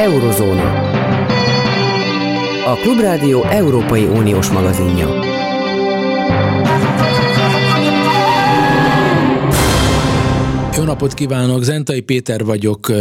Eurozóna. 0.00 0.88
A 2.66 2.74
Klubrádió 2.74 3.42
Európai 3.42 4.04
Uniós 4.04 4.50
magazinja. 4.50 5.38
Jó 10.80 10.86
napot 10.86 11.14
kívánok, 11.14 11.62
Zentai 11.62 12.00
Péter 12.00 12.44
vagyok. 12.44 12.92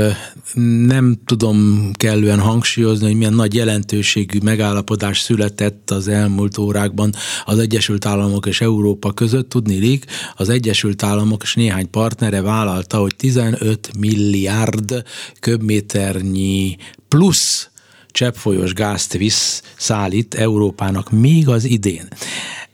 Nem 0.86 1.18
tudom 1.26 1.90
kellően 1.94 2.40
hangsúlyozni, 2.40 3.06
hogy 3.06 3.16
milyen 3.16 3.34
nagy 3.34 3.54
jelentőségű 3.54 4.38
megállapodás 4.44 5.20
született 5.20 5.90
az 5.90 6.08
elmúlt 6.08 6.58
órákban 6.58 7.14
az 7.46 7.60
Egyesült 7.60 8.06
Államok 8.06 8.46
és 8.46 8.62
Európa 8.62 9.12
között. 9.14 9.50
Tudni 9.50 10.00
az 10.36 10.50
Egyesült 10.50 11.04
Államok 11.04 11.44
és 11.44 11.56
néhány 11.56 11.90
partnere 11.90 12.42
vállalta, 12.42 12.98
hogy 12.98 13.16
15 13.16 13.90
milliárd 14.00 15.04
köbméternyi 15.40 16.78
plusz 17.10 17.70
cseppfolyós 18.12 18.74
gázt 18.74 19.14
visz, 19.14 19.62
szállít 19.78 20.36
Európának 20.36 21.12
még 21.12 21.50
az 21.50 21.64
idén 21.64 22.08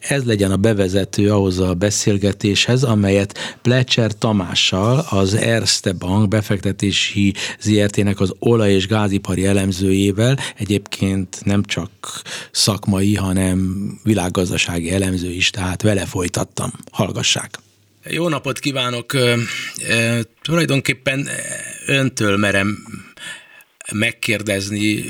ez 0.09 0.23
legyen 0.23 0.51
a 0.51 0.57
bevezető 0.57 1.31
ahhoz 1.31 1.59
a 1.59 1.73
beszélgetéshez, 1.73 2.83
amelyet 2.83 3.57
Plecser 3.61 4.17
Tamással, 4.17 5.05
az 5.09 5.33
Erste 5.33 5.91
Bank 5.91 6.27
befektetési 6.27 7.33
ZRT-nek 7.59 8.19
az 8.19 8.33
olaj- 8.39 8.73
és 8.73 8.87
gázipari 8.87 9.45
elemzőjével, 9.45 10.37
egyébként 10.57 11.41
nem 11.43 11.63
csak 11.63 11.89
szakmai, 12.51 13.15
hanem 13.15 13.87
világgazdasági 14.03 14.91
elemző 14.91 15.29
is, 15.29 15.49
tehát 15.49 15.81
vele 15.81 16.05
folytattam. 16.05 16.73
Hallgassák! 16.91 17.59
Jó 18.09 18.29
napot 18.29 18.59
kívánok! 18.59 19.13
E, 19.13 19.37
tulajdonképpen 20.41 21.27
öntől 21.85 22.37
merem 22.37 22.77
megkérdezni, 23.91 25.05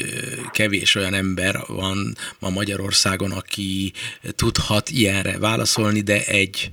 kevés 0.51 0.95
olyan 0.95 1.13
ember 1.13 1.59
van 1.67 2.17
ma 2.39 2.49
Magyarországon, 2.49 3.31
aki 3.31 3.93
tudhat 4.35 4.89
ilyenre 4.89 5.37
válaszolni, 5.37 6.01
de 6.01 6.25
egy 6.25 6.69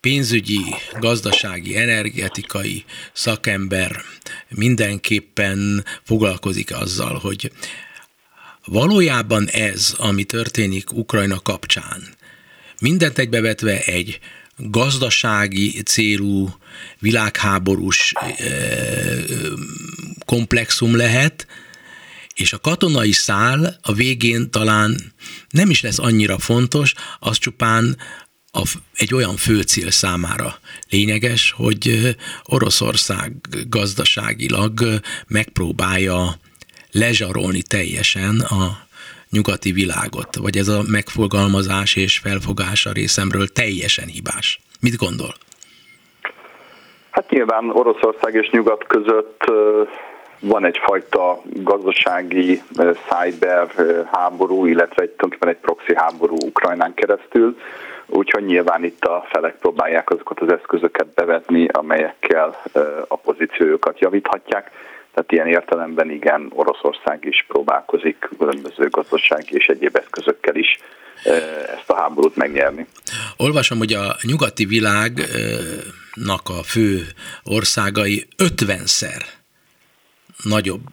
pénzügyi, 0.00 0.60
gazdasági, 0.98 1.76
energetikai 1.76 2.84
szakember 3.12 4.02
mindenképpen 4.48 5.84
foglalkozik 6.04 6.74
azzal, 6.74 7.18
hogy 7.18 7.52
valójában 8.64 9.48
ez, 9.48 9.94
ami 9.96 10.24
történik 10.24 10.92
Ukrajna 10.92 11.40
kapcsán, 11.40 12.02
mindent 12.80 13.18
egybevetve 13.18 13.80
egy 13.84 14.18
gazdasági 14.56 15.82
célú, 15.82 16.48
világháborús 16.98 18.12
komplexum 20.28 20.96
lehet, 20.96 21.46
és 22.34 22.52
a 22.52 22.58
katonai 22.58 23.12
szál 23.12 23.78
a 23.82 23.92
végén 23.92 24.50
talán 24.50 24.96
nem 25.50 25.70
is 25.70 25.82
lesz 25.82 25.98
annyira 25.98 26.38
fontos, 26.38 26.94
az 27.18 27.38
csupán 27.38 27.96
a, 28.52 28.62
egy 28.94 29.14
olyan 29.14 29.36
főcél 29.36 29.90
számára 29.90 30.58
lényeges, 30.90 31.54
hogy 31.56 32.16
Oroszország 32.44 33.32
gazdaságilag 33.68 35.00
megpróbálja 35.28 36.34
lezsarolni 36.92 37.62
teljesen 37.62 38.40
a 38.40 38.86
nyugati 39.30 39.72
világot, 39.72 40.36
vagy 40.36 40.56
ez 40.56 40.68
a 40.68 40.82
megfogalmazás 40.90 41.96
és 41.96 42.18
felfogás 42.18 42.86
a 42.86 42.92
részemről 42.92 43.48
teljesen 43.48 44.06
hibás. 44.06 44.60
Mit 44.80 44.96
gondol? 44.96 45.34
Hát 47.10 47.30
nyilván 47.30 47.70
Oroszország 47.70 48.34
és 48.34 48.50
nyugat 48.50 48.86
között 48.86 49.44
van 50.40 50.64
egyfajta 50.64 51.42
gazdasági 51.44 52.62
cyber 53.08 53.68
háború, 54.12 54.66
illetve 54.66 55.02
egy, 55.02 55.10
tulajdonképpen 55.10 55.48
egy 55.48 55.56
proxy 55.56 55.94
háború 55.94 56.36
Ukrajnán 56.44 56.94
keresztül, 56.94 57.56
úgyhogy 58.06 58.44
nyilván 58.44 58.84
itt 58.84 59.04
a 59.04 59.26
felek 59.30 59.58
próbálják 59.58 60.10
azokat 60.10 60.40
az 60.40 60.52
eszközöket 60.52 61.06
bevetni, 61.14 61.66
amelyekkel 61.66 62.60
a 63.08 63.16
pozíciójukat 63.16 63.98
javíthatják. 63.98 64.70
Tehát 65.14 65.32
ilyen 65.32 65.46
értelemben 65.46 66.10
igen, 66.10 66.50
Oroszország 66.54 67.24
is 67.24 67.44
próbálkozik 67.48 68.28
különböző 68.38 68.88
gazdasági 68.88 69.54
és 69.54 69.66
egyéb 69.66 69.96
eszközökkel 69.96 70.54
is 70.54 70.78
ezt 71.76 71.90
a 71.90 71.96
háborút 71.96 72.36
megnyerni. 72.36 72.86
Olvasom, 73.36 73.78
hogy 73.78 73.92
a 73.92 74.16
nyugati 74.22 74.64
világnak 74.64 76.48
a 76.48 76.62
fő 76.62 77.06
országai 77.44 78.26
50-szer 78.38 79.37
nagyobb 80.42 80.86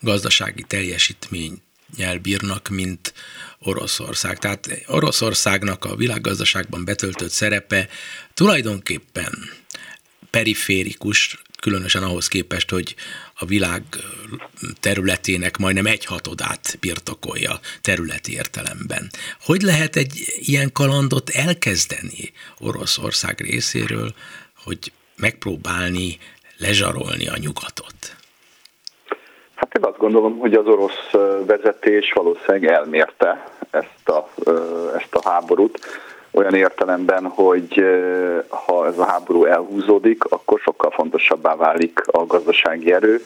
gazdasági 0.00 0.62
teljesítménnyel 0.62 2.18
bírnak, 2.22 2.68
mint 2.68 3.14
Oroszország. 3.58 4.38
Tehát 4.38 4.82
Oroszországnak 4.86 5.84
a 5.84 5.96
világgazdaságban 5.96 6.84
betöltött 6.84 7.30
szerepe 7.30 7.88
tulajdonképpen 8.34 9.50
periférikus, 10.30 11.42
különösen 11.60 12.02
ahhoz 12.02 12.28
képest, 12.28 12.70
hogy 12.70 12.94
a 13.34 13.44
világ 13.44 13.82
területének 14.80 15.56
majdnem 15.56 15.86
egy 15.86 16.04
hatodát 16.04 16.76
birtokolja 16.80 17.60
területi 17.80 18.32
értelemben. 18.32 19.10
Hogy 19.40 19.62
lehet 19.62 19.96
egy 19.96 20.34
ilyen 20.38 20.72
kalandot 20.72 21.30
elkezdeni 21.30 22.32
Oroszország 22.58 23.40
részéről, 23.40 24.14
hogy 24.54 24.92
megpróbálni 25.16 26.18
lezsarolni 26.56 27.28
a 27.28 27.36
nyugatot? 27.36 28.16
Hát 29.58 29.74
én 29.74 29.84
azt 29.84 29.98
gondolom, 29.98 30.38
hogy 30.38 30.54
az 30.54 30.66
orosz 30.66 31.10
vezetés 31.46 32.12
valószínűleg 32.12 32.64
elmérte 32.64 33.48
ezt 33.70 34.08
a, 34.08 34.28
ezt 34.96 35.14
a 35.14 35.28
háborút, 35.28 35.78
olyan 36.30 36.54
értelemben, 36.54 37.26
hogy 37.26 37.84
ha 38.48 38.86
ez 38.86 38.98
a 38.98 39.04
háború 39.04 39.44
elhúzódik, 39.44 40.24
akkor 40.24 40.60
sokkal 40.60 40.90
fontosabbá 40.90 41.56
válik 41.56 42.00
a 42.06 42.26
gazdasági 42.26 42.92
erő, 42.92 43.20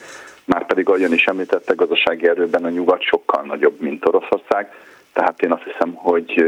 már 0.45 0.65
pedig 0.65 0.87
ahogyan 0.87 1.13
is 1.13 1.25
említette, 1.25 1.73
gazdasági 1.73 2.27
erőben 2.27 2.65
a 2.65 2.69
nyugat 2.69 3.01
sokkal 3.01 3.43
nagyobb, 3.43 3.79
mint 3.79 4.05
Oroszország, 4.05 4.73
tehát 5.13 5.41
én 5.41 5.51
azt 5.51 5.63
hiszem, 5.63 5.93
hogy 5.93 6.43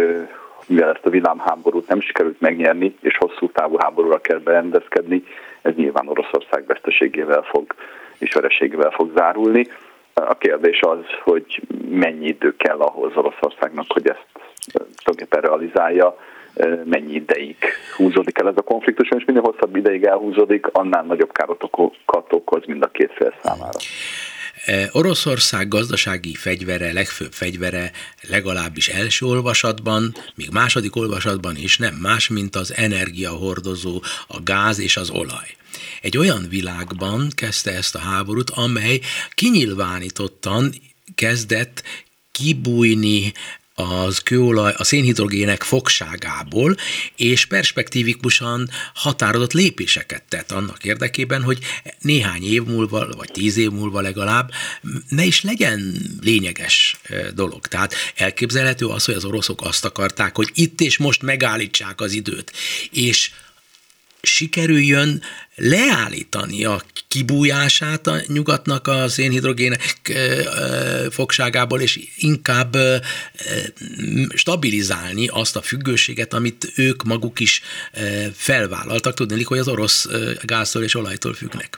mivel 0.68 0.90
ezt 0.90 1.06
a 1.06 1.10
világháborút 1.10 1.88
nem 1.88 2.02
sikerült 2.02 2.42
megnyerni, 2.42 2.96
és 3.02 3.18
hosszú 3.18 3.50
távú 3.52 3.78
háborúra 3.78 4.22
kell 4.22 4.40
berendezkedni, 4.40 5.24
ez 5.62 5.74
nyilván 5.76 6.08
Oroszország 6.08 6.66
veszteségével 6.66 7.42
fog 7.42 7.76
és 8.18 8.34
vereségével 8.34 8.92
fog 8.92 9.12
zárulni. 9.16 9.68
A 10.14 10.38
kérdés 10.38 10.80
az, 10.82 11.04
hogy 11.24 11.62
mennyi 11.90 12.28
idő 12.28 12.56
kell 12.56 12.78
ahhoz 12.78 13.12
Oroszországnak, 13.16 13.86
hogy 13.88 14.08
ezt 14.08 14.26
tulajdonképpen 15.04 15.42
realizálja, 15.42 16.18
mennyi 16.84 17.14
ideig 17.14 17.58
húzódik 17.96 18.40
el 18.40 18.48
ez 18.48 18.58
a 18.58 18.62
konfliktus, 18.62 19.10
és 19.18 19.26
minél 19.26 19.42
hosszabb 19.42 19.76
ideig 19.76 20.04
elhúzódik, 20.04 20.68
annál 20.72 21.04
nagyobb 21.04 21.32
károkat 21.32 22.34
okoz 22.34 22.66
mind 22.66 22.84
a 22.84 22.88
két 22.88 23.12
fél 23.16 23.34
számára. 23.44 23.80
Oroszország 24.92 25.68
gazdasági 25.68 26.34
fegyvere, 26.34 26.94
legfőbb 26.94 27.32
fegyvere 27.32 27.92
legalábbis 28.30 28.88
első 28.88 29.26
olvasatban, 29.26 30.14
még 30.36 30.48
második 30.52 30.96
olvasatban 30.96 31.56
is 31.56 31.78
nem 31.78 31.94
más, 32.02 32.30
mint 32.30 32.56
az 32.56 32.74
energiahordozó, 32.78 34.02
a 34.28 34.38
gáz 34.44 34.80
és 34.80 34.98
az 34.98 35.10
olaj. 35.10 35.50
Egy 36.02 36.18
olyan 36.18 36.46
világban 36.50 37.30
kezdte 37.36 37.72
ezt 37.72 37.96
a 37.96 38.00
háborút, 38.00 38.50
amely 38.50 39.00
kinyilvánítottan 39.34 40.74
kezdett 41.16 41.84
kibújni 42.32 43.34
az 43.78 44.20
kőolaj, 44.20 44.74
a 44.78 44.84
szénhidrogének 44.84 45.64
fogságából, 45.64 46.76
és 47.16 47.46
perspektívikusan 47.46 48.70
határozott 48.94 49.54
lépéseket 49.54 50.24
tett 50.30 50.52
annak 50.52 50.84
érdekében, 50.84 51.44
hogy 51.44 51.60
néhány 52.00 52.44
év 52.44 52.64
múlva, 52.64 53.08
vagy 53.08 53.32
tíz 53.32 53.58
év 53.58 53.70
múlva 53.70 54.02
legalább 54.02 54.52
ne 55.10 55.24
is 55.24 55.42
legyen 55.42 55.96
lényeges 56.22 56.98
dolog. 57.34 57.68
Tehát 57.68 57.94
elképzelhető 58.16 58.86
az, 58.86 59.06
hogy 59.06 59.16
az 59.16 59.26
oroszok 59.26 59.62
azt 59.62 59.86
akarták, 59.86 60.36
hogy 60.36 60.50
itt 60.54 60.82
és 60.82 60.98
most 60.98 61.22
megállítsák 61.22 62.02
az 62.02 62.14
időt, 62.14 62.52
és 62.92 63.32
sikerüljön 64.22 65.22
leállítani 65.56 66.66
a 66.66 66.82
kibújását 67.08 68.08
a 68.08 68.16
nyugatnak 68.28 68.88
a 68.88 69.08
szénhidrogének 69.08 69.82
fogságából, 71.10 71.82
és 71.82 72.00
inkább 72.18 72.76
stabilizálni 74.34 75.28
azt 75.28 75.56
a 75.56 75.62
függőséget, 75.62 76.34
amit 76.34 76.72
ők 76.76 77.04
maguk 77.04 77.40
is 77.40 77.62
felvállaltak. 78.34 79.14
Tudni, 79.14 79.44
hogy 79.44 79.58
az 79.58 79.68
orosz 79.68 80.08
gáztól 80.44 80.84
és 80.84 80.96
olajtól 80.96 81.34
függnek. 81.34 81.78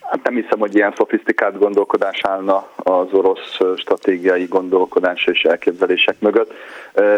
Hát 0.00 0.22
nem 0.22 0.34
hiszem, 0.34 0.58
hogy 0.58 0.74
ilyen 0.74 0.94
szofisztikált 0.96 1.58
gondolkodás 1.58 2.18
állna 2.22 2.72
az 2.76 3.06
orosz 3.10 3.58
stratégiai 3.76 4.44
gondolkodás 4.44 5.24
és 5.24 5.42
elképzelések 5.42 6.20
mögött. 6.20 6.52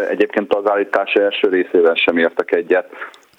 Egyébként 0.09 0.53
az 0.53 0.69
állítás 0.69 1.13
első 1.13 1.49
részével 1.49 1.95
sem 1.95 2.17
értek 2.17 2.51
egyet 2.51 2.89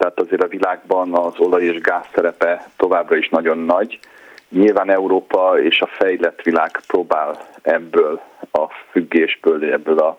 tehát 0.05 0.21
azért 0.21 0.43
a 0.43 0.49
világban 0.49 1.15
az 1.15 1.39
olaj 1.39 1.65
és 1.65 1.81
gáz 1.81 2.05
szerepe 2.15 2.67
továbbra 2.77 3.17
is 3.17 3.29
nagyon 3.29 3.59
nagy, 3.59 3.99
Nyilván 4.49 4.91
Európa 4.91 5.61
és 5.63 5.81
a 5.81 5.87
fejlett 5.87 6.43
világ 6.43 6.81
próbál 6.87 7.47
ebből 7.63 8.21
a 8.53 8.67
függésből, 8.91 9.73
ebből 9.73 9.99
a 9.99 10.19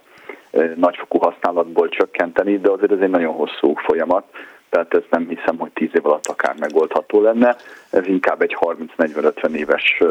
nagyfokú 0.75 1.17
használatból 1.17 1.89
csökkenteni, 1.89 2.59
de 2.59 2.69
azért 2.69 2.91
ez 2.91 2.99
egy 2.99 3.09
nagyon 3.09 3.33
hosszú 3.33 3.73
folyamat, 3.75 4.23
tehát 4.69 4.93
ez 4.93 5.03
nem 5.09 5.27
hiszem, 5.27 5.57
hogy 5.57 5.71
10 5.73 5.89
év 5.93 6.05
alatt 6.05 6.27
akár 6.27 6.55
megoldható 6.59 7.21
lenne. 7.21 7.55
Ez 7.89 8.07
inkább 8.07 8.41
egy 8.41 8.57
30-40-50 8.59 9.49
éves 9.49 10.01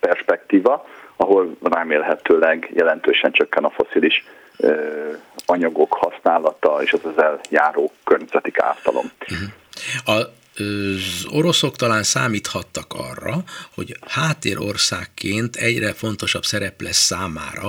perspektíva, 0.00 0.86
ahol 1.16 1.56
remélhetőleg 1.62 2.70
jelentősen 2.74 3.32
csökken 3.32 3.64
a 3.64 3.70
foszilis 3.70 4.24
anyagok 5.46 5.92
használata 5.92 6.82
és 6.82 6.92
az 6.92 7.00
ezzel 7.10 7.40
járó 7.50 7.92
környezeti 8.04 8.52
ártalom. 8.56 9.10
A 10.04 10.20
az 10.58 11.26
oroszok 11.30 11.76
talán 11.76 12.02
számíthattak 12.02 12.92
arra, 12.92 13.44
hogy 13.74 13.96
háttérországként 14.06 15.56
egyre 15.56 15.92
fontosabb 15.92 16.44
szerep 16.44 16.80
lesz 16.80 17.04
számára 17.04 17.68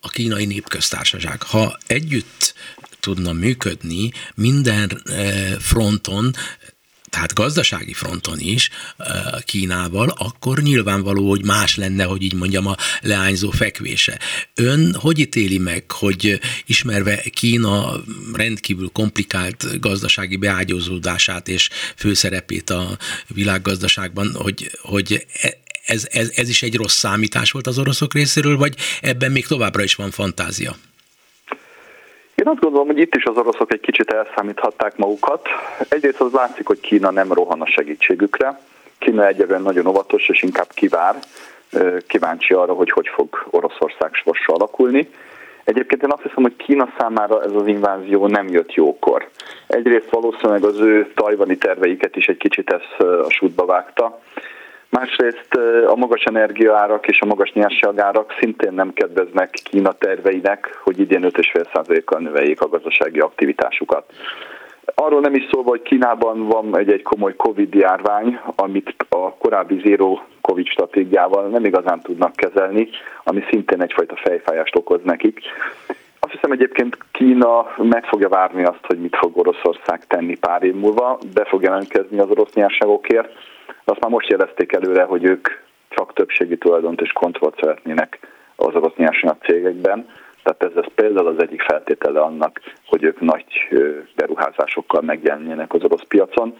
a 0.00 0.08
kínai 0.08 0.44
népköztársaság. 0.44 1.42
Ha 1.42 1.76
együtt 1.86 2.54
tudna 3.00 3.32
működni 3.32 4.12
minden 4.34 5.02
fronton, 5.58 6.30
tehát 7.10 7.34
gazdasági 7.34 7.92
fronton 7.92 8.38
is 8.38 8.70
Kínával, 9.44 10.14
akkor 10.18 10.62
nyilvánvaló, 10.62 11.28
hogy 11.28 11.44
más 11.44 11.76
lenne, 11.76 12.04
hogy 12.04 12.22
így 12.22 12.34
mondjam, 12.34 12.66
a 12.66 12.76
leányzó 13.00 13.50
fekvése. 13.50 14.18
Ön 14.54 14.94
hogy 14.94 15.18
ítéli 15.18 15.58
meg, 15.58 15.90
hogy 15.90 16.40
ismerve 16.66 17.20
Kína 17.20 18.00
rendkívül 18.32 18.90
komplikált 18.92 19.80
gazdasági 19.80 20.36
beágyazódását 20.36 21.48
és 21.48 21.68
főszerepét 21.96 22.70
a 22.70 22.98
világgazdaságban, 23.26 24.34
hogy, 24.34 24.70
hogy 24.82 25.26
e, 25.40 25.58
ez, 25.86 26.06
ez, 26.10 26.30
ez 26.34 26.48
is 26.48 26.62
egy 26.62 26.74
rossz 26.74 26.96
számítás 26.96 27.50
volt 27.50 27.66
az 27.66 27.78
oroszok 27.78 28.14
részéről, 28.14 28.56
vagy 28.56 28.74
ebben 29.00 29.32
még 29.32 29.46
továbbra 29.46 29.82
is 29.82 29.94
van 29.94 30.10
fantázia? 30.10 30.76
Én 32.40 32.48
azt 32.48 32.60
gondolom, 32.60 32.86
hogy 32.86 32.98
itt 32.98 33.14
is 33.14 33.24
az 33.24 33.36
oroszok 33.36 33.72
egy 33.72 33.80
kicsit 33.80 34.10
elszámíthatták 34.10 34.96
magukat. 34.96 35.48
Egyrészt 35.88 36.20
az 36.20 36.32
látszik, 36.32 36.66
hogy 36.66 36.80
Kína 36.80 37.10
nem 37.10 37.32
rohan 37.32 37.60
a 37.60 37.66
segítségükre. 37.66 38.60
Kína 38.98 39.26
egyébként 39.26 39.62
nagyon 39.62 39.86
óvatos 39.86 40.28
és 40.28 40.42
inkább 40.42 40.68
kivár, 40.74 41.16
kíváncsi 42.06 42.54
arra, 42.54 42.72
hogy 42.72 42.90
hogy 42.90 43.08
fog 43.08 43.46
Oroszország 43.50 44.14
sorsa 44.14 44.52
alakulni. 44.52 45.08
Egyébként 45.64 46.02
én 46.02 46.12
azt 46.12 46.22
hiszem, 46.22 46.42
hogy 46.42 46.56
Kína 46.56 46.88
számára 46.98 47.42
ez 47.42 47.52
az 47.52 47.66
invázió 47.66 48.26
nem 48.26 48.48
jött 48.48 48.74
jókor. 48.74 49.28
Egyrészt 49.66 50.10
valószínűleg 50.10 50.64
az 50.64 50.80
ő 50.80 51.12
tajvani 51.14 51.56
terveiket 51.56 52.16
is 52.16 52.26
egy 52.26 52.36
kicsit 52.36 52.70
ez 52.70 53.06
a 53.06 53.30
sútba 53.30 53.64
vágta. 53.64 54.20
Másrészt 54.90 55.54
a 55.86 55.96
magas 55.96 56.22
energiaárak 56.22 57.06
és 57.06 57.20
a 57.20 57.26
magas 57.26 57.52
nyerságárak 57.52 58.34
szintén 58.40 58.72
nem 58.72 58.92
kedveznek 58.92 59.50
Kína 59.50 59.92
terveinek, 59.92 60.80
hogy 60.82 60.98
idén 60.98 61.22
5,5%-kal 61.22 62.20
növeljék 62.20 62.60
a 62.60 62.68
gazdasági 62.68 63.18
aktivitásukat. 63.18 64.12
Arról 64.94 65.20
nem 65.20 65.34
is 65.34 65.48
szólva, 65.50 65.68
hogy 65.68 65.82
Kínában 65.82 66.46
van 66.46 66.78
egy, 66.78 66.92
egy 66.92 67.02
komoly 67.02 67.36
Covid 67.36 67.74
járvány, 67.74 68.40
amit 68.54 68.94
a 69.08 69.34
korábbi 69.34 69.80
zéró 69.84 70.22
Covid 70.40 70.66
stratégiával 70.66 71.48
nem 71.48 71.64
igazán 71.64 72.00
tudnak 72.00 72.36
kezelni, 72.36 72.88
ami 73.24 73.44
szintén 73.50 73.82
egyfajta 73.82 74.16
fejfájást 74.16 74.76
okoz 74.76 75.00
nekik. 75.04 75.40
Azt 76.20 76.32
hiszem 76.32 76.52
egyébként 76.52 76.98
Kína 77.12 77.74
meg 77.76 78.04
fogja 78.04 78.28
várni 78.28 78.64
azt, 78.64 78.86
hogy 78.86 78.98
mit 78.98 79.16
fog 79.16 79.36
Oroszország 79.36 80.06
tenni 80.06 80.36
pár 80.38 80.62
év 80.62 80.74
múlva, 80.74 81.18
be 81.34 81.44
fog 81.44 81.62
jelentkezni 81.62 82.18
az 82.18 82.30
orosz 82.30 82.52
nyerságokért, 82.52 83.32
azt 83.88 84.00
már 84.00 84.10
most 84.10 84.28
jelezték 84.28 84.72
előre, 84.72 85.02
hogy 85.02 85.24
ők 85.24 85.48
csak 85.88 86.12
többségi 86.12 86.58
tulajdont 86.58 87.00
és 87.00 87.12
kontrollt 87.12 87.58
szeretnének 87.60 88.18
az 88.56 88.74
orosz 88.74 88.96
nyersanyag 88.96 89.36
cégekben. 89.42 90.08
Tehát 90.42 90.62
ez, 90.62 90.84
ez 90.84 90.92
például 90.94 91.26
az 91.26 91.42
egyik 91.42 91.62
feltétele 91.62 92.20
annak, 92.20 92.60
hogy 92.86 93.02
ők 93.02 93.20
nagy 93.20 93.44
beruházásokkal 94.16 95.00
megjelenjenek 95.00 95.72
az 95.74 95.84
orosz 95.84 96.04
piacon. 96.08 96.56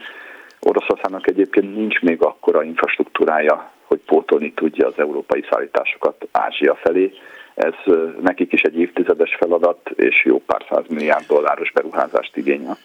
Oroszországnak 0.61 1.29
egyébként 1.29 1.75
nincs 1.75 2.01
még 2.01 2.23
akkora 2.23 2.63
infrastruktúrája, 2.63 3.71
hogy 3.85 3.99
pótolni 3.99 4.53
tudja 4.53 4.87
az 4.87 4.95
európai 4.97 5.45
szállításokat 5.51 6.29
Ázsia 6.33 6.75
felé, 6.75 7.13
ez 7.59 7.95
nekik 8.23 8.53
is 8.53 8.61
egy 8.61 8.79
évtizedes 8.79 9.37
feladat, 9.39 9.91
és 9.97 10.25
jó 10.25 10.39
pár 10.47 10.65
száz 10.71 10.85
milliárd 10.89 11.27
dolláros 11.27 11.73
beruházást 11.73 12.37
igényel. 12.37 12.79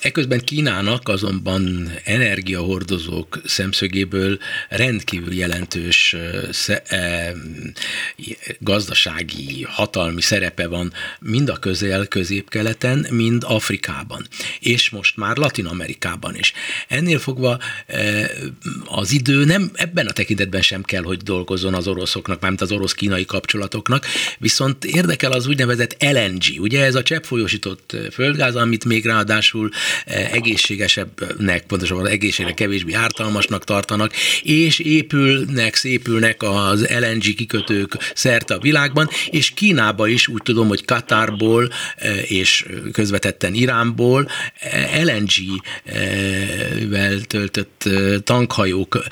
Eközben 0.00 0.40
Kínának 0.40 1.08
azonban 1.08 1.90
energiahordozók 2.04 3.40
szemszögéből 3.44 4.38
rendkívül 4.68 5.32
jelentős 5.32 6.16
gazdasági, 8.58 9.62
hatalmi 9.68 10.20
szerepe 10.20 10.68
van 10.68 10.92
mind 11.20 11.48
a 11.48 11.56
közel-középkeleten, 11.56 13.06
mind 13.10 13.42
Afrikában, 13.46 14.22
és 14.60 14.90
most 14.90 15.16
már 15.16 15.36
Latin 15.36 15.66
Amerikában 15.66 16.36
is. 16.36 16.52
Ennél 16.88 17.18
fogva 17.18 17.58
az 18.84 19.12
idő 19.12 19.44
nem 19.44 19.70
ebben 19.74 20.06
a 20.06 20.12
tekintetben 20.12 20.62
sem 20.62 20.82
kell, 20.82 21.02
hogy 21.02 21.18
dolgozzon 21.18 21.74
az 21.74 21.88
oroszoknak, 21.88 22.40
mármint 22.40 22.62
az 22.62 22.72
orosz-kínai 22.72 23.24
kapcsolatoknak, 23.24 23.91
viszont 24.38 24.84
érdekel 24.84 25.32
az 25.32 25.46
úgynevezett 25.46 25.96
LNG, 25.98 26.60
ugye? 26.60 26.84
Ez 26.84 26.94
a 26.94 27.02
cseppfolyósított 27.02 27.96
földgáz, 28.12 28.56
amit 28.56 28.84
még 28.84 29.04
ráadásul 29.04 29.70
egészségesebbnek, 30.32 31.66
pontosabban 31.66 32.06
egészségnek 32.06 32.54
kevésbé 32.54 32.92
ártalmasnak 32.92 33.64
tartanak, 33.64 34.12
és 34.42 34.78
épülnek, 34.78 35.74
szépülnek 35.74 36.42
az 36.42 36.88
LNG 37.00 37.34
kikötők 37.34 38.12
szerte 38.14 38.54
a 38.54 38.58
világban, 38.58 39.08
és 39.30 39.50
Kínába 39.50 40.06
is 40.06 40.28
úgy 40.28 40.42
tudom, 40.42 40.68
hogy 40.68 40.84
Katárból 40.84 41.70
és 42.26 42.66
közvetetten 42.92 43.54
Iránból 43.54 44.28
LNG-vel 45.02 47.20
töltött 47.20 47.88
tankhajók 48.24 49.02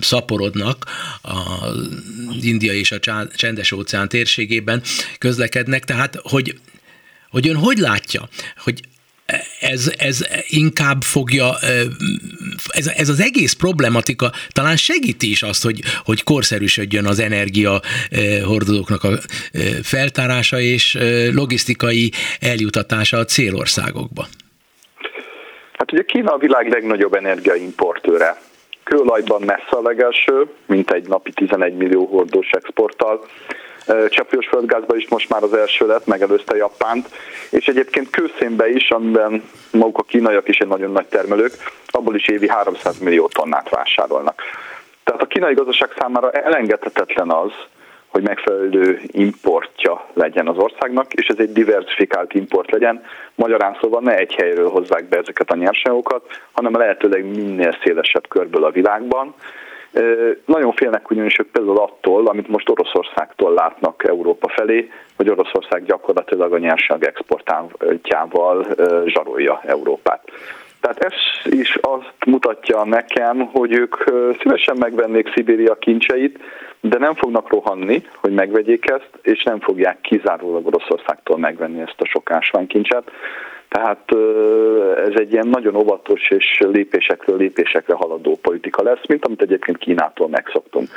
szaporodnak 0.00 0.84
az 1.22 2.44
India 2.44 2.72
és 2.72 2.92
a 2.92 2.98
Csendes 3.34 3.63
óceán 3.72 4.08
térségében 4.08 4.82
közlekednek, 5.18 5.84
tehát 5.84 6.18
hogy 6.22 6.54
hogy 7.30 7.48
ön 7.48 7.56
hogy 7.56 7.78
látja, 7.78 8.28
hogy 8.56 8.80
ez, 9.60 9.92
ez 9.98 10.26
inkább 10.48 11.02
fogja, 11.02 11.54
ez, 12.68 12.86
ez 12.86 13.08
az 13.08 13.20
egész 13.20 13.52
problematika 13.52 14.30
talán 14.52 14.76
segíti 14.76 15.30
is 15.30 15.42
azt, 15.42 15.62
hogy, 15.62 15.80
hogy 16.04 16.22
korszerűsödjön 16.22 17.06
az 17.06 17.18
energia 17.18 17.80
hordozóknak 18.44 19.04
a 19.04 19.18
feltárása 19.82 20.60
és 20.60 20.98
logisztikai 21.32 22.12
eljutatása 22.40 23.16
a 23.18 23.24
célországokba. 23.24 24.26
Hát 25.72 25.92
ugye 25.92 26.02
Kína 26.02 26.32
a 26.32 26.38
világ 26.38 26.68
legnagyobb 26.68 27.14
energiaimportőre. 27.14 28.36
Kőolajban 28.84 29.42
messze 29.42 29.76
a 29.76 29.82
legelső, 29.82 30.46
mint 30.66 30.90
egy 30.90 31.08
napi 31.08 31.32
11 31.32 31.76
millió 31.76 32.06
hordós 32.06 32.50
exporttal 32.50 33.24
cseppős 34.08 34.46
földgázban 34.46 34.98
is 34.98 35.08
most 35.08 35.28
már 35.28 35.42
az 35.42 35.54
első 35.54 35.86
lett, 35.86 36.06
megelőzte 36.06 36.56
Japánt, 36.56 37.08
és 37.50 37.66
egyébként 37.66 38.10
kőszénbe 38.10 38.68
is, 38.68 38.90
amiben 38.90 39.42
maguk 39.72 39.98
a 39.98 40.02
kínaiak 40.02 40.48
is 40.48 40.58
egy 40.58 40.68
nagyon 40.68 40.92
nagy 40.92 41.06
termelők, 41.06 41.52
abból 41.86 42.14
is 42.14 42.28
évi 42.28 42.48
300 42.48 42.98
millió 42.98 43.28
tonnát 43.28 43.68
vásárolnak. 43.68 44.42
Tehát 45.04 45.22
a 45.22 45.26
kínai 45.26 45.54
gazdaság 45.54 45.90
számára 45.98 46.30
elengedhetetlen 46.30 47.30
az, 47.30 47.52
hogy 48.14 48.22
megfelelő 48.22 49.00
importja 49.06 50.06
legyen 50.12 50.48
az 50.48 50.56
országnak, 50.56 51.12
és 51.12 51.26
ez 51.26 51.38
egy 51.38 51.52
diversifikált 51.52 52.34
import 52.34 52.70
legyen. 52.70 53.04
Magyarán 53.34 53.76
szóval 53.80 54.00
ne 54.00 54.16
egy 54.16 54.34
helyről 54.34 54.68
hozzák 54.68 55.08
be 55.08 55.16
ezeket 55.16 55.50
a 55.50 55.56
nyersanyagokat, 55.56 56.22
hanem 56.52 56.76
lehetőleg 56.76 57.24
minél 57.24 57.76
szélesebb 57.82 58.28
körből 58.28 58.64
a 58.64 58.70
világban, 58.70 59.34
nagyon 60.44 60.72
félnek 60.72 61.10
ugyanis 61.10 61.38
ők 61.38 61.50
például 61.50 61.78
attól, 61.78 62.26
amit 62.26 62.48
most 62.48 62.68
Oroszországtól 62.68 63.52
látnak 63.52 64.04
Európa 64.08 64.48
felé, 64.48 64.90
hogy 65.16 65.30
Oroszország 65.30 65.84
gyakorlatilag 65.84 66.52
a 66.52 66.58
nyersanyag 66.58 67.04
exportjával 67.04 68.66
zsarolja 69.06 69.60
Európát. 69.64 70.30
Tehát 70.80 70.98
ez 70.98 71.52
is 71.52 71.78
azt 71.80 72.14
mutatja 72.26 72.84
nekem, 72.84 73.46
hogy 73.46 73.72
ők 73.72 73.94
szívesen 74.40 74.76
megvennék 74.78 75.32
Szibéria 75.34 75.74
kincseit, 75.74 76.38
de 76.88 76.98
nem 76.98 77.14
fognak 77.14 77.48
rohanni, 77.48 78.06
hogy 78.16 78.32
megvegyék 78.32 78.90
ezt, 78.90 79.10
és 79.22 79.42
nem 79.42 79.60
fogják 79.60 80.00
kizárólag 80.00 80.66
Oroszországtól 80.66 81.38
megvenni 81.38 81.80
ezt 81.80 82.00
a 82.00 82.06
sok 82.06 82.30
ásványkincset. 82.30 83.10
Tehát 83.68 84.14
ez 84.96 85.12
egy 85.14 85.32
ilyen 85.32 85.48
nagyon 85.48 85.76
óvatos 85.76 86.30
és 86.30 86.58
lépésekről 86.58 87.36
lépésekre 87.36 87.94
haladó 87.94 88.38
politika 88.42 88.82
lesz, 88.82 89.06
mint 89.08 89.24
amit 89.24 89.42
egyébként 89.42 89.78
Kínától 89.78 90.28
megszoktunk. 90.28 90.88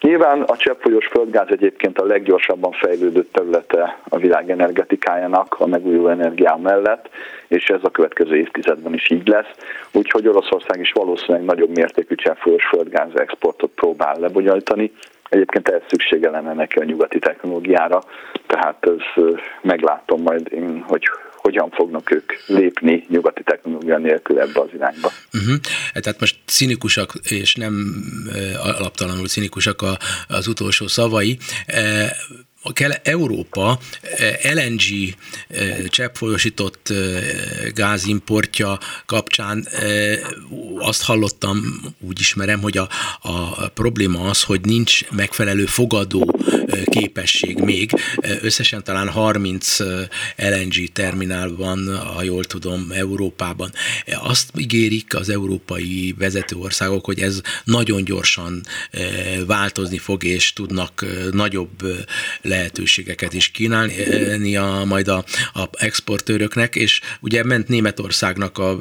Nyilván 0.00 0.42
a 0.42 0.56
cseppfolyós 0.56 1.06
földgáz 1.06 1.46
egyébként 1.50 1.98
a 1.98 2.04
leggyorsabban 2.04 2.72
fejlődő 2.72 3.26
területe 3.32 3.98
a 4.08 4.16
világ 4.16 4.50
energetikájának 4.50 5.56
a 5.58 5.66
megújuló 5.66 6.08
energiá 6.08 6.56
mellett, 6.62 7.08
és 7.48 7.68
ez 7.68 7.80
a 7.82 7.90
következő 7.90 8.36
évtizedben 8.36 8.94
is 8.94 9.10
így 9.10 9.28
lesz. 9.28 9.50
Úgyhogy 9.92 10.28
Oroszország 10.28 10.80
is 10.80 10.92
valószínűleg 10.92 11.44
nagyobb 11.44 11.76
mértékű 11.76 12.14
cseppfolyós 12.14 12.64
földgáz 12.66 13.10
exportot 13.14 13.70
próbál 13.74 14.16
lebonyolítani. 14.18 14.92
Egyébként 15.28 15.68
ehhez 15.68 15.82
szüksége 15.88 16.30
lenne 16.30 16.52
neki 16.52 16.78
a 16.78 16.84
nyugati 16.84 17.18
technológiára, 17.18 18.02
tehát 18.46 18.76
ez 18.80 19.24
meglátom 19.62 20.22
majd 20.22 20.52
én, 20.52 20.84
hogy 20.86 21.02
hogyan 21.36 21.70
fognak 21.70 22.10
ők 22.10 22.32
lépni 22.46 23.04
nyugati 23.08 23.42
technológia 23.42 23.98
nélkül 23.98 24.40
ebbe 24.40 24.60
az 24.60 24.68
irányba. 24.74 25.10
Uh-huh. 25.32 25.56
Tehát 25.92 26.20
most 26.20 26.36
cinikusak, 26.44 27.12
és 27.22 27.54
nem 27.54 27.74
alaptalanul 28.62 29.26
cinikusak 29.26 29.84
az 30.28 30.46
utolsó 30.46 30.86
szavai 30.86 31.38
kell 31.66 32.08
Európa 33.02 33.78
eh, 34.02 34.54
LNG 34.54 35.14
eh, 35.48 35.84
cseppfolyósított 35.88 36.88
eh, 36.90 37.22
gázimportja 37.74 38.78
kapcsán 39.06 39.68
azt 40.78 41.02
hallottam, 41.02 41.80
úgy 42.00 42.20
ismerem, 42.20 42.60
hogy 42.60 42.78
a, 42.78 42.88
a 43.20 43.68
probléma 43.68 44.28
az, 44.28 44.42
hogy 44.42 44.60
nincs 44.60 45.10
megfelelő 45.10 45.66
fogadó 45.66 46.40
képesség 46.84 47.58
még. 47.58 47.90
Összesen 48.40 48.84
talán 48.84 49.08
30 49.08 49.78
LNG 50.36 50.92
terminál 50.92 51.54
van, 51.56 51.98
ha 52.14 52.22
jól 52.22 52.44
tudom, 52.44 52.90
Európában. 52.90 53.72
Azt 54.06 54.50
ígérik 54.56 55.14
az 55.14 55.28
európai 55.28 56.14
vezető 56.18 56.56
országok, 56.56 57.04
hogy 57.04 57.20
ez 57.20 57.40
nagyon 57.64 58.04
gyorsan 58.04 58.62
változni 59.46 59.98
fog, 59.98 60.24
és 60.24 60.52
tudnak 60.52 61.04
nagyobb 61.30 61.82
lehetőségeket 62.58 63.32
is 63.32 63.50
kínálni 63.50 64.56
a, 64.56 64.82
majd 64.86 65.08
a, 65.08 65.24
a 65.54 65.64
exportőröknek, 65.78 66.74
és 66.74 67.00
ugye 67.20 67.44
ment 67.44 67.68
Németországnak 67.68 68.58
a 68.58 68.76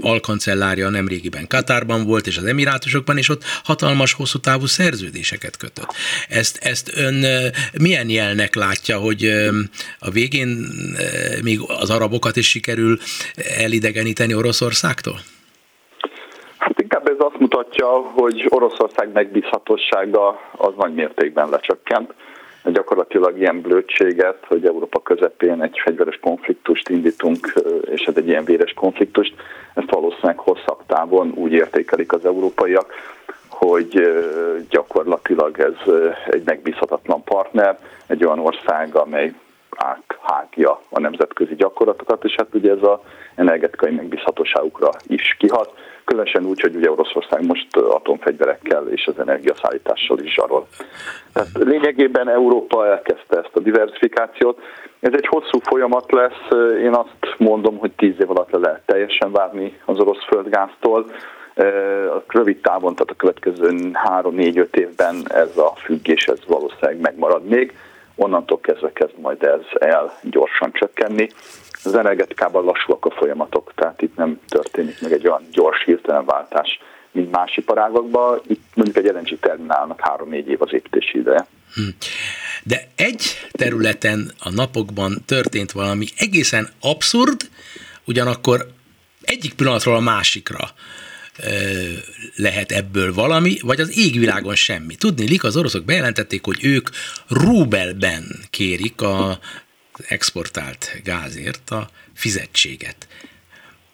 alkancellárja 0.00 0.88
nemrégiben 0.88 1.46
Katárban 1.46 2.04
volt, 2.04 2.26
és 2.26 2.36
az 2.36 2.44
Emirátusokban, 2.44 3.18
és 3.18 3.28
ott 3.28 3.42
hatalmas 3.64 4.12
hosszú 4.12 4.38
távú 4.38 4.66
szerződéseket 4.66 5.56
kötött. 5.56 5.94
Ezt, 6.28 6.58
ezt 6.62 6.96
ön 6.96 7.24
milyen 7.78 8.08
jelnek 8.08 8.54
látja, 8.54 8.98
hogy 8.98 9.24
a 9.98 10.10
végén 10.10 10.48
még 11.42 11.60
az 11.80 11.90
arabokat 11.90 12.36
is 12.36 12.48
sikerül 12.48 12.98
elidegeníteni 13.58 14.34
Oroszországtól? 14.34 15.18
Hát 16.58 16.80
inkább 16.80 17.08
ez 17.08 17.16
azt 17.18 17.38
mutatja, 17.38 17.86
hogy 17.88 18.46
Oroszország 18.48 19.12
megbízhatósága 19.12 20.50
az 20.56 20.72
nagy 20.76 20.94
mértékben 20.94 21.48
lecsökkent 21.48 22.14
gyakorlatilag 22.64 23.38
ilyen 23.38 23.60
blödséget, 23.60 24.44
hogy 24.46 24.66
Európa 24.66 25.02
közepén 25.02 25.62
egy 25.62 25.78
fegyveres 25.84 26.18
konfliktust 26.20 26.88
indítunk, 26.88 27.52
és 27.90 28.02
ez 28.02 28.16
egy 28.16 28.28
ilyen 28.28 28.44
véres 28.44 28.72
konfliktust, 28.72 29.34
ezt 29.74 29.90
valószínűleg 29.90 30.38
hosszabb 30.38 30.80
távon 30.86 31.32
úgy 31.34 31.52
értékelik 31.52 32.12
az 32.12 32.24
európaiak, 32.24 32.94
hogy 33.48 34.00
gyakorlatilag 34.68 35.60
ez 35.60 35.94
egy 36.26 36.42
megbízhatatlan 36.44 37.24
partner, 37.24 37.78
egy 38.06 38.24
olyan 38.24 38.38
ország, 38.38 38.94
amely 38.94 39.32
áthágja 39.76 40.80
a 40.88 41.00
nemzetközi 41.00 41.54
gyakorlatokat, 41.54 42.24
és 42.24 42.34
hát 42.36 42.54
ugye 42.54 42.70
ez 42.70 42.82
az 42.82 42.98
energetikai 43.34 43.94
megbízhatóságukra 43.94 44.90
is 45.06 45.36
kihat 45.38 45.72
különösen 46.08 46.44
úgy, 46.44 46.60
hogy 46.60 46.76
ugye 46.76 46.90
Oroszország 46.90 47.46
most 47.46 47.76
atomfegyverekkel 47.76 48.88
és 48.88 49.06
az 49.06 49.18
energiaszállítással 49.18 50.18
is 50.18 50.34
zsarol. 50.34 50.66
Tehát 51.32 51.48
lényegében 51.52 52.28
Európa 52.28 52.86
elkezdte 52.86 53.36
ezt 53.36 53.56
a 53.56 53.60
diversifikációt. 53.60 54.58
Ez 55.00 55.12
egy 55.12 55.26
hosszú 55.26 55.58
folyamat 55.62 56.12
lesz, 56.12 56.60
én 56.82 56.94
azt 56.94 57.34
mondom, 57.38 57.78
hogy 57.78 57.92
tíz 57.96 58.14
év 58.20 58.30
alatt 58.30 58.50
le 58.50 58.58
lehet 58.58 58.82
teljesen 58.86 59.32
várni 59.32 59.78
az 59.84 59.98
orosz 59.98 60.24
földgáztól. 60.24 61.06
A 62.14 62.22
rövid 62.28 62.60
távon, 62.60 62.94
tehát 62.94 63.10
a 63.10 63.16
következő 63.16 63.90
három-négy-öt 63.92 64.76
évben 64.76 65.22
ez 65.28 65.56
a 65.56 65.72
függés 65.76 66.26
ez 66.26 66.38
valószínűleg 66.46 67.00
megmarad 67.00 67.44
még. 67.44 67.74
Onnantól 68.20 68.60
kezdve 68.60 68.92
kezd 68.92 69.18
majd 69.18 69.42
ez 69.42 69.60
el 69.80 70.18
gyorsan 70.22 70.72
csökkenni 70.72 71.28
az 71.84 71.94
energetikában 71.94 72.64
lassúak 72.64 73.04
a 73.04 73.10
folyamatok, 73.10 73.72
tehát 73.74 74.02
itt 74.02 74.16
nem 74.16 74.40
történik 74.48 75.00
meg 75.00 75.12
egy 75.12 75.26
olyan 75.26 75.48
gyors 75.52 75.84
hirtelen 75.84 76.24
váltás, 76.24 76.80
mint 77.10 77.30
más 77.30 77.56
iparágokban. 77.56 78.40
Itt 78.46 78.62
mondjuk 78.74 78.96
egy 78.96 79.12
LNG 79.14 79.38
terminálnak 79.40 80.00
három-négy 80.00 80.48
év 80.48 80.62
az 80.62 80.72
építési 80.72 81.18
ideje. 81.18 81.46
Hm. 81.74 81.82
De 82.62 82.88
egy 82.96 83.22
területen 83.50 84.30
a 84.40 84.50
napokban 84.50 85.22
történt 85.26 85.72
valami 85.72 86.06
egészen 86.16 86.68
abszurd, 86.80 87.40
ugyanakkor 88.04 88.66
egyik 89.22 89.54
pillanatról 89.54 89.94
a 89.94 90.00
másikra 90.00 90.58
lehet 92.34 92.72
ebből 92.72 93.14
valami, 93.14 93.58
vagy 93.60 93.80
az 93.80 93.98
égvilágon 93.98 94.54
semmi. 94.54 94.94
Tudni, 94.94 95.36
az 95.38 95.56
oroszok 95.56 95.84
bejelentették, 95.84 96.44
hogy 96.44 96.64
ők 96.64 96.88
rubelben 97.28 98.44
kérik 98.50 99.00
a 99.00 99.38
exportált 100.08 101.00
gázért 101.04 101.70
a 101.70 101.90
fizetséget. 102.14 103.08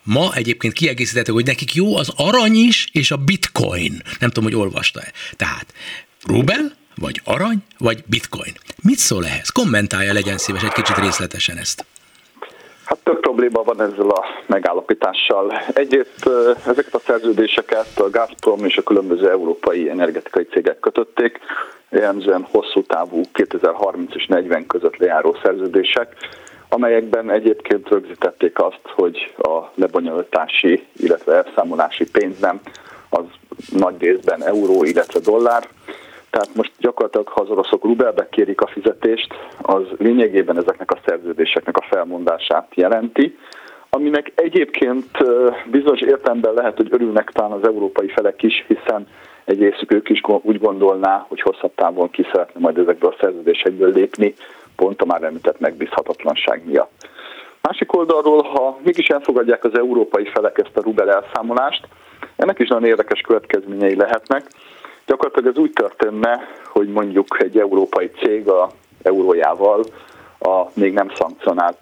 Ma 0.02 0.34
egyébként 0.34 0.72
kiegészítette, 0.72 1.32
hogy 1.32 1.44
nekik 1.44 1.74
jó 1.74 1.96
az 1.96 2.12
arany 2.16 2.54
is, 2.54 2.88
és 2.92 3.10
a 3.10 3.16
bitcoin. 3.16 4.02
Nem 4.18 4.30
tudom, 4.30 4.44
hogy 4.44 4.54
olvasta-e. 4.54 5.12
Tehát 5.36 5.74
rubel, 6.22 6.76
vagy 6.94 7.20
arany, 7.24 7.62
vagy 7.78 8.04
bitcoin. 8.06 8.52
Mit 8.82 8.98
szól 8.98 9.26
ehhez? 9.26 9.48
Kommentálja, 9.48 10.12
legyen 10.12 10.38
szíves 10.38 10.62
egy 10.62 10.72
kicsit 10.72 10.96
részletesen 10.96 11.56
ezt. 11.56 11.84
Probléma 13.44 13.74
van 13.74 13.92
ezzel 13.92 14.08
a 14.08 14.24
megállapítással. 14.46 15.52
Egyrészt 15.74 16.30
ezeket 16.66 16.94
a 16.94 16.98
szerződéseket 16.98 17.98
a 17.98 18.10
Gazprom 18.10 18.64
és 18.64 18.76
a 18.76 18.82
különböző 18.82 19.30
európai 19.30 19.90
energetikai 19.90 20.44
cégek 20.44 20.78
kötötték, 20.78 21.38
jellemzően 21.90 22.46
hosszú 22.50 22.82
távú 22.82 23.20
2030 23.32 24.14
és 24.14 24.26
40 24.26 24.66
között 24.66 24.96
lejáró 24.96 25.36
szerződések, 25.42 26.16
amelyekben 26.68 27.30
egyébként 27.30 27.88
rögzítették 27.88 28.58
azt, 28.58 28.80
hogy 28.94 29.34
a 29.36 29.70
lebonyolítási, 29.74 30.86
illetve 30.96 31.34
elszámolási 31.34 32.10
pénznem 32.10 32.60
az 33.08 33.24
nagy 33.70 34.00
részben 34.00 34.44
euró, 34.44 34.84
illetve 34.84 35.20
dollár. 35.20 35.68
Tehát 36.34 36.54
most 36.54 36.72
gyakorlatilag, 36.78 37.28
ha 37.28 37.40
az 37.40 37.50
oroszok 37.50 37.84
rubelbe 37.84 38.28
kérik 38.28 38.60
a 38.60 38.66
fizetést, 38.66 39.34
az 39.62 39.82
lényegében 39.98 40.58
ezeknek 40.58 40.90
a 40.90 40.98
szerződéseknek 41.06 41.76
a 41.76 41.86
felmondását 41.90 42.66
jelenti, 42.74 43.38
aminek 43.90 44.32
egyébként 44.34 45.10
bizonyos 45.70 46.00
értelemben 46.00 46.54
lehet, 46.54 46.76
hogy 46.76 46.88
örülnek 46.90 47.30
talán 47.30 47.52
az 47.52 47.64
európai 47.64 48.08
felek 48.08 48.42
is, 48.42 48.64
hiszen 48.66 49.06
egy 49.44 49.58
részük 49.58 49.92
ők 49.92 50.08
is 50.08 50.20
úgy 50.42 50.58
gondolná, 50.58 51.24
hogy 51.28 51.40
hosszabb 51.40 51.74
távon 51.74 52.10
ki 52.10 52.26
szeretne 52.32 52.60
majd 52.60 52.78
ezekből 52.78 53.10
a 53.10 53.16
szerződésekből 53.20 53.92
lépni, 53.92 54.34
pont 54.76 55.02
a 55.02 55.04
már 55.04 55.22
említett 55.22 55.60
megbízhatatlanság 55.60 56.62
miatt. 56.66 57.08
Másik 57.60 57.96
oldalról, 57.96 58.42
ha 58.42 58.78
mégis 58.84 59.06
elfogadják 59.06 59.64
az 59.64 59.78
európai 59.78 60.24
felek 60.34 60.58
ezt 60.58 60.76
a 60.76 60.82
rubel 60.82 61.10
elszámolást, 61.10 61.88
ennek 62.36 62.58
is 62.58 62.68
nagyon 62.68 62.88
érdekes 62.88 63.20
következményei 63.20 63.96
lehetnek. 63.96 64.46
Gyakorlatilag 65.06 65.56
ez 65.56 65.62
úgy 65.62 65.72
történne, 65.72 66.40
hogy 66.66 66.88
mondjuk 66.88 67.42
egy 67.42 67.58
európai 67.58 68.10
cég 68.22 68.48
a 68.48 68.68
eurójával 69.02 69.84
a 70.38 70.64
még 70.74 70.92
nem 70.92 71.10
szankcionált 71.14 71.78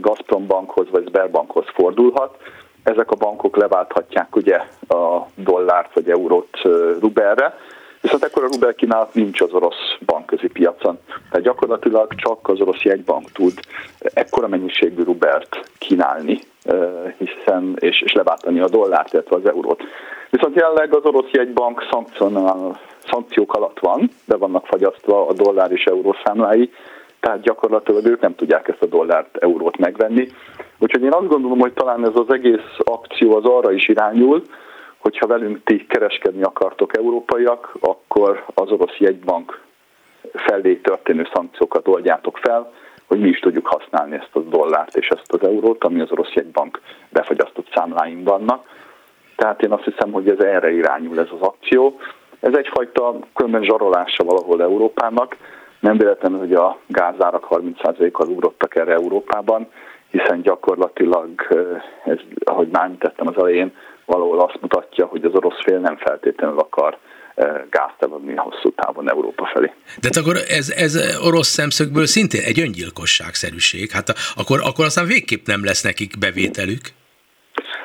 Gazprom 0.00 0.46
bankhoz 0.46 0.90
vagy 0.90 1.06
Sberbankhoz 1.08 1.64
fordulhat, 1.74 2.36
ezek 2.82 3.10
a 3.10 3.16
bankok 3.16 3.56
leválthatják 3.56 4.36
ugye 4.36 4.56
a 4.88 5.26
dollárt 5.34 5.94
vagy 5.94 6.10
eurót 6.10 6.60
rubelre, 7.00 7.54
viszont 8.00 8.24
ekkor 8.24 8.44
a 8.44 8.48
rubel 8.52 8.74
kínálat 8.74 9.14
nincs 9.14 9.40
az 9.40 9.52
orosz 9.52 9.96
bankközi 10.06 10.46
piacon. 10.46 10.98
Tehát 11.06 11.46
gyakorlatilag 11.46 12.14
csak 12.14 12.48
az 12.48 12.60
orosz 12.60 12.82
jegybank 12.82 13.32
tud 13.32 13.52
ekkora 13.98 14.48
mennyiségű 14.48 15.02
rubelt 15.02 15.70
kínálni, 15.78 16.38
hiszen, 17.18 17.76
és, 17.78 18.00
és 18.00 18.12
leváltani 18.12 18.60
a 18.60 18.68
dollárt, 18.68 19.12
illetve 19.12 19.36
az 19.36 19.46
eurót. 19.46 19.82
Viszont 20.30 20.54
jelenleg 20.54 20.94
az 20.94 21.04
orosz 21.04 21.30
jegybank 21.30 21.82
szankciók 23.10 23.54
alatt 23.54 23.78
van, 23.78 24.10
de 24.24 24.36
vannak 24.36 24.66
fagyasztva 24.66 25.26
a 25.26 25.32
dollár 25.32 25.72
és 25.72 25.84
euró 25.84 26.16
számlái, 26.24 26.70
tehát 27.20 27.40
gyakorlatilag 27.40 28.04
ők 28.06 28.20
nem 28.20 28.34
tudják 28.34 28.68
ezt 28.68 28.82
a 28.82 28.86
dollárt, 28.86 29.36
eurót 29.36 29.78
megvenni. 29.78 30.28
Úgyhogy 30.78 31.02
én 31.02 31.12
azt 31.12 31.28
gondolom, 31.28 31.58
hogy 31.58 31.72
talán 31.72 32.04
ez 32.04 32.14
az 32.14 32.32
egész 32.32 32.76
akció 32.78 33.36
az 33.36 33.44
arra 33.44 33.72
is 33.72 33.88
irányul, 33.88 34.42
hogyha 35.00 35.26
velünk 35.26 35.64
ti 35.64 35.86
kereskedni 35.86 36.42
akartok 36.42 36.96
európaiak, 36.96 37.72
akkor 37.80 38.44
az 38.54 38.70
orosz 38.70 38.96
jegybank 38.98 39.60
felé 40.32 40.74
történő 40.74 41.28
szankciókat 41.34 41.88
oldjátok 41.88 42.38
fel, 42.38 42.72
hogy 43.06 43.20
mi 43.20 43.28
is 43.28 43.38
tudjuk 43.38 43.66
használni 43.66 44.14
ezt 44.14 44.30
a 44.32 44.38
dollárt 44.40 44.96
és 44.96 45.08
ezt 45.08 45.32
az 45.32 45.48
eurót, 45.48 45.84
ami 45.84 46.00
az 46.00 46.10
orosz 46.10 46.32
jegybank 46.32 46.80
befagyasztott 47.08 47.72
számláim 47.74 48.24
vannak. 48.24 48.66
Tehát 49.36 49.62
én 49.62 49.72
azt 49.72 49.84
hiszem, 49.84 50.12
hogy 50.12 50.28
ez 50.28 50.38
erre 50.38 50.72
irányul 50.72 51.20
ez 51.20 51.28
az 51.30 51.48
akció. 51.48 52.00
Ez 52.40 52.54
egyfajta 52.54 53.18
különben 53.34 53.62
zsarolása 53.62 54.24
valahol 54.24 54.62
Európának. 54.62 55.36
Nem 55.80 55.96
véletlenül, 55.96 56.38
hogy 56.38 56.54
a 56.54 56.78
gázárak 56.86 57.46
30%-kal 57.50 58.28
ugrottak 58.28 58.76
erre 58.76 58.92
Európában, 58.92 59.68
hiszen 60.10 60.42
gyakorlatilag, 60.42 61.28
ez, 62.04 62.18
ahogy 62.44 62.68
már 62.68 62.84
említettem 62.84 63.26
az 63.26 63.36
elején, 63.36 63.72
valahol 64.04 64.40
azt 64.40 64.60
mutatja, 64.60 65.06
hogy 65.06 65.24
az 65.24 65.34
orosz 65.34 65.62
fél 65.64 65.78
nem 65.78 65.96
feltétlenül 65.96 66.58
akar 66.58 66.98
gázt 67.70 67.96
eladni 67.98 68.34
hosszú 68.36 68.70
távon 68.74 69.10
Európa 69.10 69.50
felé. 69.52 69.72
De 70.00 70.08
hát 70.12 70.16
akkor 70.16 70.36
ez, 70.48 70.70
ez 70.76 71.18
orosz 71.26 71.48
szemszögből 71.48 72.06
szintén 72.06 72.42
egy 72.44 72.60
öngyilkosságszerűség. 72.60 73.90
Hát 73.90 74.08
akkor, 74.36 74.60
akkor 74.64 74.84
aztán 74.84 75.06
végképp 75.06 75.46
nem 75.46 75.64
lesz 75.64 75.82
nekik 75.82 76.18
bevételük. 76.18 76.80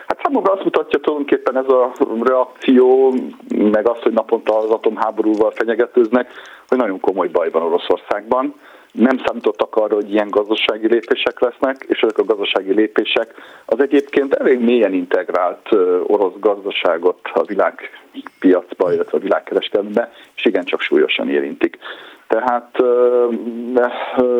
Hát 0.07 0.19
számomra 0.23 0.51
azt 0.51 0.63
mutatja 0.63 0.99
tulajdonképpen 0.99 1.57
ez 1.57 1.67
a 1.67 1.93
reakció, 2.23 3.13
meg 3.47 3.87
az, 3.89 3.99
hogy 4.01 4.13
naponta 4.13 4.57
az 4.57 4.69
atomháborúval 4.69 5.51
fenyegetőznek, 5.51 6.31
hogy 6.67 6.77
nagyon 6.77 6.99
komoly 6.99 7.27
baj 7.27 7.49
van 7.49 7.61
Oroszországban 7.61 8.55
nem 8.95 9.17
számítottak 9.25 9.75
arra, 9.75 9.95
hogy 9.95 10.11
ilyen 10.13 10.29
gazdasági 10.29 10.87
lépések 10.87 11.39
lesznek, 11.39 11.85
és 11.87 11.99
ezek 11.99 12.17
a 12.17 12.23
gazdasági 12.23 12.73
lépések 12.73 13.33
az 13.65 13.79
egyébként 13.79 14.33
elég 14.33 14.59
mélyen 14.59 14.93
integrált 14.93 15.71
orosz 16.03 16.33
gazdaságot 16.39 17.19
a 17.33 17.43
világpiacba, 17.43 18.93
illetve 18.93 19.17
a 19.17 19.21
világkereskedelembe, 19.21 20.11
és 20.35 20.45
igencsak 20.45 20.81
súlyosan 20.81 21.29
érintik. 21.29 21.77
Tehát 22.27 22.77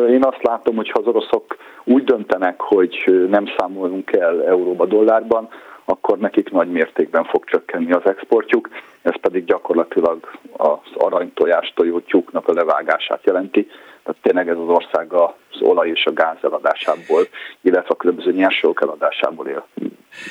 én 0.08 0.24
azt 0.24 0.42
látom, 0.42 0.76
hogy 0.76 0.90
ha 0.90 1.00
az 1.00 1.06
oroszok 1.06 1.56
úgy 1.84 2.04
döntenek, 2.04 2.60
hogy 2.60 3.26
nem 3.30 3.44
számolunk 3.56 4.12
el 4.12 4.44
euróba, 4.44 4.86
dollárban, 4.86 5.48
akkor 5.84 6.18
nekik 6.18 6.50
nagy 6.50 6.70
mértékben 6.70 7.24
fog 7.24 7.44
csökkenni 7.44 7.92
az 7.92 8.06
exportjuk, 8.06 8.68
ez 9.02 9.20
pedig 9.20 9.44
gyakorlatilag 9.44 10.30
az 10.56 10.78
aranytojás 10.94 11.72
tojótyúknak 11.76 12.48
a 12.48 12.52
levágását 12.52 13.24
jelenti, 13.24 13.68
tehát 14.06 14.22
tényleg 14.22 14.48
ez 14.48 14.58
az 14.58 14.68
ország 14.68 15.12
az 15.60 15.68
olaj 15.68 15.88
és 15.88 16.04
a 16.04 16.12
gáz 16.12 16.36
eladásából, 16.42 17.28
illetve 17.62 17.88
a 17.88 17.96
különböző 17.96 18.32
nyersanyagok 18.32 18.82
eladásából 18.82 19.46
él. 19.46 19.66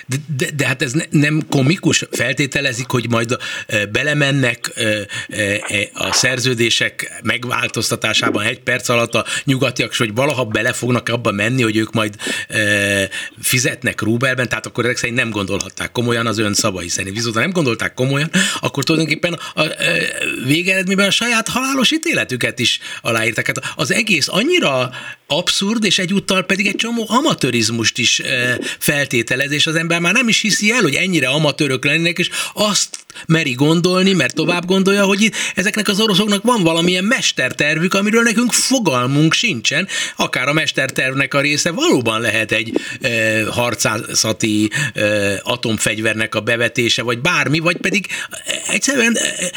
De, 0.05 0.15
de, 0.38 0.46
de 0.55 0.67
hát 0.67 0.82
ez 0.82 0.94
ne, 0.94 1.03
nem 1.10 1.41
komikus? 1.50 2.05
Feltételezik, 2.12 2.89
hogy 2.89 3.10
majd 3.10 3.38
belemennek 3.91 4.72
e, 4.75 5.08
a 5.94 6.13
szerződések 6.13 7.22
megváltoztatásában 7.24 8.46
egy 8.46 8.60
perc 8.60 8.89
alatt 8.89 9.13
a 9.13 9.25
nyugatiak, 9.44 9.91
és 9.91 9.98
hogy 9.98 10.15
valaha 10.15 10.46
bele 10.46 10.74
fognak 10.74 11.10
abba 11.10 11.32
menni, 11.32 11.62
hogy 11.62 11.77
ők 11.77 11.94
majd 11.94 12.15
fizetnek 13.41 14.01
rubelben, 14.01 14.48
tehát 14.48 14.65
akkor 14.65 14.84
ezek 14.84 14.98
szerint 14.98 15.17
nem 15.17 15.29
gondolhatták 15.29 15.91
komolyan 15.91 16.27
az 16.27 16.38
ön 16.38 16.53
szavai 16.53 16.88
szerint. 16.88 17.15
Viszont 17.15 17.36
ha 17.36 17.41
nem 17.41 17.51
gondolták 17.51 17.94
komolyan, 17.94 18.29
akkor 18.60 18.84
tulajdonképpen 18.84 19.39
a, 19.53 19.63
végeredményben 20.46 21.08
a 21.08 21.12
saját 21.12 21.48
halálos 21.48 21.91
ítéletüket 21.91 22.60
is 22.60 22.79
aláírták. 23.01 23.46
Hát 23.46 23.74
az 23.75 23.91
egész 23.91 24.27
annyira 24.27 24.89
abszurd, 25.27 25.84
és 25.84 26.00
egyúttal 26.00 26.43
pedig 26.43 26.67
egy 26.67 26.75
csomó 26.75 27.05
amatőrizmust 27.07 27.98
is 27.98 28.22
feltételez, 28.79 29.51
és 29.51 29.67
az 29.67 29.75
ember 29.75 30.00
már 30.00 30.13
nem 30.13 30.27
is 30.27 30.41
hiszi 30.41 30.72
el, 30.72 30.81
hogy 30.81 30.95
ennyire 30.95 31.27
amatőrök 31.27 31.86
lennének, 31.86 32.17
és 32.17 32.29
azt 32.53 33.05
meri 33.27 33.53
gondolni, 33.53 34.13
mert 34.13 34.36
tovább 34.36 34.65
gondolja, 34.65 35.03
hogy 35.03 35.22
itt 35.22 35.36
ezeknek 35.55 35.88
az 35.88 36.00
oroszoknak 36.00 36.43
van 36.43 36.63
valamilyen 36.63 37.03
mestertervük, 37.03 37.93
amiről 37.93 38.24
nekünk 38.24 38.51
fogalmunk 38.51 39.34
sincsen, 39.34 39.88
akár 40.15 40.48
a 40.48 40.53
mestertervnek 40.53 41.34
a 41.34 41.41
része 41.41 41.72
valóban 41.72 42.22
lehet 42.22 42.51
egy 42.51 42.79
e, 43.01 43.43
harcászati 43.45 44.69
e, 44.93 45.39
atomfegyvernek 45.43 46.36
a 46.36 46.39
bevetése, 46.39 47.01
vagy 47.01 47.19
bármi, 47.19 47.60
vagy 47.60 47.77
pedig 47.77 48.07
egyszerűen 48.67 49.17
e, 49.17 49.51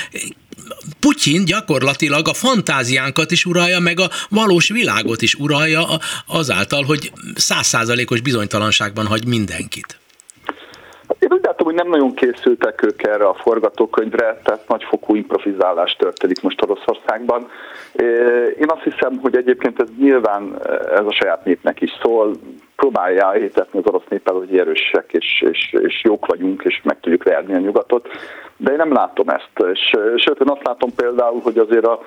Putyin 1.01 1.45
gyakorlatilag 1.45 2.29
a 2.29 2.35
fantáziánkat 2.35 3.31
is 3.31 3.45
uralja, 3.45 3.79
meg 3.79 4.01
a 4.01 4.09
valós 4.31 4.69
világot 4.69 5.23
is 5.23 5.35
uralja 5.35 5.83
azáltal, 6.27 6.83
hogy 6.85 7.13
százszázalékos 7.35 8.21
bizonytalanságban 8.21 9.07
hagy 9.07 9.27
mindenkit. 9.27 9.99
Én 11.19 11.33
úgy 11.33 11.43
látom, 11.43 11.67
hogy 11.67 11.75
nem 11.75 11.89
nagyon 11.89 12.15
készültek 12.15 12.83
ők 12.83 13.03
erre 13.03 13.27
a 13.29 13.35
forgatókönyvre, 13.35 14.41
tehát 14.45 14.69
nagyfokú 14.69 15.15
improvizálás 15.15 15.97
történik 15.99 16.43
most 16.43 16.63
Oroszországban. 16.63 17.51
Én 18.61 18.67
azt 18.67 18.83
hiszem, 18.83 19.19
hogy 19.19 19.37
egyébként 19.37 19.81
ez 19.81 19.89
nyilván 19.99 20.59
ez 20.91 21.07
a 21.07 21.13
saját 21.13 21.45
népnek 21.45 21.81
is 21.81 21.91
szól, 22.03 22.37
próbálja 22.77 23.25
elhitetni 23.25 23.79
az 23.79 23.87
orosz 23.87 24.09
néppel, 24.09 24.35
hogy 24.35 24.59
erősek 24.59 25.13
és, 25.13 25.45
és, 25.51 25.75
és 25.81 26.03
jók 26.05 26.27
vagyunk, 26.27 26.63
és 26.65 26.81
meg 26.85 27.01
tudjuk 27.01 27.23
verni 27.23 27.55
a 27.55 27.59
nyugatot, 27.59 28.09
de 28.59 28.71
én 28.71 28.77
nem 28.77 28.93
látom 28.93 29.29
ezt. 29.29 29.73
És, 29.73 29.81
sőt, 30.17 30.41
én 30.41 30.51
azt 30.51 30.67
látom 30.67 30.95
például, 30.97 31.41
hogy 31.41 31.59
azért 31.59 31.87
a 31.87 32.01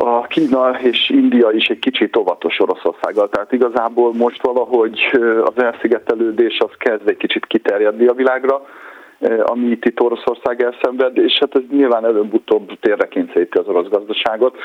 a 0.00 0.26
Kína 0.26 0.80
és 0.80 1.10
India 1.10 1.50
is 1.50 1.68
egy 1.68 1.78
kicsit 1.78 2.16
óvatos 2.16 2.60
Oroszországgal. 2.60 3.28
Tehát 3.28 3.52
igazából 3.52 4.12
most 4.14 4.42
valahogy 4.42 5.00
az 5.44 5.62
elszigetelődés 5.62 6.58
az 6.58 6.70
kezd 6.78 7.08
egy 7.08 7.16
kicsit 7.16 7.46
kiterjedni 7.46 8.06
a 8.06 8.12
világra, 8.12 8.66
ami 9.42 9.66
itt, 9.66 9.84
itt 9.84 10.00
Oroszország 10.00 10.62
elszenved, 10.62 11.16
és 11.16 11.38
hát 11.38 11.54
ez 11.54 11.62
nyilván 11.70 12.04
előbb-utóbb 12.04 12.78
térre 12.80 13.08
kényszeríti 13.08 13.58
az 13.58 13.66
orosz 13.66 13.88
gazdaságot. 13.88 14.56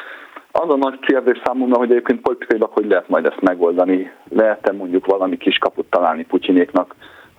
Az 0.52 0.70
a 0.70 0.78
nagy 0.78 1.00
kérdés 1.00 1.42
számomra, 1.44 1.78
hogy 1.78 1.92
egyébként 1.92 2.22
politikailag 2.22 2.70
hogy 2.72 2.86
lehet 2.86 3.10
majd 3.10 3.26
ezt 3.26 3.42
megoldani. 3.42 4.12
Lehet-e 4.30 4.72
mondjuk 4.72 5.06
valami 5.06 5.38
kis 5.38 5.58
kaput 5.58 5.86
találni 5.90 6.26
Putyinéknak, 6.26 6.96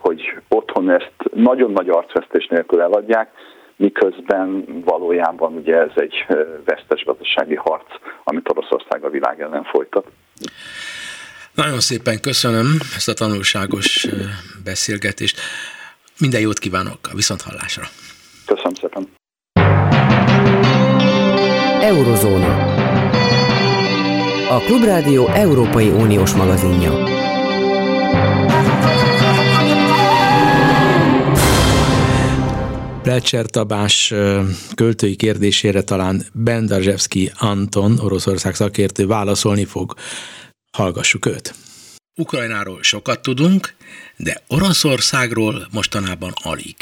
hogy 0.06 0.20
otthon 0.48 0.90
ezt 0.90 1.12
nagyon 1.34 1.70
nagy 1.72 1.88
arcvesztés 1.88 2.46
nélkül 2.46 2.80
eladják, 2.80 3.30
miközben 3.76 4.64
valójában 4.84 5.52
ugye 5.54 5.76
ez 5.76 5.90
egy 5.94 6.26
vesztes 6.64 7.04
gazdasági 7.04 7.54
harc, 7.54 7.86
amit 8.24 8.50
Oroszország 8.50 9.04
a 9.04 9.10
világ 9.10 9.40
ellen 9.40 9.64
folytat. 9.64 10.06
Nagyon 11.54 11.80
szépen 11.80 12.20
köszönöm 12.20 12.66
ezt 12.96 13.08
a 13.08 13.14
tanulságos 13.14 14.06
beszélgetést. 14.64 15.40
Minden 16.20 16.40
jót 16.40 16.58
kívánok 16.58 16.98
a 17.12 17.14
viszonthallásra. 17.14 17.84
Köszönöm 18.46 18.74
szépen. 18.74 19.08
Eurozóna. 21.80 22.72
A 24.50 24.58
Klubrádió 24.58 25.26
Európai 25.28 25.88
Uniós 25.88 26.34
magazinja. 26.34 27.13
Plecser 33.04 33.46
Tabás 33.46 34.12
költői 34.74 35.16
kérdésére 35.16 35.82
talán 35.82 36.26
Bendarzsevszki 36.32 37.32
Anton, 37.34 37.98
Oroszország 37.98 38.54
szakértő 38.54 39.06
válaszolni 39.06 39.64
fog. 39.64 39.94
Hallgassuk 40.72 41.26
őt. 41.26 41.54
Ukrajnáról 42.14 42.82
sokat 42.82 43.22
tudunk, 43.22 43.74
de 44.16 44.42
Oroszországról 44.46 45.68
mostanában 45.70 46.32
alig. 46.34 46.76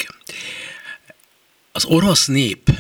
Az 1.73 1.85
orosz 1.85 2.27
nép 2.27 2.71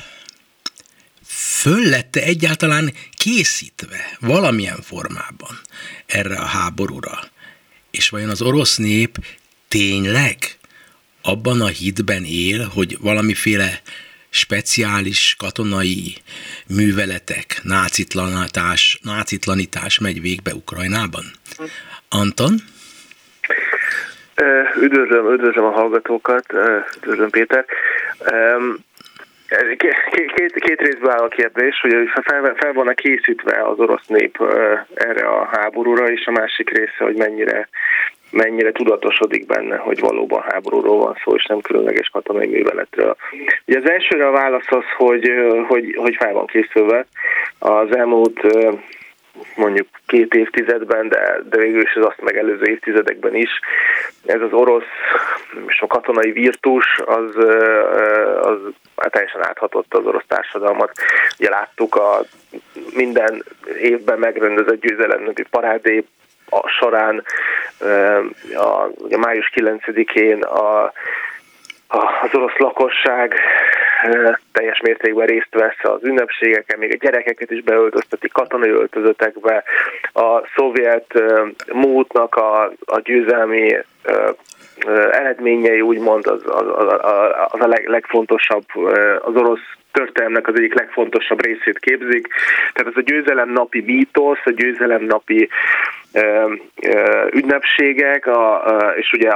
föl 1.25 1.89
lette 1.89 2.23
egyáltalán 2.23 2.93
készítve 3.17 4.17
valamilyen 4.21 4.81
formában 4.83 5.61
erre 6.07 6.37
a 6.37 6.45
háborúra? 6.45 7.21
És 7.91 8.09
vajon 8.09 8.31
az 8.31 8.43
orosz 8.43 8.77
nép 8.77 9.19
tényleg 9.69 10.59
abban 11.23 11.61
a 11.61 11.67
hitben 11.67 12.25
él, 12.25 12.69
hogy 12.75 12.97
valamiféle 13.01 13.71
speciális 14.31 15.37
katonai 15.39 16.15
műveletek, 16.77 17.61
nácitlanítás, 17.63 18.99
nácitlanítás 19.03 19.99
megy 19.99 20.21
végbe 20.21 20.55
Ukrajnában? 20.55 21.25
Anton? 22.09 22.55
Üdvözlöm, 24.81 25.33
üdvözlöm 25.33 25.65
a 25.65 25.71
hallgatókat, 25.71 26.47
üdvözlöm 26.97 27.31
Péter. 27.31 27.65
Két, 30.35 30.53
két 30.53 30.81
részből 30.81 31.11
áll 31.11 31.25
a 31.25 31.29
kérdés, 31.29 31.81
hogy 31.81 31.93
fel, 32.25 32.55
fel 32.57 32.73
van-e 32.73 32.95
készítve 32.95 33.63
az 33.69 33.79
orosz 33.79 34.07
nép 34.07 34.43
erre 34.95 35.27
a 35.27 35.49
háborúra, 35.53 36.11
és 36.11 36.27
a 36.27 36.31
másik 36.31 36.71
része, 36.71 37.05
hogy 37.05 37.15
mennyire 37.15 37.69
mennyire 38.33 38.73
tudatosodik 38.73 39.47
benne, 39.47 39.77
hogy 39.77 40.01
valóban 40.01 40.42
háborúról 40.49 40.99
van 40.99 41.16
szó, 41.25 41.35
és 41.35 41.45
nem 41.45 41.61
különleges 41.61 42.09
katonai 42.09 42.47
műveletről. 42.47 43.16
Ugye 43.66 43.79
az 43.79 43.90
elsőre 43.90 44.27
a 44.27 44.31
válasz 44.31 44.71
az, 44.71 44.85
hogy, 44.97 45.31
hogy, 45.68 45.95
hogy 45.97 46.16
fel 46.16 46.33
van 46.33 46.47
készülve. 46.47 47.07
Az 47.59 47.97
elmúlt 47.97 48.40
mondjuk 49.57 49.88
két 50.07 50.35
évtizedben, 50.35 51.09
de, 51.09 51.40
de 51.51 51.57
végül 51.57 51.83
is 51.83 51.95
az 51.95 52.05
azt 52.05 52.23
megelőző 52.23 52.64
évtizedekben 52.64 53.35
is. 53.35 53.51
Ez 54.25 54.40
az 54.40 54.53
orosz 54.53 54.83
és 55.66 55.81
a 55.81 55.87
katonai 55.87 56.33
virtus 56.33 56.99
az, 57.05 57.37
az 58.42 58.59
teljesen 58.95 59.47
áthatotta 59.47 59.99
az 59.99 60.07
orosz 60.07 60.27
társadalmat. 60.27 60.92
Ugye 61.38 61.51
láttuk 61.51 61.95
a 61.95 62.25
minden 62.95 63.45
évben 63.81 64.18
megrendezett 64.18 64.81
győzelemnöki 64.81 65.45
parádé 65.51 66.05
a 66.53 66.69
során, 66.69 67.23
a, 68.55 68.85
a 69.11 69.19
május 69.19 69.53
9-én 69.55 70.43
a, 70.43 70.85
a, 71.88 72.21
az 72.23 72.29
orosz 72.33 72.57
lakosság 72.57 73.35
teljes 74.53 74.81
mértékben 74.81 75.27
részt 75.27 75.55
vesz 75.55 75.79
az 75.83 76.05
ünnepségeken, 76.05 76.79
még 76.79 76.93
a 76.93 77.05
gyerekeket 77.05 77.51
is 77.51 77.62
beöltözteti 77.62 78.29
katonai 78.29 78.71
öltözötekbe. 78.71 79.62
A 80.12 80.47
szovjet 80.57 81.23
múltnak 81.73 82.35
a, 82.35 82.62
a 82.85 83.01
győzelmi 83.01 83.77
eredményei 85.11 85.81
úgymond 85.81 86.27
az, 86.27 86.43
az, 86.47 86.67
az, 86.67 86.87
az 87.49 87.61
a 87.61 87.67
leg, 87.67 87.88
legfontosabb 87.88 88.65
az 89.21 89.35
orosz 89.35 89.77
történelmnek 89.93 90.49
az 90.49 90.55
egyik 90.57 90.75
legfontosabb 90.75 91.45
részét 91.45 91.79
képzik. 91.79 92.29
Tehát 92.73 92.91
ez 92.91 93.03
a 93.05 93.11
győzelem 93.11 93.51
napi 93.51 93.81
mítosz, 93.81 94.45
a 94.45 94.51
győzelem 94.51 95.05
napi 95.05 95.49
ünnepségek, 97.33 98.27
a, 98.27 98.65
és 98.97 99.13
ugye 99.13 99.31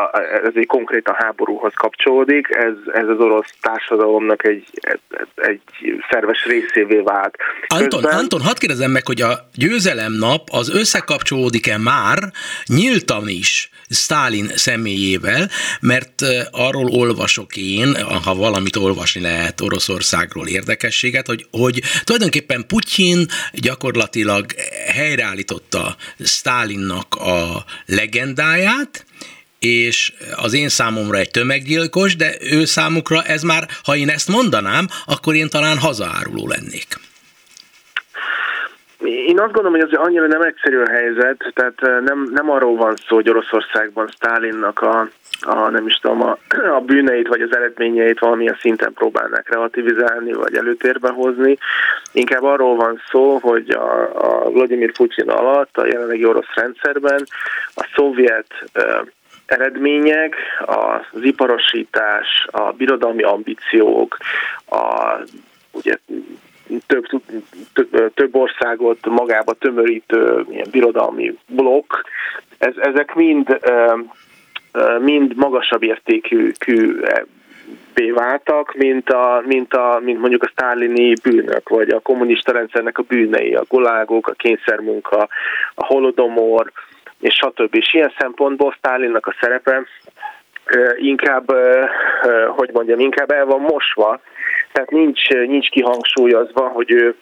ez 0.44 0.52
egy 0.54 0.66
konkrét 0.66 1.08
a 1.08 1.16
háborúhoz 1.18 1.72
kapcsolódik, 1.74 2.48
ez, 2.50 2.74
ez 2.92 3.08
az 3.08 3.18
orosz 3.18 3.54
társadalomnak 3.60 4.46
egy, 4.46 4.64
egy 5.34 5.60
szerves 6.10 6.44
részévé 6.44 6.98
vált. 6.98 7.36
Anton, 7.66 8.00
Közben... 8.00 8.18
Anton, 8.18 8.40
hadd 8.40 8.58
kérdezem 8.58 8.90
meg, 8.90 9.06
hogy 9.06 9.20
a 9.20 9.48
győzelem 9.54 10.12
nap 10.12 10.42
az 10.52 10.74
összekapcsolódik-e 10.74 11.78
már 11.78 12.18
nyíltan 12.66 13.28
is 13.28 13.70
Stalin 13.90 14.46
személyével, 14.54 15.48
mert 15.80 16.22
arról 16.50 16.90
olvasok 16.90 17.56
én, 17.56 17.94
ha 18.24 18.34
valamit 18.34 18.76
olvasni 18.76 19.20
lehet 19.20 19.60
Oroszországról 19.60 20.45
érdekességet, 20.46 21.26
hogy, 21.26 21.46
hogy 21.50 21.82
tulajdonképpen 22.04 22.66
Putyin 22.66 23.26
gyakorlatilag 23.52 24.54
helyreállította 24.86 25.96
Stalinnak 26.24 27.14
a 27.14 27.64
legendáját, 27.86 29.06
és 29.58 30.12
az 30.36 30.52
én 30.52 30.68
számomra 30.68 31.18
egy 31.18 31.30
tömeggyilkos, 31.30 32.16
de 32.16 32.36
ő 32.40 32.64
számukra 32.64 33.22
ez 33.22 33.42
már, 33.42 33.68
ha 33.82 33.96
én 33.96 34.08
ezt 34.08 34.28
mondanám, 34.28 34.88
akkor 35.06 35.34
én 35.34 35.48
talán 35.48 35.78
hazaáruló 35.78 36.48
lennék. 36.48 36.98
Én 39.04 39.40
azt 39.40 39.52
gondolom, 39.52 39.80
hogy 39.80 39.88
az 39.92 39.98
annyira 39.98 40.26
nem 40.26 40.42
egyszerű 40.42 40.78
a 40.78 40.88
helyzet, 40.88 41.52
tehát 41.54 42.02
nem, 42.04 42.28
nem 42.32 42.50
arról 42.50 42.76
van 42.76 42.94
szó, 43.08 43.14
hogy 43.14 43.28
Oroszországban 43.28 44.08
Stálinnak 44.08 44.80
a, 44.80 45.08
a 45.40 45.70
nem 45.70 45.86
is 45.86 45.94
tudom, 45.94 46.22
a, 46.22 46.38
a 46.76 46.80
bűneit 46.80 47.28
vagy 47.28 47.40
az 47.40 47.56
eredményeit 47.56 48.18
valamilyen 48.18 48.56
szinten 48.60 48.92
próbálnak 48.92 49.48
relativizálni 49.48 50.32
vagy 50.32 50.54
előtérbe 50.54 51.08
hozni. 51.08 51.58
Inkább 52.12 52.42
arról 52.42 52.76
van 52.76 53.00
szó, 53.10 53.38
hogy 53.38 53.70
a, 53.70 54.10
a 54.14 54.50
Vladimir 54.50 54.92
Putin 54.92 55.28
alatt 55.30 55.76
a 55.76 55.86
jelenlegi 55.86 56.24
orosz 56.24 56.54
rendszerben 56.54 57.26
a 57.74 57.88
szovjet 57.94 58.46
eredmények, 59.46 60.36
az 60.66 61.22
iparosítás, 61.22 62.46
a 62.50 62.72
birodalmi 62.72 63.22
ambíciók, 63.22 64.16
a 64.70 65.16
ugye 65.70 65.96
több, 66.86 67.06
több, 67.72 68.12
több 68.14 68.36
országot 68.36 69.06
magába 69.06 69.52
tömörítő 69.52 70.46
ilyen 70.50 70.68
birodalmi 70.70 71.38
blokk, 71.46 71.92
ez, 72.58 72.74
ezek 72.76 73.14
mind 73.14 73.58
mind 75.00 75.36
magasabb 75.36 75.82
értékű 75.82 76.52
váltak, 78.14 78.74
mint, 78.74 79.10
a, 79.10 79.42
mint, 79.44 79.74
a, 79.74 80.00
mint 80.02 80.20
mondjuk 80.20 80.42
a 80.42 80.50
sztálini 80.52 81.12
bűnök, 81.22 81.68
vagy 81.68 81.88
a 81.88 82.00
kommunista 82.00 82.52
rendszernek 82.52 82.98
a 82.98 83.02
bűnei, 83.02 83.54
a 83.54 83.64
gulágok, 83.68 84.28
a 84.28 84.32
kényszermunka, 84.32 85.28
a 85.74 85.86
holodomor, 85.86 86.72
és 87.20 87.34
stb. 87.34 87.74
És 87.74 87.94
ilyen 87.94 88.12
szempontból 88.18 88.74
Stálinnak 88.78 89.26
a 89.26 89.34
szerepe 89.40 89.86
inkább, 90.96 91.52
hogy 92.48 92.70
mondjam, 92.72 93.00
inkább 93.00 93.30
el 93.30 93.44
van 93.44 93.60
mosva, 93.60 94.20
tehát 94.72 94.90
nincs, 94.90 95.28
nincs 95.28 95.68
kihangsúlyozva, 95.68 96.68
hogy 96.68 96.90
ő 96.90 97.16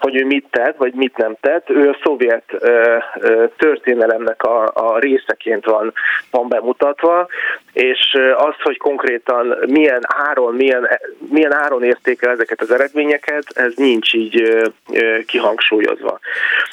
hogy 0.00 0.16
ő 0.16 0.24
mit 0.24 0.46
tett, 0.50 0.76
vagy 0.76 0.94
mit 0.94 1.16
nem 1.16 1.36
tett. 1.40 1.70
Ő 1.70 1.88
a 1.88 1.98
szovjet 2.02 2.44
ö, 2.48 2.96
ö, 3.20 3.44
történelemnek 3.56 4.42
a, 4.42 4.70
a 4.74 4.98
részeként 4.98 5.64
van, 5.64 5.92
van 6.30 6.48
bemutatva, 6.48 7.26
és 7.72 8.16
az, 8.36 8.54
hogy 8.62 8.76
konkrétan 8.76 9.56
milyen 9.66 10.02
áron, 10.02 10.54
milyen, 10.54 10.88
milyen 11.30 11.54
áron 11.54 11.82
értékel 11.82 12.30
ezeket 12.30 12.60
az 12.60 12.70
eredményeket, 12.72 13.44
ez 13.54 13.72
nincs 13.76 14.12
így 14.12 14.40
ö, 14.40 14.66
ö, 14.92 15.18
kihangsúlyozva. 15.26 16.18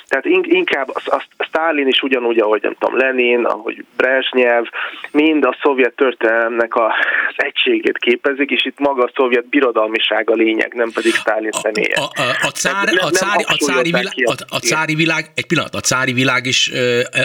Tehát 0.07 0.25
inkább 0.45 0.89
a, 0.93 1.15
a 1.15 1.43
Stalin 1.43 1.87
is 1.87 2.01
ugyanúgy, 2.01 2.39
ahogy 2.39 2.61
nem 2.61 2.75
tudom, 2.79 2.97
Lenin, 2.97 3.45
ahogy 3.45 3.85
Brezsnyev, 3.97 4.65
mind 5.11 5.45
a 5.45 5.57
szovjet 5.61 5.95
történelemnek 5.95 6.75
az 6.75 6.91
egységét 7.35 7.97
képezik, 7.97 8.49
és 8.49 8.65
itt 8.65 8.79
maga 8.79 9.03
a 9.03 9.11
szovjet 9.15 9.47
birodalmiság 9.47 10.29
a 10.29 10.33
lényeg, 10.33 10.73
nem 10.73 10.91
pedig 10.91 11.13
Stalin 11.13 11.51
személye. 11.51 11.95
A, 11.95 12.01
a, 12.01 12.23
a, 12.41 12.47
a, 12.47 12.51
cár, 12.83 12.97
a, 13.01 13.09
cári, 13.09 13.43
a, 13.47 13.55
cári 13.55 13.91
világ, 13.91 14.13
a, 14.25 14.55
a 14.55 14.57
cári 14.57 14.95
világ, 14.95 15.31
egy 15.35 15.45
pillanat, 15.45 15.75
a 15.75 15.79
cári 15.79 16.13
világ 16.13 16.45
is 16.45 16.71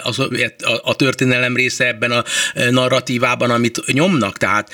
az, 0.03 0.19
a, 0.19 0.33
a 0.83 0.95
történelem 0.95 1.57
része 1.57 1.87
ebben 1.87 2.11
a 2.11 2.25
narratívában, 2.71 3.51
amit 3.51 3.83
nyomnak, 3.87 4.37
tehát 4.37 4.71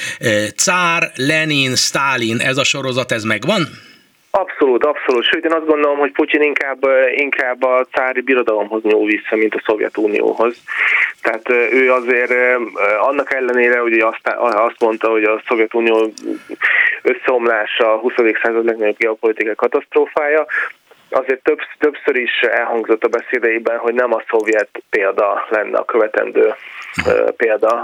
cár, 0.57 1.13
Lenin, 1.15 1.77
Stalin, 1.77 2.41
ez 2.41 2.57
a 2.57 2.65
sorozat, 2.65 3.13
ez 3.13 3.23
megvan? 3.23 3.69
Abszolút, 4.39 4.85
abszolút. 4.85 5.25
Sőt, 5.25 5.45
én 5.45 5.53
azt 5.53 5.67
gondolom, 5.67 5.99
hogy 5.99 6.13
Putyin 6.13 6.43
inkább, 6.43 6.79
inkább 7.11 7.63
a 7.63 7.87
cári 7.93 8.21
birodalomhoz 8.21 8.83
nyúl 8.83 9.07
vissza, 9.07 9.37
mint 9.37 9.55
a 9.55 9.63
Szovjetunióhoz. 9.67 10.63
Tehát 11.23 11.49
ő 11.73 11.93
azért 11.93 12.33
annak 12.99 13.35
ellenére, 13.35 13.79
hogy 13.79 13.99
azt, 13.99 14.29
azt 14.39 14.81
mondta, 14.81 15.11
hogy 15.11 15.25
a 15.25 15.43
Szovjetunió 15.47 16.13
összeomlása 17.03 17.93
a 17.93 17.99
20. 17.99 18.13
század 18.43 18.65
legnagyobb 18.65 18.97
geopolitikai 18.99 19.55
katasztrófája, 19.55 20.47
azért 21.11 21.43
több, 21.43 21.59
többször 21.79 22.17
is 22.17 22.41
elhangzott 22.41 23.05
a 23.05 23.09
beszédeiben, 23.09 23.79
hogy 23.79 23.95
nem 23.95 24.15
a 24.15 24.23
szovjet 24.29 24.69
példa 24.91 25.47
lenne 25.49 25.79
a 25.79 25.85
követendő 25.85 26.55
példa 27.37 27.83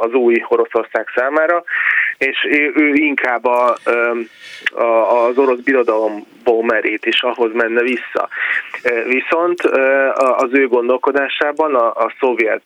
az 0.00 0.12
új 0.12 0.44
Oroszország 0.48 1.06
számára, 1.14 1.64
és 2.18 2.46
ő 2.74 2.94
inkább 2.94 3.44
a, 3.44 3.76
a, 4.74 4.82
az 5.26 5.38
orosz 5.38 5.60
birodalomból 5.60 6.64
merít, 6.64 7.06
és 7.06 7.22
ahhoz 7.22 7.52
menne 7.52 7.82
vissza. 7.82 8.28
Viszont 9.06 9.60
az 10.36 10.48
ő 10.52 10.68
gondolkodásában 10.68 11.74
a, 11.74 11.86
a 11.86 12.12
szovjet 12.20 12.62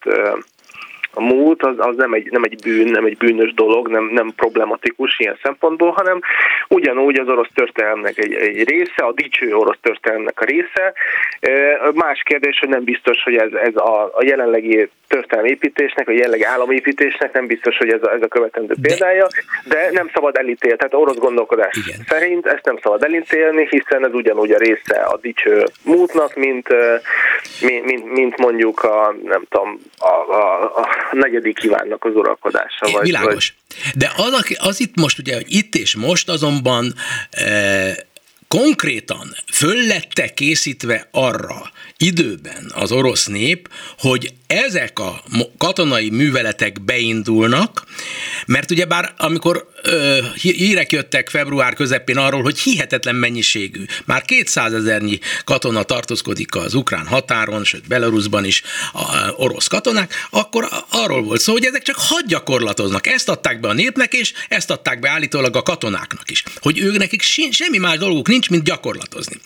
a 1.18 1.20
múlt 1.20 1.62
az, 1.62 1.74
az 1.78 1.96
nem, 1.96 2.12
egy, 2.12 2.31
nem 2.31 2.42
egy 2.42 2.59
bűn, 2.62 2.90
nem 2.90 3.04
egy 3.04 3.16
bűnös 3.16 3.54
dolog, 3.54 3.88
nem, 3.88 4.04
nem 4.04 4.33
problematikus 4.37 5.18
ilyen 5.18 5.38
szempontból, 5.42 5.90
hanem 5.90 6.20
ugyanúgy 6.68 7.18
az 7.18 7.28
orosz 7.28 7.50
történelmnek 7.54 8.18
egy, 8.18 8.35
egy 8.35 8.68
része, 8.68 9.02
a 9.04 9.12
dicső 9.12 9.54
orosz 9.54 9.78
történelmnek 9.81 10.40
a 10.40 10.44
része. 10.44 10.92
Más 11.94 12.22
kérdés, 12.22 12.59
hogy 12.59 12.68
nem 12.68 12.85
biztos, 12.85 13.22
hogy 13.22 13.37
ez, 13.37 13.52
ez 13.52 13.76
a, 13.76 14.04
a 14.04 14.22
jelenlegi 14.24 14.88
történelmépítésnek, 15.09 16.09
a 16.09 16.12
jelenlegi 16.12 16.44
államépítésnek 16.44 17.33
nem 17.33 17.46
biztos, 17.46 17.76
hogy 17.76 17.92
ez 17.92 18.02
a, 18.02 18.12
ez 18.12 18.22
a 18.22 18.28
követendő 18.28 18.74
de... 18.76 18.88
példája, 18.88 19.26
de 19.64 19.88
nem 19.92 20.11
szabad 20.14 20.37
elítélni. 20.37 20.76
Tehát 20.76 20.94
orosz 20.94 21.16
gondolkodás 21.16 21.76
Igen. 21.87 22.00
szerint 22.09 22.46
ezt 22.46 22.64
nem 22.64 22.78
szabad 22.83 23.02
elítélni, 23.02 23.66
hiszen 23.70 24.04
ez 24.04 24.12
ugyanúgy 24.12 24.50
a 24.50 24.59
része 24.59 24.96
a 24.96 25.16
dicső 25.16 25.64
múltnak, 25.85 26.35
mint, 26.35 26.68
mint, 27.61 27.85
mint, 27.85 28.12
mint 28.12 28.37
mondjuk 28.37 28.83
a, 28.83 29.14
nem 29.24 29.42
tudom, 29.48 29.81
a, 29.98 30.33
a, 30.33 30.62
a 30.62 30.88
negyedik 31.12 31.59
kívánnak 31.59 32.05
az 32.05 32.14
uralkodása. 32.14 32.90
Vagy, 32.92 33.03
Világos. 33.03 33.55
Vagy... 33.68 33.92
De 33.94 34.12
az, 34.16 34.57
az 34.59 34.81
itt 34.81 34.97
most 34.97 35.18
ugye, 35.18 35.35
hogy 35.35 35.55
itt 35.55 35.75
és 35.75 35.97
most 35.97 36.29
azonban 36.29 36.94
e, 37.31 38.07
konkrétan 38.49 39.35
föl 39.53 39.87
lette 39.87 40.29
készítve 40.29 41.09
arra 41.11 41.71
időben 41.97 42.73
az 42.75 42.92
orosz 42.92 43.27
nép, 43.27 43.68
hogy 43.99 44.33
ezek 44.48 44.98
a 44.98 45.22
katonai 45.58 46.11
műveletek 46.11 46.80
beindulnak, 46.80 47.84
mert 48.46 48.70
ugye 48.70 48.84
bár 48.84 49.14
amikor 49.16 49.68
ö, 49.82 50.18
hírek 50.40 50.92
jöttek 50.92 51.28
február 51.28 51.74
közepén 51.74 52.16
arról, 52.16 52.42
hogy 52.42 52.58
hihetetlen 52.58 53.14
mennyiségű, 53.14 53.84
már 54.04 54.22
200 54.22 54.72
ezernyi 54.72 55.18
katona 55.44 55.82
tartózkodik 55.82 56.54
az 56.54 56.74
ukrán 56.74 57.06
határon, 57.06 57.64
sőt 57.64 57.88
Belarusban 57.88 58.44
is 58.44 58.62
a, 58.92 58.98
a 58.98 59.32
orosz 59.37 59.66
katonák, 59.66 60.26
akkor 60.30 60.68
arról 60.90 61.22
volt 61.22 61.40
szó, 61.40 61.52
hogy 61.52 61.64
ezek 61.64 61.82
csak 61.82 61.96
hadgyakorlatoznak. 61.98 63.06
Ezt 63.06 63.28
adták 63.28 63.61
be 63.61 63.68
a 63.68 63.72
népnek, 63.72 64.12
és 64.12 64.32
ezt 64.48 64.70
adták 64.70 65.00
be 65.00 65.11
állítólag 65.11 65.56
a 65.56 65.62
katonáknak 65.62 66.30
is. 66.30 66.42
Hogy 66.61 66.78
ők 66.78 66.96
nekik 66.96 67.22
semmi 67.50 67.78
más 67.78 67.98
dolguk 67.98 68.28
nincs, 68.28 68.50
mint 68.50 68.64
gyakorlatozni 68.64 69.37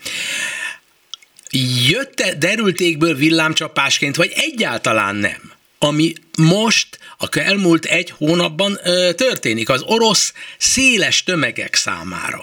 jött-e 1.90 2.34
derültékből 2.38 3.14
villámcsapásként, 3.14 4.16
vagy 4.16 4.32
egyáltalán 4.34 5.16
nem? 5.16 5.52
Ami 5.78 6.12
most, 6.38 6.98
a 7.18 7.38
elmúlt 7.46 7.84
egy 7.84 8.10
hónapban 8.18 8.72
ö, 8.84 9.12
történik 9.12 9.68
az 9.68 9.82
orosz 9.86 10.34
széles 10.58 11.22
tömegek 11.22 11.74
számára. 11.74 12.40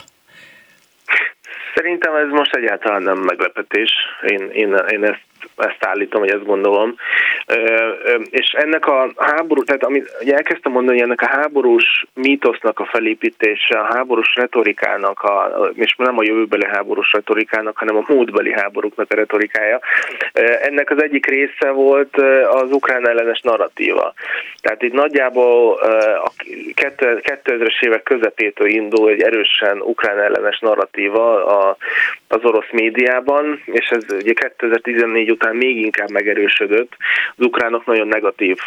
Szerintem 1.75 2.15
ez 2.15 2.29
most 2.29 2.55
egyáltalán 2.55 3.01
nem 3.01 3.17
meglepetés. 3.17 3.91
Én, 4.27 4.49
én, 4.53 4.73
én 4.89 5.03
ezt, 5.03 5.23
ezt 5.59 5.85
állítom, 5.85 6.21
hogy 6.21 6.31
ezt 6.31 6.45
gondolom. 6.45 6.95
És 8.29 8.51
ennek 8.51 8.87
a 8.87 9.11
háború, 9.17 9.63
tehát 9.63 9.83
amit 9.83 10.17
ugye 10.21 10.35
elkezdtem 10.35 10.71
mondani, 10.71 11.01
ennek 11.01 11.21
a 11.21 11.29
háborús 11.29 12.05
mítosznak 12.13 12.79
a 12.79 12.85
felépítése, 12.85 13.79
a 13.79 13.93
háborús 13.93 14.35
retorikának, 14.35 15.21
a, 15.21 15.69
és 15.73 15.95
nem 15.97 16.17
a 16.17 16.23
jövőbeli 16.23 16.65
háborús 16.65 17.11
retorikának, 17.11 17.77
hanem 17.77 17.95
a 17.97 18.03
múltbeli 18.07 18.51
háborúknak 18.51 19.11
a 19.11 19.15
retorikája, 19.15 19.79
ennek 20.61 20.89
az 20.89 21.03
egyik 21.03 21.25
része 21.25 21.69
volt 21.69 22.17
az 22.49 22.71
ukrán 22.71 23.09
ellenes 23.09 23.41
narratíva. 23.41 24.13
Tehát 24.61 24.81
itt 24.81 24.93
nagyjából 24.93 25.73
a 26.23 26.31
2000-es 26.75 27.81
évek 27.81 28.03
közepétől 28.03 28.67
indul 28.67 29.09
egy 29.09 29.21
erősen 29.21 29.81
ukrán 29.81 30.19
ellenes 30.19 30.59
narratíva 30.59 31.45
az 32.31 32.43
orosz 32.43 32.71
médiában, 32.71 33.61
és 33.65 33.87
ez 33.89 34.03
ugye 34.09 34.33
2014 34.33 35.31
után 35.31 35.55
még 35.55 35.77
inkább 35.77 36.09
megerősödött. 36.11 36.95
Az 37.35 37.45
ukránok 37.45 37.85
nagyon 37.85 38.07
negatív 38.07 38.57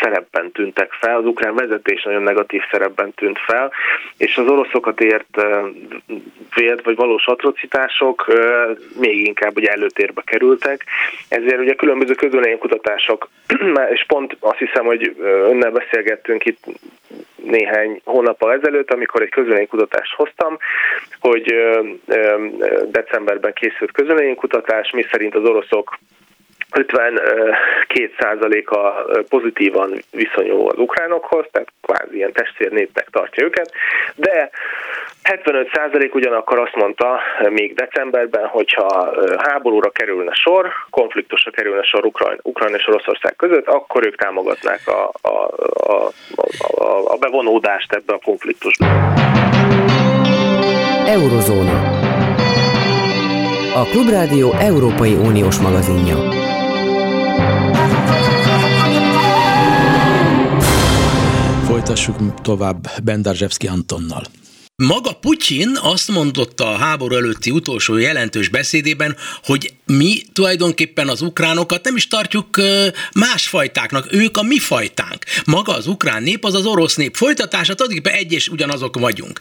szerepben 0.00 0.52
tűntek 0.52 0.92
fel, 0.92 1.16
az 1.16 1.24
ukrán 1.24 1.54
vezetés 1.54 2.02
nagyon 2.02 2.22
negatív 2.22 2.62
szerepben 2.70 3.12
tűnt 3.14 3.38
fel, 3.38 3.72
és 4.16 4.36
az 4.36 4.46
oroszokat 4.46 5.00
ért 5.00 5.42
vélt 6.54 6.82
vagy 6.84 6.96
valós 6.96 7.26
atrocitások 7.26 8.32
még 9.00 9.26
inkább 9.26 9.56
ugye 9.56 9.70
előtérbe 9.70 10.22
kerültek, 10.24 10.84
ezért 11.28 11.58
ugye 11.58 11.74
különböző 11.74 12.14
közölénykutatások, 12.14 13.28
és 13.94 14.04
pont 14.06 14.36
azt 14.40 14.58
hiszem, 14.58 14.84
hogy 14.84 15.14
önnel 15.20 15.70
beszélgettünk 15.70 16.44
itt 16.44 16.64
néhány 17.44 18.00
hónappal 18.04 18.52
ezelőtt, 18.52 18.90
amikor 18.90 19.22
egy 19.22 19.30
közölénykutatást 19.30 20.14
hoztam, 20.14 20.58
hogy 21.20 21.54
decemberben 22.90 23.52
készült 23.52 23.92
közölénykutatás, 23.92 24.90
mi 24.90 25.04
szerint 25.10 25.34
az 25.34 25.44
oroszok 25.44 25.98
52%-a 26.74 28.92
pozitívan 29.28 30.02
viszonyul 30.10 30.68
az 30.68 30.78
ukránokhoz, 30.78 31.46
tehát 31.50 31.68
kvázi 31.82 32.16
ilyen 32.16 32.32
testvérnépnek 32.32 33.08
tartja 33.10 33.44
őket, 33.44 33.72
de 34.14 34.50
75% 35.24 36.14
ugyanakkor 36.14 36.58
azt 36.58 36.74
mondta 36.74 37.20
még 37.48 37.74
decemberben, 37.74 38.46
hogyha 38.46 39.14
háborúra 39.38 39.90
kerülne 39.90 40.34
sor, 40.34 40.72
konfliktusra 40.90 41.50
kerülne 41.50 41.82
sor 41.82 42.04
Ukrajna, 42.04 42.40
Ukrajna 42.42 42.76
és 42.76 42.88
Oroszország 42.88 43.36
között, 43.36 43.66
akkor 43.66 44.06
ők 44.06 44.16
támogatnák 44.16 44.80
a, 44.86 45.10
a, 45.22 45.48
a, 45.92 46.10
a, 46.76 47.12
a 47.12 47.16
bevonódást 47.16 47.92
ebbe 47.92 48.12
a 48.12 48.18
konfliktusba. 48.24 48.86
Eurozóna. 51.06 52.02
A 53.74 53.84
Klubrádió 53.90 54.52
Európai 54.52 55.12
Uniós 55.12 55.58
magazinja. 55.58 56.43
Folytassuk 61.84 62.40
tovább 62.40 62.90
Bendarzsevszki 63.02 63.66
Antonnal. 63.66 64.22
Maga 64.82 65.12
Putyin 65.12 65.78
azt 65.82 66.10
mondotta 66.10 66.66
a 66.66 66.76
háború 66.76 67.14
előtti 67.14 67.50
utolsó 67.50 67.96
jelentős 67.96 68.48
beszédében, 68.48 69.16
hogy 69.42 69.74
mi 69.86 70.22
tulajdonképpen 70.32 71.08
az 71.08 71.22
ukránokat 71.22 71.84
nem 71.84 71.96
is 71.96 72.08
tartjuk 72.08 72.60
más 73.14 73.46
fajtáknak, 73.46 74.12
ők 74.12 74.36
a 74.36 74.42
mi 74.42 74.58
fajtánk. 74.58 75.24
Maga 75.44 75.72
az 75.74 75.86
ukrán 75.86 76.22
nép 76.22 76.44
az 76.44 76.54
az 76.54 76.66
orosz 76.66 76.94
nép 76.94 77.16
folytatása, 77.16 77.74
tulajdonképpen 77.74 78.18
egy 78.18 78.32
és 78.32 78.48
ugyanazok 78.48 78.98
vagyunk. 78.98 79.38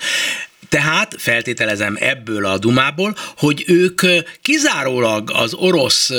Tehát 0.70 1.16
feltételezem 1.18 1.98
ebből 2.00 2.46
a 2.46 2.58
dumából, 2.58 3.16
hogy 3.38 3.64
ők 3.68 4.02
kizárólag 4.42 5.32
az 5.34 5.54
orosz, 5.54 6.10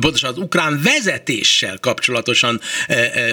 pontosan 0.00 0.30
az 0.30 0.38
ukrán 0.38 0.80
vezetéssel 0.82 1.78
kapcsolatosan 1.78 2.60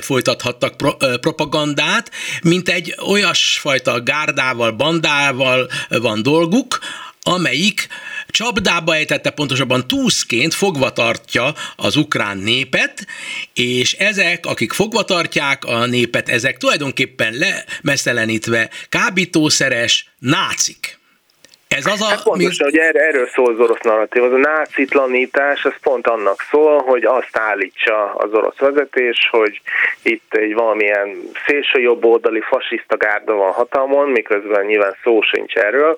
folytathattak 0.02 0.76
propagandát, 1.20 2.12
mint 2.42 2.70
egy 2.70 2.96
olyasfajta 3.06 4.04
gárdával, 4.04 4.72
bandával 4.72 5.70
van 5.90 6.22
dolguk, 6.22 6.80
amelyik 7.22 7.88
csapdába 8.30 8.96
ejtette, 8.96 9.30
pontosabban 9.30 9.88
túszként 9.88 10.54
fogva 10.54 10.94
tartja 10.94 11.54
az 11.76 11.96
ukrán 11.96 12.38
népet, 12.38 13.08
és 13.54 13.94
ezek, 13.94 14.46
akik 14.46 14.72
fogva 14.72 15.04
tartják 15.04 15.66
a 15.66 15.86
népet, 15.86 16.30
ezek 16.30 16.58
tulajdonképpen 16.58 17.34
lemeszelenítve 17.34 18.70
kábítószeres 18.90 20.10
nácik. 20.20 20.99
Ez 21.80 21.86
az 21.86 22.02
a... 22.02 22.06
Hát 22.06 22.24
pontosan, 22.24 22.68
mi... 22.72 22.78
hogy 22.78 22.88
erre, 22.88 23.00
erről 23.00 23.28
szól 23.28 23.54
az 23.54 23.60
orosz 23.60 23.82
narratív. 23.82 24.24
Az 24.24 24.34
a 24.34 24.38
nácitlanítás, 24.38 25.66
ez 25.66 25.80
pont 25.82 26.08
annak 26.08 26.42
szól, 26.52 26.82
hogy 26.82 27.06
azt 27.06 27.38
állítsa 27.38 28.14
az 28.14 28.34
orosz 28.34 28.58
vezetés, 28.58 29.30
hogy 29.32 29.62
itt 30.04 30.34
egy 30.34 30.54
valamilyen 30.54 31.18
szélső 31.46 31.80
jobb 31.80 32.06
oldali 32.06 32.42
fasiszta 32.42 32.98
gárda 32.98 33.34
van 33.34 33.52
hatalmon, 33.52 34.10
miközben 34.10 34.66
nyilván 34.66 34.96
szó 35.04 35.22
sincs 35.22 35.56
erről, 35.56 35.96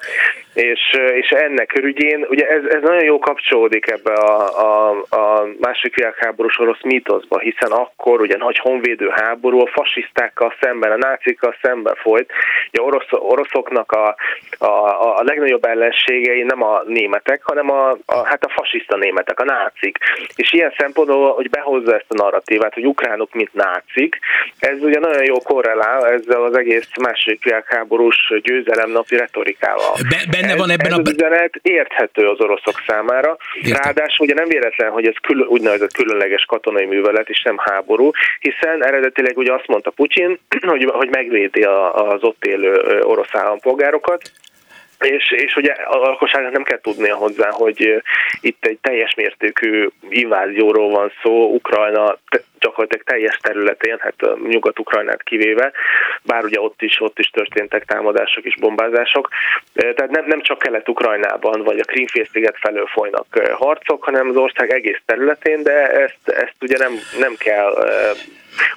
és, 0.54 0.80
és 1.14 1.30
ennek 1.30 1.74
örügyén, 1.78 2.26
ugye 2.30 2.48
ez, 2.48 2.64
ez 2.64 2.82
nagyon 2.82 3.04
jó 3.04 3.20
kapcsolódik 3.20 3.88
ebbe 3.88 4.14
a, 4.14 4.60
a, 4.60 4.90
a 5.10 5.48
második 5.60 5.96
világháborús 5.96 6.60
orosz 6.60 6.82
mítoszba, 6.82 7.40
hiszen 7.40 7.72
akkor 7.72 8.22
ugye 8.22 8.38
nagy 8.38 8.58
honvédő 8.58 9.10
háború 9.16 9.60
a 9.60 9.72
fasisztákkal 9.74 10.54
szemben, 10.62 10.92
a 10.92 10.98
nácikkal 10.98 11.56
szemben 11.62 11.96
folyt. 11.96 12.32
Ugye 12.72 12.82
orosz, 12.84 13.08
oroszoknak 13.10 13.92
a, 13.92 14.16
a, 14.58 15.18
a 15.18 15.24
legnagyobb 15.24 15.66
ellenségei 15.72 16.44
nem 16.44 16.62
a 16.64 16.82
németek, 16.86 17.42
hanem 17.44 17.72
a, 17.72 17.90
a, 18.06 18.26
hát 18.26 18.44
a 18.44 18.54
fasiszta 18.56 18.98
németek, 18.98 19.40
a 19.40 19.44
nácik. 19.44 19.98
És 20.36 20.54
ilyen 20.54 20.74
szempontból, 20.78 21.34
hogy 21.34 21.50
behozza 21.50 21.96
ezt 21.96 22.06
a 22.08 22.16
narratívát, 22.24 22.74
hogy 22.74 22.86
ukránok 22.86 23.34
mint 23.34 23.54
nácik, 23.54 24.20
ez 24.60 24.78
ugye 24.82 25.00
nagyon 25.00 25.26
jó 25.26 25.38
korrelál 25.40 26.08
ezzel 26.08 26.44
az 26.44 26.58
egész 26.58 26.90
második 27.02 27.44
világháborús 27.44 28.34
győzelemnapi 28.42 29.18
retorikával. 29.18 29.96
Be, 30.10 30.20
benne 30.32 30.56
van 30.56 30.70
ebben 30.70 30.92
ez 30.92 30.98
a... 30.98 31.12
üzenet 31.12 31.54
érthető 31.62 32.28
az 32.28 32.40
oroszok 32.40 32.84
számára. 32.88 33.38
Értem. 33.62 33.82
Ráadásul 33.84 34.26
ugye 34.26 34.34
nem 34.34 34.48
véletlen, 34.48 34.92
hogy 34.92 35.08
ez 35.08 35.16
külön, 35.22 35.48
úgynevezett 35.48 35.94
különleges 35.94 36.46
katonai 36.46 36.86
művelet, 36.86 37.30
és 37.30 37.42
nem 37.42 37.58
háború, 37.58 38.12
hiszen 38.40 38.86
eredetileg 38.86 39.38
ugye 39.38 39.54
azt 39.54 39.68
mondta 39.68 39.90
Putyin, 39.90 40.40
hogy, 40.72 40.90
hogy 40.94 41.10
megvédi 41.10 41.62
az 41.62 42.24
ott 42.24 42.46
élő 42.46 43.00
orosz 43.02 43.36
állampolgárokat, 43.36 44.32
és, 45.04 45.32
és 45.32 45.56
ugye 45.56 45.72
a 45.72 45.98
lakosságnak 45.98 46.52
nem 46.52 46.64
kell 46.64 46.80
tudnia 46.82 47.16
hozzá, 47.16 47.50
hogy 47.52 48.04
itt 48.42 48.66
egy 48.66 48.78
teljes 48.82 49.14
mértékű 49.16 49.88
invázióról 50.10 50.90
van 50.90 51.12
szó, 51.24 51.54
Ukrajna 51.54 52.18
gyakorlatilag 52.60 53.06
teljes 53.06 53.38
területén, 53.42 53.98
hát 54.00 54.16
Nyugat-Ukrajnát 54.48 55.24
kivéve, 55.24 55.72
bár 56.24 56.44
ugye 56.44 56.60
ott 56.60 56.82
is, 56.82 57.02
ott 57.02 57.20
is 57.20 57.30
történtek 57.30 57.86
támadások 57.86 58.44
és 58.44 58.56
bombázások. 58.60 59.30
Tehát 59.74 60.10
nem, 60.10 60.26
nem 60.26 60.42
csak 60.42 60.60
Kelet-Ukrajnában 60.60 61.64
vagy 61.64 61.80
a 61.80 61.86
Krímfélsziget 61.86 62.58
felől 62.60 62.88
folynak 62.88 63.26
harcok, 63.52 64.04
hanem 64.04 64.30
az 64.30 64.36
ország 64.36 64.74
egész 64.74 65.02
területén, 65.06 65.64
de 65.64 65.88
ezt, 65.88 66.30
ezt 66.30 66.56
ugye 66.62 66.78
nem, 66.78 66.94
nem 67.20 67.36
kell 67.38 67.74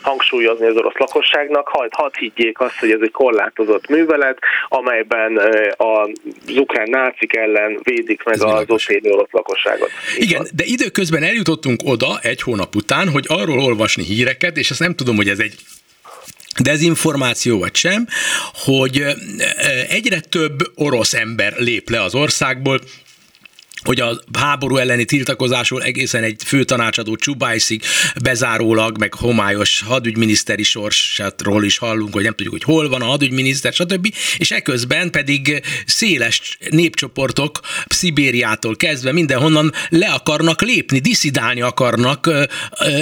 hangsúlyozni 0.02 0.66
az 0.66 0.76
orosz 0.76 0.96
lakosságnak, 0.98 1.68
hadd, 1.68 1.88
hadd 1.90 2.18
higgyék 2.18 2.60
azt, 2.60 2.78
hogy 2.78 2.90
ez 2.90 3.00
egy 3.02 3.10
korlátozott 3.10 3.88
művelet, 3.88 4.38
amelyben 4.68 5.40
az 5.76 6.10
ukrán 6.56 6.88
nácik 6.90 7.36
ellen 7.36 7.80
védik 7.82 8.22
meg 8.24 8.34
ez 8.34 8.42
az 8.42 8.64
ott 8.66 8.82
élő 8.88 9.10
orosz 9.10 9.30
lakosságot. 9.30 9.90
Igen, 10.16 10.38
van. 10.38 10.50
de 10.54 10.64
időközben 10.64 11.22
eljutottunk 11.22 11.80
oda 11.84 12.18
egy 12.22 12.42
hónap 12.42 12.74
után, 12.74 13.08
hogy 13.08 13.24
arról 13.28 13.58
olvasni 13.58 14.02
híreket, 14.02 14.56
és 14.56 14.70
azt 14.70 14.80
nem 14.80 14.94
tudom, 14.94 15.16
hogy 15.16 15.28
ez 15.28 15.38
egy 15.38 15.54
dezinformáció 16.62 17.58
vagy 17.58 17.74
sem, 17.74 18.06
hogy 18.64 19.02
egyre 19.88 20.20
több 20.20 20.56
orosz 20.74 21.14
ember 21.14 21.52
lép 21.56 21.90
le 21.90 22.02
az 22.02 22.14
országból, 22.14 22.80
hogy 23.84 24.00
a 24.00 24.20
háború 24.38 24.76
elleni 24.76 25.04
tiltakozásról 25.04 25.82
egészen 25.82 26.22
egy 26.22 26.42
főtanácsadó 26.46 27.16
Csubájszig 27.16 27.82
bezárólag, 28.22 28.98
meg 28.98 29.14
homályos 29.14 29.82
hadügyminiszteri 29.86 30.62
sorsátról 30.62 31.64
is 31.64 31.78
hallunk, 31.78 32.12
hogy 32.12 32.22
nem 32.22 32.34
tudjuk, 32.34 32.54
hogy 32.54 32.62
hol 32.62 32.88
van 32.88 33.02
a 33.02 33.04
hadügyminiszter, 33.04 33.72
stb. 33.72 34.14
És 34.38 34.50
eközben 34.50 35.10
pedig 35.10 35.62
széles 35.86 36.58
népcsoportok 36.70 37.60
Szibériától 37.86 38.76
kezdve 38.76 39.12
mindenhonnan 39.12 39.72
le 39.88 40.06
akarnak 40.06 40.62
lépni, 40.62 40.98
diszidálni 40.98 41.60
akarnak 41.60 42.30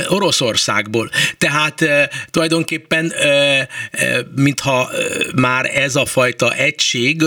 Oroszországból. 0.08 1.10
Tehát 1.38 1.84
tulajdonképpen 2.30 3.12
mintha 4.34 4.90
már 5.34 5.70
ez 5.74 5.96
a 5.96 6.06
fajta 6.06 6.54
egység 6.54 7.22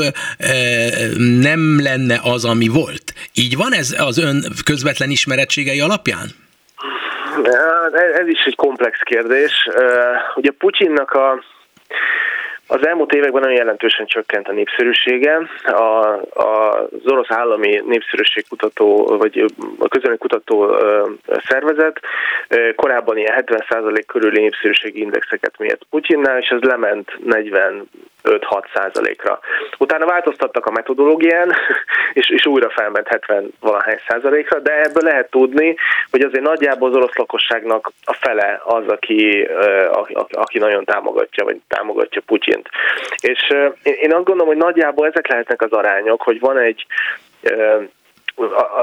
nem 1.18 1.82
lenne 1.82 2.20
az, 2.24 2.46
ami 2.46 2.68
volt. 2.68 3.14
Így 3.46 3.58
van 3.58 3.74
ez 3.74 3.96
az 3.98 4.18
ön 4.18 4.38
közvetlen 4.66 5.10
ismeretségei 5.10 5.80
alapján? 5.80 6.28
Ez 8.22 8.28
is 8.28 8.44
egy 8.46 8.56
komplex 8.56 9.00
kérdés. 9.04 9.70
Ugye 10.36 10.52
Putyinnak 10.52 11.12
a 11.12 11.44
Az 12.68 12.88
elmúlt 12.88 13.14
években 13.14 13.42
nagyon 13.42 13.58
jelentősen 13.58 14.06
csökkent 14.06 14.48
a 14.48 14.52
népszerűsége. 14.52 15.40
A, 15.64 16.06
a, 16.34 16.82
az 16.92 17.12
orosz 17.12 17.32
állami 17.32 17.84
népszerűségkutató, 17.86 19.18
vagy 19.18 19.46
a 19.80 19.88
közönök 19.88 20.20
kutató 20.20 20.78
szervezet 21.48 22.00
korábban 22.76 23.18
ilyen 23.18 23.44
70% 23.46 24.04
körüli 24.08 24.40
népszerűségi 24.42 25.02
indexeket 25.02 25.54
mért 25.58 25.86
Putyinnál, 25.90 26.40
és 26.40 26.48
ez 26.48 26.62
lement 26.62 27.18
40 27.24 27.90
5-6 28.26 28.66
százalékra. 28.74 29.40
Utána 29.78 30.06
változtattak 30.06 30.66
a 30.66 30.72
metodológián, 30.72 31.54
és, 32.20 32.30
és 32.30 32.46
újra 32.46 32.70
felment 32.70 33.08
70 33.08 33.54
valahány 33.60 34.00
százalékra, 34.08 34.60
de 34.60 34.82
ebből 34.82 35.04
lehet 35.04 35.30
tudni, 35.30 35.76
hogy 36.12 36.22
azért 36.22 36.44
nagyjából 36.44 36.90
az 36.90 36.96
orosz 36.96 37.16
lakosságnak 37.16 37.92
a 38.04 38.14
fele 38.14 38.62
az, 38.64 38.88
aki, 38.88 39.48
a, 39.92 40.26
aki 40.32 40.60
nagyon 40.60 40.84
támogatja, 40.84 41.44
vagy 41.44 41.58
támogatja 41.68 42.22
Putyint. 42.26 42.70
És 43.22 43.48
én 43.84 44.14
azt 44.14 44.26
gondolom, 44.26 44.48
hogy 44.48 44.58
nagyjából 44.58 45.08
ezek 45.08 45.28
lehetnek 45.28 45.62
az 45.62 45.72
arányok, 45.72 46.22
hogy 46.22 46.40
van 46.40 46.58
egy 46.58 46.86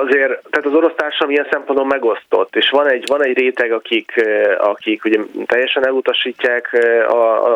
azért, 0.01 0.43
tehát 0.51 0.67
az 0.67 0.75
orosz 0.75 0.93
társadalom 0.97 1.33
ilyen 1.33 1.47
szempontból 1.51 1.87
megosztott, 1.87 2.57
és 2.57 2.71
van 2.71 2.89
egy, 2.89 3.05
van 3.07 3.25
egy 3.25 3.39
réteg, 3.39 3.73
akik, 3.73 4.27
akik 4.59 5.05
ugye 5.05 5.19
teljesen 5.47 5.87
elutasítják 5.87 6.87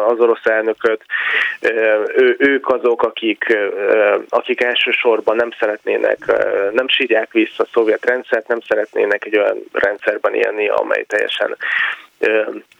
az 0.06 0.20
orosz 0.20 0.44
elnököt, 0.46 1.02
ő, 2.16 2.36
ők 2.38 2.68
azok, 2.68 3.02
akik, 3.02 3.56
akik 4.28 4.60
elsősorban 4.60 5.36
nem 5.36 5.50
szeretnének, 5.58 6.18
nem 6.72 6.88
sírják 6.88 7.32
vissza 7.32 7.62
a 7.62 7.68
szovjet 7.72 8.04
rendszert, 8.04 8.48
nem 8.48 8.60
szeretnének 8.60 9.24
egy 9.24 9.36
olyan 9.38 9.56
rendszerben 9.72 10.34
élni, 10.34 10.68
amely 10.68 11.04
teljesen 11.08 11.56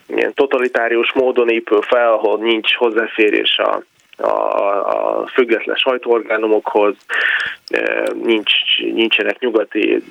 ilyen 0.07 0.35
totalitárius 0.35 1.13
módon 1.13 1.49
épül 1.49 1.83
fel, 1.83 2.13
ahol 2.13 2.39
nincs 2.39 2.75
hozzáférés 2.75 3.59
a 3.59 3.83
a, 4.17 4.31
a 4.89 5.27
független 5.27 5.77
sajtóorgánumokhoz, 5.77 6.95
nincs, 8.23 8.53
nincsenek 8.79 9.39
nyugati 9.39 10.03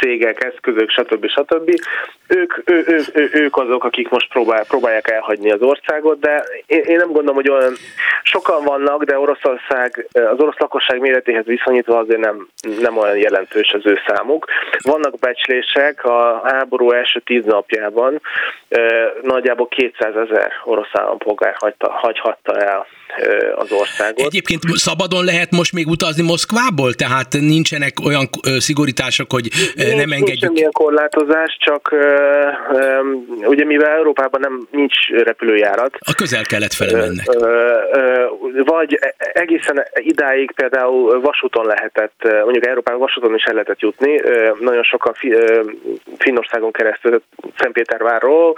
cégek, 0.00 0.44
eszközök, 0.44 0.90
stb. 0.90 1.28
stb. 1.28 1.80
Ők, 2.28 2.62
ő, 2.64 2.84
ő, 2.86 3.00
ő, 3.12 3.30
ők 3.32 3.56
azok, 3.56 3.84
akik 3.84 4.08
most 4.08 4.28
próbál, 4.28 4.64
próbálják 4.66 5.10
elhagyni 5.10 5.50
az 5.50 5.60
országot, 5.60 6.20
de 6.20 6.44
én, 6.66 6.80
én 6.80 6.96
nem 6.96 7.12
gondolom, 7.12 7.34
hogy 7.34 7.50
olyan 7.50 7.74
sokan 8.22 8.64
vannak, 8.64 9.04
de 9.04 9.18
Oroszország, 9.18 10.06
az 10.12 10.38
orosz 10.38 10.58
lakosság 10.58 11.00
méretéhez 11.00 11.44
viszonyítva 11.44 11.98
azért 11.98 12.20
nem, 12.20 12.48
nem 12.80 12.96
olyan 12.96 13.16
jelentős 13.16 13.72
az 13.72 13.86
ő 13.86 13.98
számuk. 14.06 14.46
Vannak 14.82 15.18
becslések, 15.18 16.04
a 16.04 16.40
háború 16.44 16.90
első 16.90 17.20
tíz 17.20 17.44
napjában 17.44 18.20
nagyjából 19.22 19.68
200 19.68 20.16
ezer 20.16 20.52
orosz 20.64 20.90
állampolgár 20.92 21.54
hagyta, 21.58 21.90
hagyhatta 21.90 22.56
el 22.58 22.86
az 23.56 23.72
országot. 23.72 24.26
Egyébként 24.26 24.62
szabadon 24.74 25.24
lehet 25.24 25.50
most 25.50 25.72
még 25.72 25.86
utazni 25.86 26.22
Moszkvából? 26.22 26.92
Tehát 26.94 27.32
nincsenek 27.32 27.92
olyan 28.04 28.28
szigorítások, 28.58 29.32
hogy 29.32 29.48
nincs, 29.74 29.88
nem 29.88 29.98
engedjük? 29.98 30.26
Nincs 30.26 30.38
semmilyen 30.40 30.70
korlátozás, 30.70 31.56
csak 31.60 31.94
ugye 33.44 33.64
mivel 33.64 33.90
Európában 33.90 34.40
nem 34.40 34.66
nincs 34.70 35.08
repülőjárat. 35.08 35.96
A 35.98 36.14
közel-kelet 36.14 36.74
fele 36.74 36.98
mennek. 36.98 37.26
Vagy 38.64 38.98
e, 39.00 39.14
egészen 39.32 39.86
idáig 39.94 40.52
például 40.52 41.20
vasúton 41.20 41.66
lehetett, 41.66 42.20
mondjuk 42.44 42.66
Európában 42.66 43.00
vasúton 43.00 43.34
is 43.34 43.44
el 43.44 43.52
lehetett 43.52 43.80
jutni, 43.80 44.20
nagyon 44.60 44.82
sokan 44.82 45.14
Finnországon 46.18 46.72
keresztül, 46.72 47.22
Szentpétervárról 47.58 48.56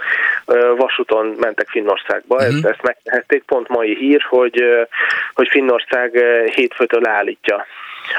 vasúton 0.77 1.35
mentek 1.39 1.67
Finnországba, 1.67 2.35
uh-huh. 2.35 2.55
ezt, 2.55 2.65
ezt 2.65 2.81
megtehették, 2.81 3.43
pont 3.43 3.67
mai 3.67 3.95
hír, 3.95 4.21
hogy 4.29 4.48
hogy, 4.51 4.87
hogy 5.33 5.47
Finnország 5.47 6.11
hétfőtől 6.55 7.01
leállítja 7.01 7.65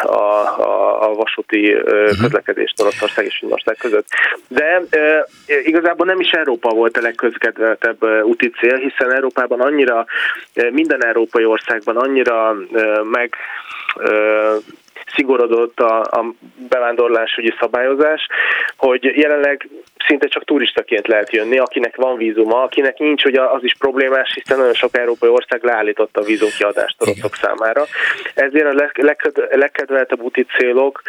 a, 0.02 0.12
a, 0.12 1.02
a 1.02 1.14
vasúti 1.14 1.74
uh-huh. 1.74 2.20
közlekedést 2.20 2.80
Oroszország 2.80 3.24
és 3.24 3.36
Finnország 3.38 3.76
között. 3.78 4.06
De 4.48 4.82
e, 4.90 5.26
igazából 5.64 6.06
nem 6.06 6.20
is 6.20 6.30
Európa 6.30 6.68
volt 6.68 6.96
a 6.96 7.00
legközkedveltebb 7.00 8.04
úti 8.22 8.50
cél, 8.50 8.76
hiszen 8.76 9.14
Európában 9.14 9.60
annyira, 9.60 10.06
minden 10.70 11.04
európai 11.04 11.44
országban 11.44 11.96
annyira 11.96 12.56
e, 12.74 13.02
meg 13.02 13.34
e, 13.96 14.10
szigorodott 15.06 15.80
a, 15.80 16.00
a 16.00 16.34
bevándorlásügyi 16.68 17.54
szabályozás, 17.60 18.26
hogy 18.76 19.04
jelenleg 19.04 19.68
szinte 20.06 20.26
csak 20.26 20.44
turistaként 20.44 21.06
lehet 21.06 21.32
jönni, 21.32 21.58
akinek 21.58 21.96
van 21.96 22.16
vízuma, 22.16 22.62
akinek 22.62 22.98
nincs, 22.98 23.22
hogy 23.22 23.34
az 23.34 23.64
is 23.64 23.74
problémás, 23.78 24.32
hiszen 24.34 24.58
nagyon 24.58 24.74
sok 24.74 24.96
európai 24.96 25.28
ország 25.28 25.62
leállította 25.62 26.20
a 26.20 26.24
vízumkiadást 26.24 27.02
oroszok 27.02 27.34
számára. 27.34 27.84
Ezért 28.34 28.66
a 28.66 28.90
legkedveltebb 29.50 30.20
úti 30.20 30.46
célok 30.58 31.02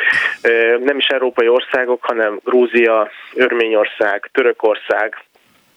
nem 0.84 0.98
is 0.98 1.08
európai 1.08 1.48
országok, 1.48 2.04
hanem 2.04 2.40
Grúzia, 2.44 3.10
Örményország, 3.34 4.30
Törökország, 4.34 5.16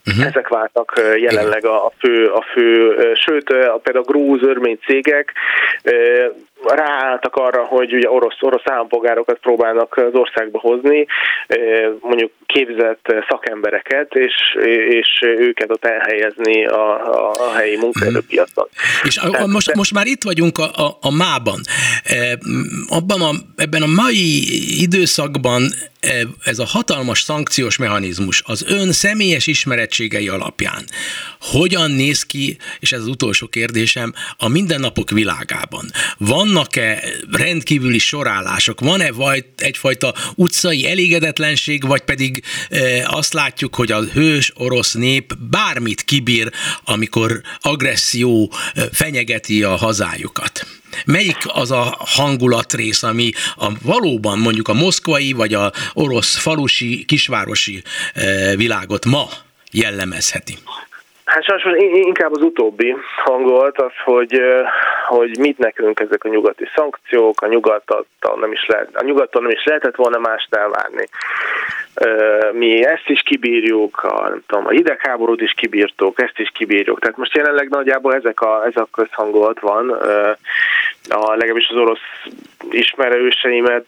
Uh-huh. 0.07 0.27
Ezek 0.27 0.49
váltak 0.49 0.93
jelenleg 1.17 1.65
a 1.67 1.93
fő, 1.99 2.27
a 2.27 2.43
fő 2.43 2.97
sőt, 3.15 3.45
például 3.83 4.05
a 4.05 4.11
grúz 4.11 4.43
örmény 4.43 4.79
cégek 4.87 5.33
ráálltak 6.67 7.37
arra, 7.37 7.65
hogy 7.65 7.95
ugye 7.95 8.11
orosz, 8.11 8.37
orosz 8.41 8.63
állampolgárokat 8.65 9.39
próbálnak 9.39 9.97
az 9.97 10.15
országba 10.15 10.59
hozni, 10.59 11.07
mondjuk 12.01 12.31
képzett 12.47 13.15
szakembereket, 13.29 14.15
és, 14.15 14.35
és 14.89 15.09
őket 15.23 15.71
ott 15.71 15.85
elhelyezni 15.85 16.67
a, 16.67 17.13
a, 17.13 17.31
a 17.31 17.53
helyi 17.53 17.77
munkaerőpiacon. 17.77 18.69
És 19.03 19.17
a, 19.17 19.43
a, 19.43 19.47
most, 19.47 19.75
most 19.75 19.95
már 19.95 20.07
itt 20.07 20.23
vagyunk 20.23 20.59
a, 20.59 20.85
a, 20.85 20.99
a 21.01 21.11
mában. 21.11 21.61
Abban 22.89 23.21
a, 23.23 23.31
ebben 23.57 23.83
a 23.83 23.87
mai 23.87 24.43
időszakban 24.83 25.63
ez 26.45 26.59
a 26.59 26.65
hatalmas 26.67 27.21
szankciós 27.21 27.79
mechanizmus 27.79 28.43
az 28.47 28.65
ön 28.69 28.93
személyes 28.93 29.47
ismeretségei 29.47 30.29
alapján 30.29 30.85
hogyan 31.41 31.91
néz 31.91 32.23
ki, 32.23 32.57
és 32.79 32.93
ez 32.93 33.01
az 33.01 33.07
utolsó 33.07 33.47
kérdésem, 33.47 34.15
a 34.37 34.49
mindennapok 34.49 35.11
világában? 35.11 35.85
Vannak-e 36.55 37.03
rendkívüli 37.31 37.99
sorállások? 37.99 38.81
Van-e 38.81 39.13
vagy 39.13 39.45
egyfajta 39.57 40.15
utcai 40.35 40.87
elégedetlenség, 40.87 41.87
vagy 41.87 42.01
pedig 42.01 42.43
e, 42.69 43.09
azt 43.09 43.33
látjuk, 43.33 43.75
hogy 43.75 43.93
a 43.93 44.03
hős 44.03 44.53
orosz 44.55 44.93
nép 44.93 45.35
bármit 45.51 46.03
kibír, 46.03 46.53
amikor 46.85 47.41
agresszió 47.61 48.53
e, 48.75 48.89
fenyegeti 48.93 49.63
a 49.63 49.77
hazájukat? 49.77 50.67
Melyik 51.05 51.39
az 51.47 51.71
a 51.71 51.97
hangulatrész, 51.99 53.03
ami 53.03 53.33
a, 53.57 53.71
valóban 53.83 54.39
mondjuk 54.39 54.69
a 54.69 54.75
moszkvai 54.75 55.33
vagy 55.33 55.55
a 55.55 55.73
orosz 55.93 56.37
falusi, 56.37 57.05
kisvárosi 57.05 57.83
e, 58.13 58.57
világot 58.57 59.05
ma 59.05 59.29
jellemezheti? 59.71 60.59
Hát 61.25 61.45
sajnos 61.45 61.83
inkább 61.93 62.33
az 62.33 62.43
utóbbi 62.43 62.97
hangolt 63.25 63.81
az, 63.81 63.93
hogy, 64.05 64.41
hogy 65.09 65.39
mit 65.39 65.59
nekünk 65.59 66.01
ezek 66.01 66.25
a 66.25 66.29
nyugati 66.29 66.69
szankciók, 66.75 67.43
a 67.43 67.47
nyugattól 67.47 68.07
nem 68.41 68.53
is, 68.53 68.67
lehet, 68.67 68.89
a 68.93 69.05
nyugattól 69.05 69.43
nem 69.43 69.51
is 69.51 69.65
lehetett 69.65 69.95
volna 69.95 70.19
mást 70.19 70.55
elvárni. 70.55 71.09
Mi 72.53 72.87
ezt 72.87 73.09
is 73.09 73.21
kibírjuk, 73.21 74.03
a, 74.03 74.29
nem 74.29 74.43
tudom, 74.47 74.67
a 74.67 74.71
hidegháborút 74.71 75.41
is 75.41 75.53
kibírtuk, 75.53 76.21
ezt 76.21 76.39
is 76.39 76.51
kibírjuk. 76.55 77.01
Tehát 77.01 77.17
most 77.17 77.37
jelenleg 77.37 77.69
nagyjából 77.69 78.15
ezek 78.15 78.41
a, 78.41 78.65
ez 78.67 78.77
a 78.77 78.89
közhangolt 78.93 79.61
van, 79.61 79.91
a, 81.09 81.35
legalábbis 81.35 81.69
az 81.69 81.77
orosz 81.77 82.25
ismerőseimet 82.71 83.87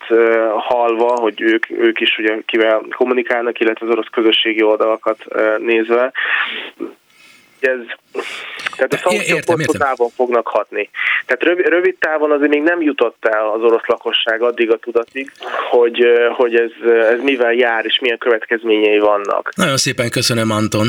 halva, 0.57 1.21
hogy 1.21 1.41
ők, 1.41 1.71
ők 1.71 2.01
is 2.01 2.19
ugye 2.19 2.39
kivel 2.47 2.83
kommunikálnak, 2.97 3.61
illetve 3.61 3.87
az 3.87 3.93
orosz 3.93 4.09
közösségi 4.11 4.63
oldalakat 4.63 5.25
nézve 5.59 6.13
ez, 7.61 7.79
tehát 8.77 8.93
a 8.93 8.97
szankciók 8.97 9.41
hosszú 9.47 9.73
távon 9.73 10.09
fognak 10.09 10.47
hatni. 10.47 10.91
Tehát 11.27 11.43
rövid, 11.43 11.67
rövid 11.67 11.97
távon 11.99 12.31
azért 12.31 12.51
még 12.51 12.63
nem 12.63 12.81
jutott 12.81 13.25
el 13.25 13.49
az 13.49 13.63
orosz 13.63 13.87
lakosság 13.87 14.43
addig 14.43 14.71
a 14.71 14.77
tudatig, 14.77 15.33
hogy, 15.71 16.05
hogy 16.37 16.55
ez, 16.55 16.91
ez 16.91 17.21
mivel 17.23 17.53
jár 17.53 17.85
és 17.85 17.99
milyen 18.01 18.19
következményei 18.19 18.99
vannak. 18.99 19.53
Nagyon 19.55 19.77
szépen 19.77 20.11
köszönöm, 20.11 20.51
Anton. 20.51 20.87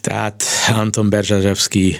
Tehát 0.00 0.44
Anton 0.68 1.08
Berzsezsevszki 1.08 1.98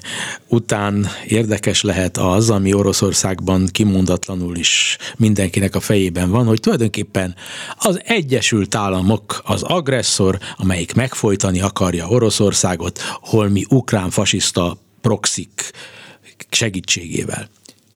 után 0.48 1.08
érdekes 1.26 1.82
lehet 1.82 2.16
az, 2.16 2.50
ami 2.50 2.72
Oroszországban 2.72 3.66
kimondatlanul 3.72 4.56
is 4.56 4.96
mindenkinek 5.16 5.74
a 5.74 5.80
fejében 5.80 6.30
van, 6.30 6.46
hogy 6.46 6.60
tulajdonképpen 6.60 7.34
az 7.78 8.00
Egyesült 8.04 8.74
Államok 8.74 9.42
az 9.44 9.62
agresszor, 9.62 10.38
amelyik 10.56 10.94
megfojtani 10.94 11.60
akarja 11.60 12.08
Oroszországot, 12.08 13.00
holmi 13.20 13.64
ukrán 13.68 14.10
fasiszta 14.10 14.76
proxik 15.00 15.70
segítségével. 16.50 17.48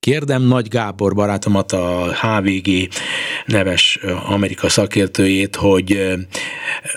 Kérdem. 0.09 0.42
Nagy 0.42 0.68
Gábor 0.68 1.14
barátomat, 1.14 1.72
a 1.72 2.14
HVG 2.20 2.88
neves 3.46 3.98
Amerika 4.28 4.68
szakértőjét, 4.68 5.56
hogy 5.56 6.16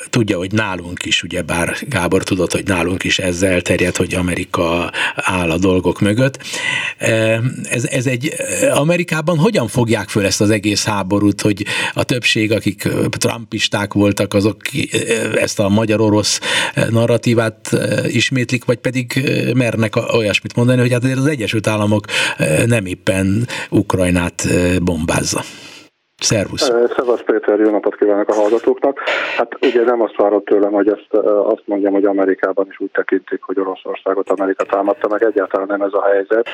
tudja, 0.09 0.37
hogy 0.37 0.51
nálunk 0.51 1.05
is, 1.05 1.23
ugye 1.23 1.41
bár 1.41 1.77
Gábor 1.87 2.23
tudott, 2.23 2.51
hogy 2.51 2.65
nálunk 2.65 3.03
is 3.03 3.19
ezzel 3.19 3.61
terjed, 3.61 3.95
hogy 3.95 4.13
Amerika 4.13 4.91
áll 5.15 5.49
a 5.49 5.57
dolgok 5.57 5.99
mögött. 5.99 6.37
Ez, 7.63 7.85
ez 7.85 8.05
egy, 8.05 8.33
Amerikában 8.73 9.37
hogyan 9.37 9.67
fogják 9.67 10.09
föl 10.09 10.25
ezt 10.25 10.41
az 10.41 10.49
egész 10.49 10.85
háborút, 10.85 11.41
hogy 11.41 11.65
a 11.93 12.03
többség, 12.03 12.51
akik 12.51 12.87
trumpisták 13.09 13.93
voltak, 13.93 14.33
azok 14.33 14.57
ezt 15.35 15.59
a 15.59 15.69
magyar-orosz 15.69 16.39
narratívát 16.89 17.77
ismétlik, 18.07 18.65
vagy 18.65 18.77
pedig 18.77 19.29
mernek 19.55 19.95
olyasmit 20.13 20.55
mondani, 20.55 20.79
hogy 20.79 20.91
hát 20.91 21.03
az 21.03 21.25
Egyesült 21.25 21.67
Államok 21.67 22.05
nem 22.65 22.85
éppen 23.01 23.45
Ukrajnát 23.71 24.43
bombázza. 24.83 25.39
Szervusz! 26.17 26.71
Szevasz 26.95 27.21
Péter, 27.25 27.59
jó 27.59 27.69
napot 27.69 27.95
kívánok 27.95 28.29
a 28.29 28.33
hallgatóknak. 28.33 28.99
Hát 29.37 29.57
ugye 29.61 29.83
nem 29.83 30.01
azt 30.01 30.15
várott 30.15 30.45
tőlem, 30.45 30.71
hogy 30.71 30.87
ezt, 30.87 31.13
azt 31.23 31.63
mondjam, 31.65 31.93
hogy 31.93 32.05
Amerikában 32.05 32.67
is 32.69 32.79
úgy 32.79 32.91
tekintik, 32.91 33.41
hogy 33.41 33.59
Oroszországot 33.59 34.29
Amerika 34.29 34.63
támadta 34.63 35.07
meg, 35.07 35.23
egyáltalán 35.23 35.67
nem 35.67 35.81
ez 35.81 35.93
a 35.93 36.05
helyzet. 36.05 36.49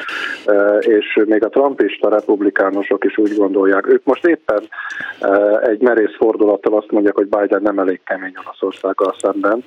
És 0.79 1.19
még 1.25 1.43
a 1.45 1.49
trumpista 1.49 2.09
republikánusok 2.09 3.05
is 3.05 3.17
úgy 3.17 3.35
gondolják. 3.37 3.87
Ők 3.87 4.03
most 4.03 4.25
éppen 4.25 4.61
egy 5.61 5.81
merész 5.81 6.15
fordulattal 6.17 6.77
azt 6.77 6.91
mondják, 6.91 7.15
hogy 7.15 7.27
Biden 7.27 7.61
nem 7.61 7.79
elég 7.79 8.01
kemény 8.03 8.33
Oroszországgal 8.45 9.15
szemben. 9.19 9.63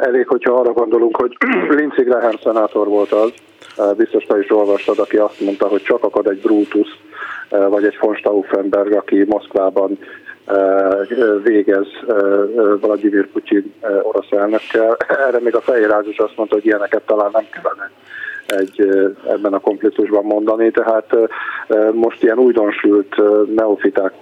Elég, 0.00 0.26
hogyha 0.26 0.54
arra 0.54 0.72
gondolunk, 0.72 1.16
hogy 1.16 1.36
Lindsey 1.78 2.04
Graham 2.04 2.36
szenátor 2.42 2.86
volt 2.86 3.12
az, 3.12 3.32
biztos 3.96 4.24
te 4.24 4.38
is 4.38 4.50
olvastad, 4.50 4.98
aki 4.98 5.16
azt 5.16 5.40
mondta, 5.40 5.66
hogy 5.66 5.82
csak 5.82 6.04
akad 6.04 6.26
egy 6.26 6.40
Brutus, 6.40 6.88
vagy 7.48 7.84
egy 7.84 7.98
von 8.00 8.14
Stauffenberg, 8.14 8.92
aki 8.92 9.24
Moszkvában 9.24 9.98
végez 11.42 11.86
Vladimir 12.80 13.26
Putyin 13.26 13.74
orosz 14.02 14.30
elnökkel. 14.30 14.96
Erre 15.26 15.40
még 15.40 15.54
a 15.54 15.60
fehér 15.60 15.94
is 16.10 16.18
azt 16.18 16.36
mondta, 16.36 16.54
hogy 16.54 16.66
ilyeneket 16.66 17.02
talán 17.06 17.30
nem 17.32 17.46
kellene 17.50 17.90
egy, 18.48 18.88
ebben 19.28 19.52
a 19.52 19.58
konfliktusban 19.58 20.24
mondani, 20.24 20.70
tehát 20.70 21.16
most 21.92 22.22
ilyen 22.22 22.38
újdonsült 22.38 23.16
neofiták 23.54 24.12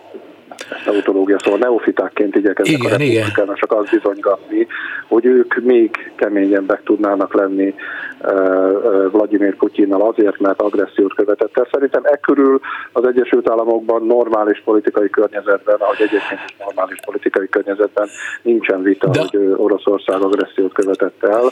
neutológia, 0.87 1.39
szóval 1.39 1.59
neofitákként 1.59 2.37
igyekeznek 2.37 2.79
igen, 2.79 2.93
a 2.93 2.97
republikánusok 2.97 3.73
azt 3.73 3.91
bizonygatni, 3.91 4.67
hogy 5.09 5.25
ők 5.25 5.55
még 5.63 6.13
keményebbek 6.17 6.83
tudnának 6.83 7.35
lenni 7.35 7.75
uh, 8.21 9.11
Vladimir 9.11 9.57
Putyinnal 9.57 10.01
azért, 10.01 10.41
mert 10.41 10.63
agressziót 10.63 11.15
követett 11.15 11.59
el. 11.59 11.69
Szerintem 11.73 12.03
e 12.05 12.17
körül 12.17 12.61
az 12.93 13.07
Egyesült 13.07 13.51
Államokban 13.51 14.07
normális 14.07 14.63
politikai 14.65 15.11
környezetben, 15.11 15.77
ahogy 15.79 16.01
egyébként 16.01 16.41
is 16.47 16.57
normális 16.65 16.99
politikai 17.05 17.49
környezetben 17.49 18.09
nincsen 18.43 18.83
vita, 18.83 19.09
De... 19.09 19.21
hogy 19.21 19.55
Oroszország 19.57 20.21
agressziót 20.21 20.73
követett 20.73 21.25
el. 21.25 21.51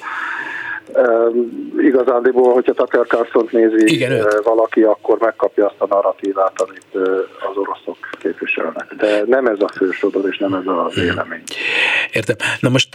Um, 0.92 1.72
igazándiból, 1.78 2.52
hogyha 2.52 2.72
Tucker 2.72 3.06
carlson 3.06 3.48
nézi 3.50 3.94
Igen, 3.94 4.26
valaki, 4.44 4.82
akkor 4.82 5.18
megkapja 5.18 5.66
azt 5.66 5.74
a 5.78 5.86
narratívát, 5.86 6.60
amit 6.60 7.08
az 7.50 7.56
oroszok 7.56 7.96
képviselnek. 8.20 8.94
De 8.96 9.22
nem 9.26 9.46
ez 9.46 9.60
a 9.60 9.68
fősodor, 9.76 10.28
és 10.30 10.38
nem 10.38 10.54
ez 10.54 10.66
a 10.66 10.90
vélemény. 10.94 11.42
Értem. 12.12 12.36
Na 12.60 12.68
most 12.68 12.88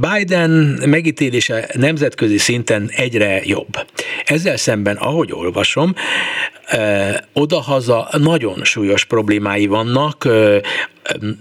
Biden 0.00 0.50
megítélése 0.86 1.68
nemzetközi 1.72 2.38
szinten 2.38 2.90
egyre 2.96 3.40
jobb. 3.44 3.76
Ezzel 4.24 4.56
szemben, 4.56 4.96
ahogy 4.96 5.32
olvasom, 5.32 5.94
odahaza 7.32 8.08
nagyon 8.18 8.64
súlyos 8.64 9.04
problémái 9.04 9.66
vannak, 9.66 10.28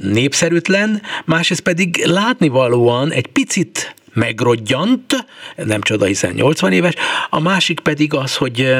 népszerűtlen, 0.01 1.01
másrészt 1.25 1.61
pedig 1.61 2.05
látnivalóan 2.05 3.11
egy 3.11 3.27
picit 3.27 3.95
megrodjant, 4.15 5.25
nem 5.55 5.81
csoda, 5.81 6.05
hiszen 6.05 6.31
80 6.31 6.71
éves, 6.71 6.93
a 7.29 7.39
másik 7.39 7.79
pedig 7.79 8.13
az, 8.13 8.35
hogy 8.35 8.77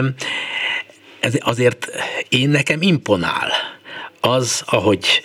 ez 1.19 1.33
azért 1.39 1.89
én 2.29 2.49
nekem 2.49 2.81
imponál. 2.81 3.51
Az, 4.21 4.63
ahogy 4.65 5.21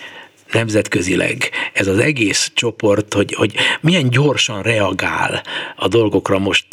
nemzetközileg 0.53 1.49
ez 1.73 1.87
az 1.87 1.97
egész 1.97 2.51
csoport, 2.53 3.13
hogy, 3.13 3.33
hogy 3.33 3.55
milyen 3.81 4.09
gyorsan 4.09 4.61
reagál 4.61 5.43
a 5.75 5.87
dolgokra 5.87 6.39
most 6.39 6.65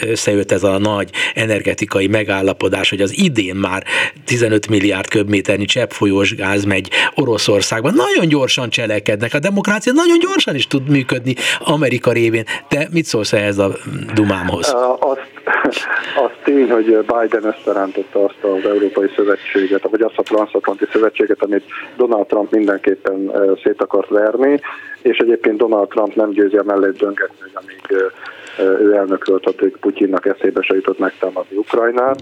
összejött 0.00 0.52
ez 0.52 0.62
a 0.62 0.78
nagy 0.78 1.10
energetikai 1.34 2.06
megállapodás, 2.06 2.90
hogy 2.90 3.00
az 3.00 3.18
idén 3.18 3.54
már 3.54 3.84
15 4.24 4.68
milliárd 4.68 5.08
köbméternyi 5.08 5.64
cseppfolyós 5.64 6.34
gáz 6.34 6.64
megy 6.64 6.90
Oroszországban. 7.14 7.94
Nagyon 7.94 8.28
gyorsan 8.28 8.70
cselekednek, 8.70 9.34
a 9.34 9.38
demokrácia 9.38 9.92
nagyon 9.92 10.18
gyorsan 10.18 10.54
is 10.54 10.66
tud 10.66 10.88
működni 10.88 11.34
Amerika 11.58 12.12
révén. 12.12 12.44
Te 12.68 12.88
mit 12.90 13.04
szólsz 13.04 13.32
ehhez 13.32 13.58
a 13.58 13.76
dumámhoz? 14.14 14.74
Azt, 15.00 15.33
az 16.24 16.30
tény, 16.44 16.70
hogy 16.70 16.84
Biden 16.84 17.44
összerántotta 17.44 18.24
azt 18.24 18.44
az 18.44 18.70
Európai 18.70 19.10
Szövetséget, 19.16 19.88
vagy 19.90 20.02
azt 20.02 20.18
a 20.18 20.22
Transatlanti 20.22 20.84
Szövetséget, 20.92 21.42
amit 21.42 21.64
Donald 21.96 22.26
Trump 22.26 22.50
mindenképpen 22.50 23.32
szét 23.62 23.82
akart 23.82 24.08
verni, 24.08 24.60
és 25.02 25.16
egyébként 25.16 25.56
Donald 25.56 25.88
Trump 25.88 26.14
nem 26.14 26.30
győzi 26.30 26.56
a 26.56 26.62
mellét 26.62 26.96
döngetni, 26.96 27.36
hogy 27.40 27.52
amíg 27.54 28.10
ő 28.80 28.94
elnökölt, 28.94 29.46
addig 29.46 29.76
Putyinnak 29.76 30.26
eszébe 30.26 30.62
se 30.62 30.74
jutott 30.74 30.98
megtámadni 30.98 31.56
Ukrajnát, 31.56 32.18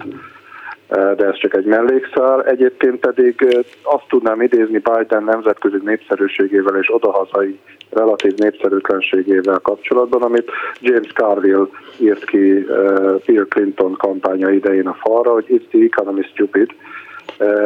de 0.89 1.26
ez 1.26 1.37
csak 1.39 1.57
egy 1.57 1.64
mellékszál. 1.64 2.45
Egyébként 2.45 3.01
pedig 3.01 3.64
azt 3.83 4.09
tudnám 4.09 4.41
idézni 4.41 4.78
Biden 4.78 5.24
nemzetközi 5.24 5.78
népszerűségével 5.85 6.76
és 6.76 6.95
odahazai 6.95 7.59
relatív 7.91 8.35
népszerűtlenségével 8.35 9.59
kapcsolatban, 9.59 10.22
amit 10.22 10.51
James 10.80 11.12
Carville 11.12 11.66
írt 11.99 12.24
ki 12.24 12.66
Bill 13.26 13.47
Clinton 13.49 13.93
kampánya 13.93 14.51
idején 14.51 14.87
a 14.87 14.97
falra, 15.01 15.33
hogy 15.33 15.45
it's 15.49 15.68
the 15.68 15.78
economy 15.78 16.22
stupid, 16.22 16.70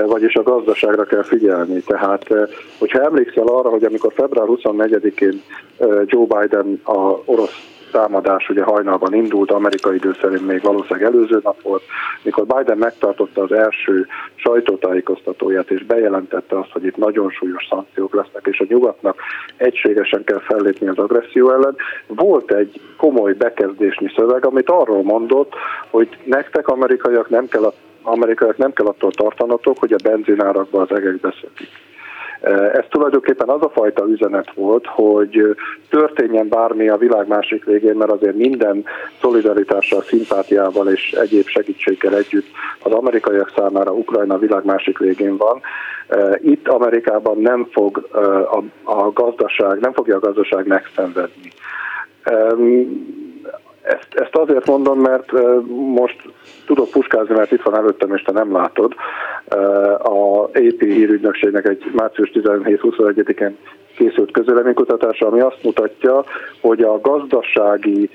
vagyis 0.06 0.34
a 0.34 0.42
gazdaságra 0.42 1.04
kell 1.04 1.22
figyelni. 1.22 1.80
Tehát, 1.80 2.26
hogyha 2.78 3.02
emlékszel 3.02 3.46
arra, 3.46 3.68
hogy 3.68 3.84
amikor 3.84 4.12
február 4.12 4.46
24-én 4.48 5.42
Joe 6.06 6.26
Biden 6.26 6.80
a 6.84 7.22
orosz 7.24 7.75
támadás 7.90 8.48
ugye 8.48 8.62
hajnalban 8.62 9.14
indult, 9.14 9.50
amerikai 9.50 9.96
idő 9.96 10.16
szerint 10.20 10.46
még 10.46 10.62
valószínűleg 10.62 11.12
előző 11.12 11.40
nap 11.42 11.62
volt, 11.62 11.82
mikor 12.22 12.46
Biden 12.46 12.78
megtartotta 12.78 13.42
az 13.42 13.52
első 13.52 14.06
sajtótájékoztatóját, 14.34 15.70
és 15.70 15.84
bejelentette 15.84 16.58
azt, 16.58 16.72
hogy 16.72 16.84
itt 16.84 16.96
nagyon 16.96 17.30
súlyos 17.30 17.66
szankciók 17.70 18.14
lesznek, 18.14 18.46
és 18.46 18.60
a 18.60 18.64
nyugatnak 18.68 19.20
egységesen 19.56 20.24
kell 20.24 20.40
fellépni 20.40 20.88
az 20.88 20.98
agresszió 20.98 21.50
ellen. 21.50 21.76
Volt 22.06 22.52
egy 22.52 22.80
komoly 22.96 23.32
bekezdésnyi 23.32 24.12
szöveg, 24.16 24.44
amit 24.46 24.70
arról 24.70 25.02
mondott, 25.02 25.54
hogy 25.90 26.08
nektek 26.24 26.68
amerikaiak 26.68 27.28
nem 27.28 27.48
kell 27.48 27.72
amerikaiak 28.02 28.56
nem 28.56 28.72
kell 28.72 28.86
attól 28.86 29.10
tartanatok, 29.10 29.78
hogy 29.78 29.92
a 29.92 29.96
benzinárakba 30.02 30.80
az 30.80 30.90
egek 30.90 31.20
beszökik. 31.20 31.68
Ez 32.72 32.84
tulajdonképpen 32.88 33.48
az 33.48 33.62
a 33.62 33.68
fajta 33.68 34.04
üzenet 34.08 34.54
volt, 34.54 34.86
hogy 34.86 35.56
történjen 35.88 36.48
bármi 36.48 36.88
a 36.88 36.96
világ 36.96 37.26
másik 37.28 37.64
végén, 37.64 37.94
mert 37.94 38.10
azért 38.10 38.36
minden 38.36 38.84
szolidaritással, 39.20 40.02
szimpátiával 40.02 40.88
és 40.88 41.12
egyéb 41.12 41.46
segítséggel 41.46 42.16
együtt 42.16 42.46
az 42.82 42.92
amerikaiak 42.92 43.52
számára 43.56 43.92
Ukrajna 43.92 44.34
a 44.34 44.38
világ 44.38 44.64
másik 44.64 44.98
végén 44.98 45.36
van. 45.36 45.60
Itt 46.38 46.68
Amerikában 46.68 47.38
nem 47.38 47.66
fog 47.70 48.08
a, 48.84 49.10
gazdaság, 49.12 49.80
nem 49.80 49.92
fogja 49.92 50.16
a 50.16 50.20
gazdaság 50.20 50.66
megszenvedni 50.66 51.52
ezt, 53.86 54.08
ezt 54.14 54.36
azért 54.36 54.66
mondom, 54.66 55.00
mert 55.00 55.32
most 55.94 56.16
tudok 56.66 56.90
puskázni, 56.90 57.34
mert 57.34 57.52
itt 57.52 57.62
van 57.62 57.76
előttem, 57.76 58.14
és 58.14 58.22
te 58.22 58.32
nem 58.32 58.52
látod. 58.52 58.94
A 59.98 60.42
AP 60.42 60.80
hírügynökségnek 60.80 61.68
egy 61.68 61.84
március 61.92 62.30
17-21-én 62.34 63.56
készült 63.96 64.30
közöleménykutatása, 64.30 65.26
ami 65.26 65.40
azt 65.40 65.62
mutatja, 65.62 66.24
hogy 66.60 66.82
a 66.82 67.00
gazdasági 67.00 68.10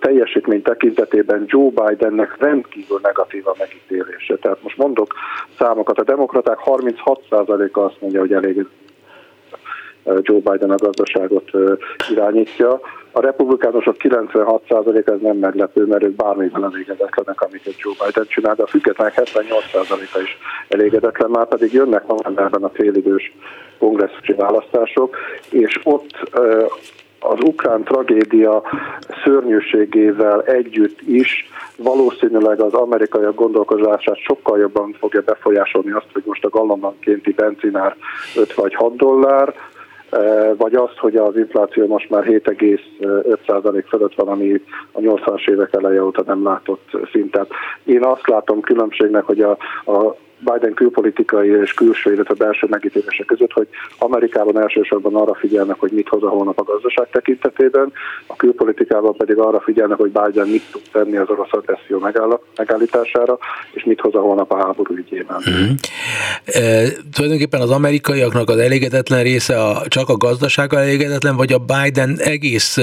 teljesítmény 0.00 0.62
tekintetében 0.62 1.44
Joe 1.46 1.70
Bidennek 1.70 2.36
rendkívül 2.38 3.00
negatív 3.02 3.46
a 3.46 3.54
megítélése. 3.58 4.36
Tehát 4.36 4.62
most 4.62 4.76
mondok 4.76 5.14
számokat, 5.58 5.98
a 5.98 6.04
demokraták 6.04 6.58
36%-a 6.64 7.80
azt 7.80 8.00
mondja, 8.00 8.20
hogy 8.20 8.32
elég 8.32 8.66
Joe 10.22 10.40
Biden 10.50 10.70
a 10.70 10.74
gazdaságot 10.74 11.50
irányítja. 12.10 12.80
A 13.12 13.20
republikánusok 13.20 13.96
96% 13.98 15.08
ez 15.08 15.20
nem 15.20 15.36
meglepő, 15.36 15.86
mert 15.86 16.02
ők 16.02 16.16
bármivel 16.16 16.64
elégedetlenek, 16.64 17.40
amiket 17.40 17.80
Joe 17.80 17.94
Biden 18.04 18.26
csinál, 18.28 18.54
de 18.54 18.62
a 18.62 18.66
függetlenek 18.66 19.14
78%-a 19.16 20.18
is 20.18 20.38
elégedetlen, 20.68 21.30
már 21.30 21.46
pedig 21.46 21.72
jönnek 21.72 22.06
novemberben 22.06 22.64
a 22.64 22.68
félidős 22.68 23.32
kongresszusi 23.78 24.32
választások, 24.32 25.16
és 25.50 25.80
ott 25.84 26.30
az 27.20 27.38
ukrán 27.40 27.84
tragédia 27.84 28.62
szörnyűségével 29.24 30.42
együtt 30.42 31.00
is 31.00 31.50
valószínűleg 31.76 32.60
az 32.60 32.72
amerikaiak 32.72 33.34
gondolkozását 33.34 34.16
sokkal 34.16 34.58
jobban 34.58 34.96
fogja 34.98 35.20
befolyásolni 35.20 35.90
azt, 35.90 36.08
hogy 36.12 36.22
most 36.26 36.44
a 36.44 36.48
gallomankénti 36.48 37.32
benzinár 37.32 37.96
5 38.36 38.54
vagy 38.54 38.74
6 38.74 38.96
dollár, 38.96 39.54
vagy 40.56 40.74
azt, 40.74 40.96
hogy 40.96 41.16
az 41.16 41.36
infláció 41.36 41.86
most 41.86 42.10
már 42.10 42.24
7,5% 42.24 43.84
fölött 43.88 44.14
van, 44.14 44.28
ami 44.28 44.60
a 44.92 44.98
80-as 45.00 45.48
évek 45.48 45.74
eleje 45.74 46.04
óta 46.04 46.22
nem 46.26 46.44
látott 46.44 46.90
szinten. 47.12 47.46
Én 47.84 48.04
azt 48.04 48.28
látom 48.28 48.60
különbségnek, 48.60 49.24
hogy 49.24 49.40
a, 49.40 49.50
a 49.84 50.16
Biden 50.38 50.74
külpolitikai 50.74 51.48
és 51.48 51.74
külső, 51.74 52.12
illetve 52.12 52.34
belső 52.34 52.66
megítélése 52.70 53.24
között, 53.24 53.52
hogy 53.52 53.68
Amerikában 53.98 54.60
elsősorban 54.60 55.14
arra 55.14 55.34
figyelnek, 55.34 55.76
hogy 55.78 55.90
mit 55.90 56.08
hoz 56.08 56.22
a 56.22 56.28
holnap 56.28 56.58
a 56.58 56.62
gazdaság 56.62 57.08
tekintetében, 57.10 57.92
a 58.26 58.36
külpolitikában 58.36 59.16
pedig 59.16 59.38
arra 59.38 59.60
figyelnek, 59.60 59.98
hogy 59.98 60.10
Biden 60.10 60.48
mit 60.48 60.62
tud 60.70 60.82
tenni 60.92 61.16
az 61.16 61.28
orosz 61.28 61.52
agresszió 61.52 61.98
megállítására, 62.56 63.38
és 63.72 63.84
mit 63.84 64.00
hoz 64.00 64.14
a 64.14 64.20
holnap 64.20 64.52
a 64.52 64.56
háború 64.56 64.94
ügyében. 64.94 65.36
Uh-huh. 65.36 65.68
E, 66.44 66.88
tulajdonképpen 67.12 67.60
az 67.60 67.70
amerikaiaknak 67.70 68.48
az 68.48 68.58
elégedetlen 68.58 69.22
része 69.22 69.62
a, 69.62 69.82
csak 69.88 70.08
a 70.08 70.16
gazdaság 70.16 70.74
elégedetlen, 70.74 71.36
vagy 71.36 71.52
a 71.52 71.58
Biden 71.58 72.18
egész 72.18 72.78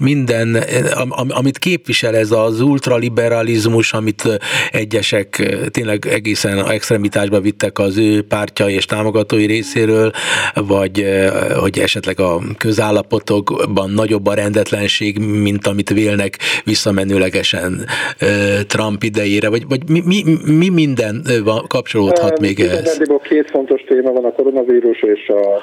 minden, 0.00 0.56
am, 0.94 1.26
amit 1.28 1.58
képvisel 1.58 2.16
ez 2.16 2.30
az 2.30 2.60
ultraliberalizmus, 2.60 3.92
amit 3.92 4.38
egyesek 4.70 5.56
tényleg 5.70 6.06
egészen 6.06 6.70
extra 6.70 6.95
extremitásba 6.96 7.40
vittek 7.40 7.78
az 7.78 7.98
ő 7.98 8.22
pártja 8.22 8.68
és 8.68 8.84
támogatói 8.84 9.46
részéről, 9.46 10.10
vagy 10.54 11.00
eh, 11.00 11.30
hogy 11.60 11.78
esetleg 11.78 12.20
a 12.20 12.38
közállapotokban 12.58 13.90
nagyobb 13.90 14.26
a 14.26 14.34
rendetlenség, 14.34 15.18
mint 15.18 15.66
amit 15.66 15.90
vélnek 15.90 16.36
visszamenőlegesen 16.64 17.86
eh, 18.18 18.28
Trump 18.66 19.02
idejére, 19.02 19.48
vagy, 19.48 19.68
vagy 19.68 19.80
mi, 19.88 20.02
mi, 20.04 20.24
mi 20.58 20.68
minden 20.68 21.22
eh, 21.26 21.34
kapcsolódhat 21.66 22.40
még 22.40 22.60
ehhez? 22.60 23.00
Két 23.22 23.50
fontos 23.50 23.82
téma 23.88 24.12
van, 24.12 24.24
a 24.24 24.32
koronavírus 24.32 25.02
és 25.02 25.28
a, 25.28 25.54
a, 25.54 25.58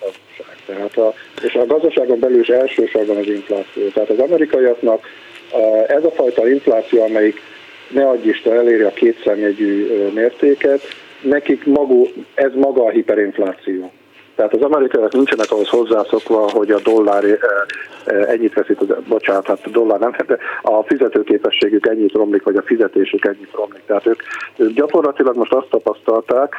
a 0.00 0.08
tehát 0.66 0.96
a, 0.96 1.14
és 1.42 1.54
a 1.54 1.66
gazdaságon 1.66 2.18
belül 2.18 2.40
is 2.40 2.48
elsősorban 2.48 3.16
az 3.16 3.26
infláció. 3.26 3.82
Tehát 3.94 4.10
az 4.10 4.18
amerikaiaknak 4.18 5.06
ez 5.86 6.04
a 6.04 6.10
fajta 6.10 6.48
infláció, 6.48 7.02
amelyik 7.02 7.40
ne 7.94 8.08
adj 8.08 8.28
Isten 8.28 8.56
eléri 8.56 8.82
a 8.82 8.90
kétszámjegyű 8.90 9.86
mértéket, 10.14 10.80
nekik 11.22 11.66
magu, 11.66 12.06
ez 12.34 12.50
maga 12.54 12.84
a 12.84 12.90
hiperinfláció. 12.90 13.92
Tehát 14.34 14.54
az 14.54 14.62
amerikaiak 14.62 15.12
nincsenek 15.12 15.50
ahhoz 15.50 15.68
hozzászokva, 15.68 16.50
hogy 16.50 16.70
a 16.70 16.80
dollár 16.80 17.24
ennyit 18.04 18.54
veszít, 18.54 19.08
bocsánat, 19.08 19.46
hát 19.46 19.60
a 19.64 19.68
dollár 19.68 19.98
nem, 19.98 20.14
de 20.26 20.38
a 20.62 20.82
fizetőképességük 20.82 21.86
ennyit 21.86 22.12
romlik, 22.12 22.42
vagy 22.42 22.56
a 22.56 22.62
fizetésük 22.62 23.24
ennyit 23.24 23.52
romlik. 23.52 23.82
Tehát 23.86 24.06
ők, 24.06 24.22
ők 24.56 24.72
gyakorlatilag 24.72 25.36
most 25.36 25.52
azt 25.52 25.68
tapasztalták, 25.70 26.54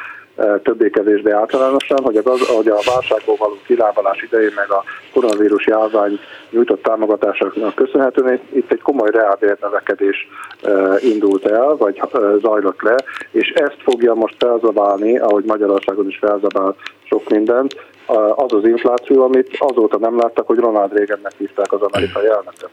többé-kevésbé 0.63 1.31
általánosan, 1.31 2.03
hogy 2.03 2.17
a, 2.17 2.21
gaz, 2.21 2.47
hogy 2.47 2.67
a 2.67 2.77
válságból 2.93 3.35
való 3.37 3.57
kilábalás 3.65 4.21
idején 4.21 4.51
meg 4.55 4.71
a 4.71 4.83
koronavírus 5.13 5.65
járvány 5.65 6.19
nyújtott 6.49 6.83
támogatásoknak 6.83 7.75
köszönhetően 7.75 8.39
itt 8.53 8.71
egy 8.71 8.81
komoly 8.81 9.09
reálbérnövekedés 9.11 10.27
indult 10.99 11.45
el, 11.45 11.75
vagy 11.75 12.01
zajlott 12.41 12.81
le, 12.81 12.95
és 13.31 13.49
ezt 13.49 13.77
fogja 13.83 14.13
most 14.13 14.35
felzabálni, 14.39 15.17
ahogy 15.17 15.43
Magyarországon 15.43 16.07
is 16.07 16.17
felzabál 16.17 16.75
sok 17.03 17.29
mindent, 17.29 17.75
az 18.35 18.53
az 18.53 18.67
infláció, 18.67 19.23
amit 19.23 19.57
azóta 19.59 19.97
nem 19.97 20.17
láttak, 20.17 20.47
hogy 20.47 20.57
Ronald 20.57 20.93
Reagannek 20.93 21.33
hívták 21.37 21.73
az 21.73 21.81
amerikai 21.81 22.25
elnököt. 22.25 22.69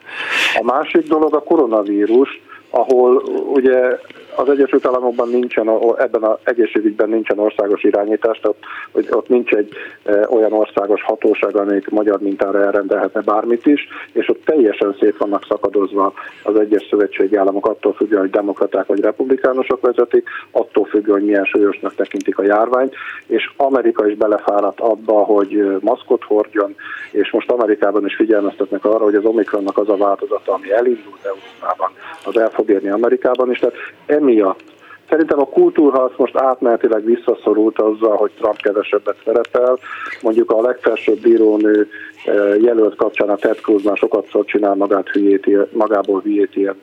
A 0.60 0.64
másik 0.64 1.08
dolog 1.08 1.34
a 1.34 1.42
koronavírus, 1.42 2.40
ahol 2.70 3.22
ugye 3.52 3.98
az 4.36 4.48
Egyesült 4.48 4.86
Államokban 4.86 5.28
nincsen, 5.28 5.70
ebben 5.98 6.22
az 6.22 6.38
egészségügyben 6.42 7.08
nincsen 7.08 7.38
országos 7.38 7.82
irányítás, 7.82 8.40
tehát 8.40 8.56
hogy 8.92 9.06
ott 9.10 9.28
nincs 9.28 9.52
egy 9.52 9.72
e, 10.04 10.26
olyan 10.30 10.52
országos 10.52 11.02
hatóság, 11.02 11.56
amelyik 11.56 11.88
magyar 11.88 12.20
mintára 12.20 12.64
elrendelhetne 12.64 13.20
bármit 13.20 13.66
is, 13.66 13.88
és 14.12 14.28
ott 14.28 14.44
teljesen 14.44 14.96
szét 15.00 15.16
vannak 15.16 15.44
szakadozva 15.48 16.12
az 16.42 16.56
egyes 16.56 16.86
szövetségi 16.90 17.36
államok 17.36 17.66
attól 17.66 17.92
függően, 17.92 18.20
hogy 18.20 18.30
demokraták 18.30 18.86
vagy 18.86 19.00
republikánusok 19.00 19.80
vezetik, 19.80 20.28
attól 20.50 20.84
függően, 20.84 21.18
hogy 21.18 21.26
milyen 21.26 21.44
súlyosnak 21.44 21.94
tekintik 21.94 22.38
a 22.38 22.42
járványt, 22.42 22.94
és 23.26 23.50
Amerika 23.56 24.06
is 24.06 24.16
belefáradt 24.16 24.80
abba, 24.80 25.24
hogy 25.24 25.78
maszkot 25.80 26.22
hordjon, 26.22 26.74
és 27.10 27.30
most 27.30 27.50
Amerikában 27.50 28.06
is 28.06 28.14
figyelmeztetnek 28.14 28.84
arra, 28.84 29.04
hogy 29.04 29.14
az 29.14 29.24
Omikronnak 29.24 29.78
az 29.78 29.88
a 29.88 29.96
változata, 29.96 30.52
ami 30.52 30.72
elindult 30.72 31.24
Európában, 31.24 31.90
az 32.24 32.36
el 32.36 32.50
fog 32.50 32.70
érni 32.70 32.88
Amerikában 32.88 33.50
is, 33.50 33.58
tehát 33.58 33.74
emiatt 34.22 34.72
Szerintem 35.12 35.40
a 35.40 35.48
kultúrharc 35.48 36.16
most 36.16 36.36
átmenetileg 36.36 37.04
visszaszorult 37.04 37.78
azzal, 37.78 38.16
hogy 38.16 38.30
Trump 38.36 38.56
kevesebbet 38.56 39.16
szerepel. 39.24 39.78
Mondjuk 40.20 40.50
a 40.50 40.60
legfelsőbb 40.60 41.20
bírónő 41.20 41.88
eh, 42.24 42.62
jelölt 42.62 42.96
kapcsán 42.96 43.28
a 43.28 43.36
Ted 43.36 43.56
Cruz 43.56 43.82
már 43.84 43.96
sokat 43.96 44.28
szor 44.30 44.44
csinál 44.44 44.74
magát 44.74 45.08
hülyét, 45.08 45.72
magából 45.72 46.20
hülyét 46.20 46.56
ilyen 46.56 46.80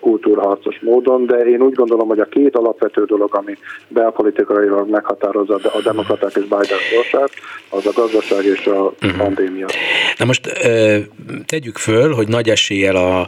kultúrharcos 0.00 0.78
módon, 0.80 1.26
de 1.26 1.36
én 1.36 1.60
úgy 1.60 1.74
gondolom, 1.74 2.08
hogy 2.08 2.18
a 2.18 2.24
két 2.24 2.56
alapvető 2.56 3.04
dolog, 3.04 3.34
ami 3.34 3.56
belpolitikailag 3.88 4.90
meghatározza 4.90 5.54
a 5.54 5.80
demokraták 5.82 6.32
és 6.34 6.42
Biden 6.42 6.78
sorsát, 6.92 7.30
az 7.68 7.86
a 7.86 7.92
gazdaság 7.94 8.44
és 8.44 8.66
a 8.66 8.92
uh-huh. 9.02 9.16
pandémia. 9.16 9.66
Na 10.18 10.24
most 10.24 10.60
tegyük 11.46 11.76
föl, 11.76 12.12
hogy 12.14 12.28
nagy 12.28 12.48
eséllyel 12.48 12.96
a 12.96 13.26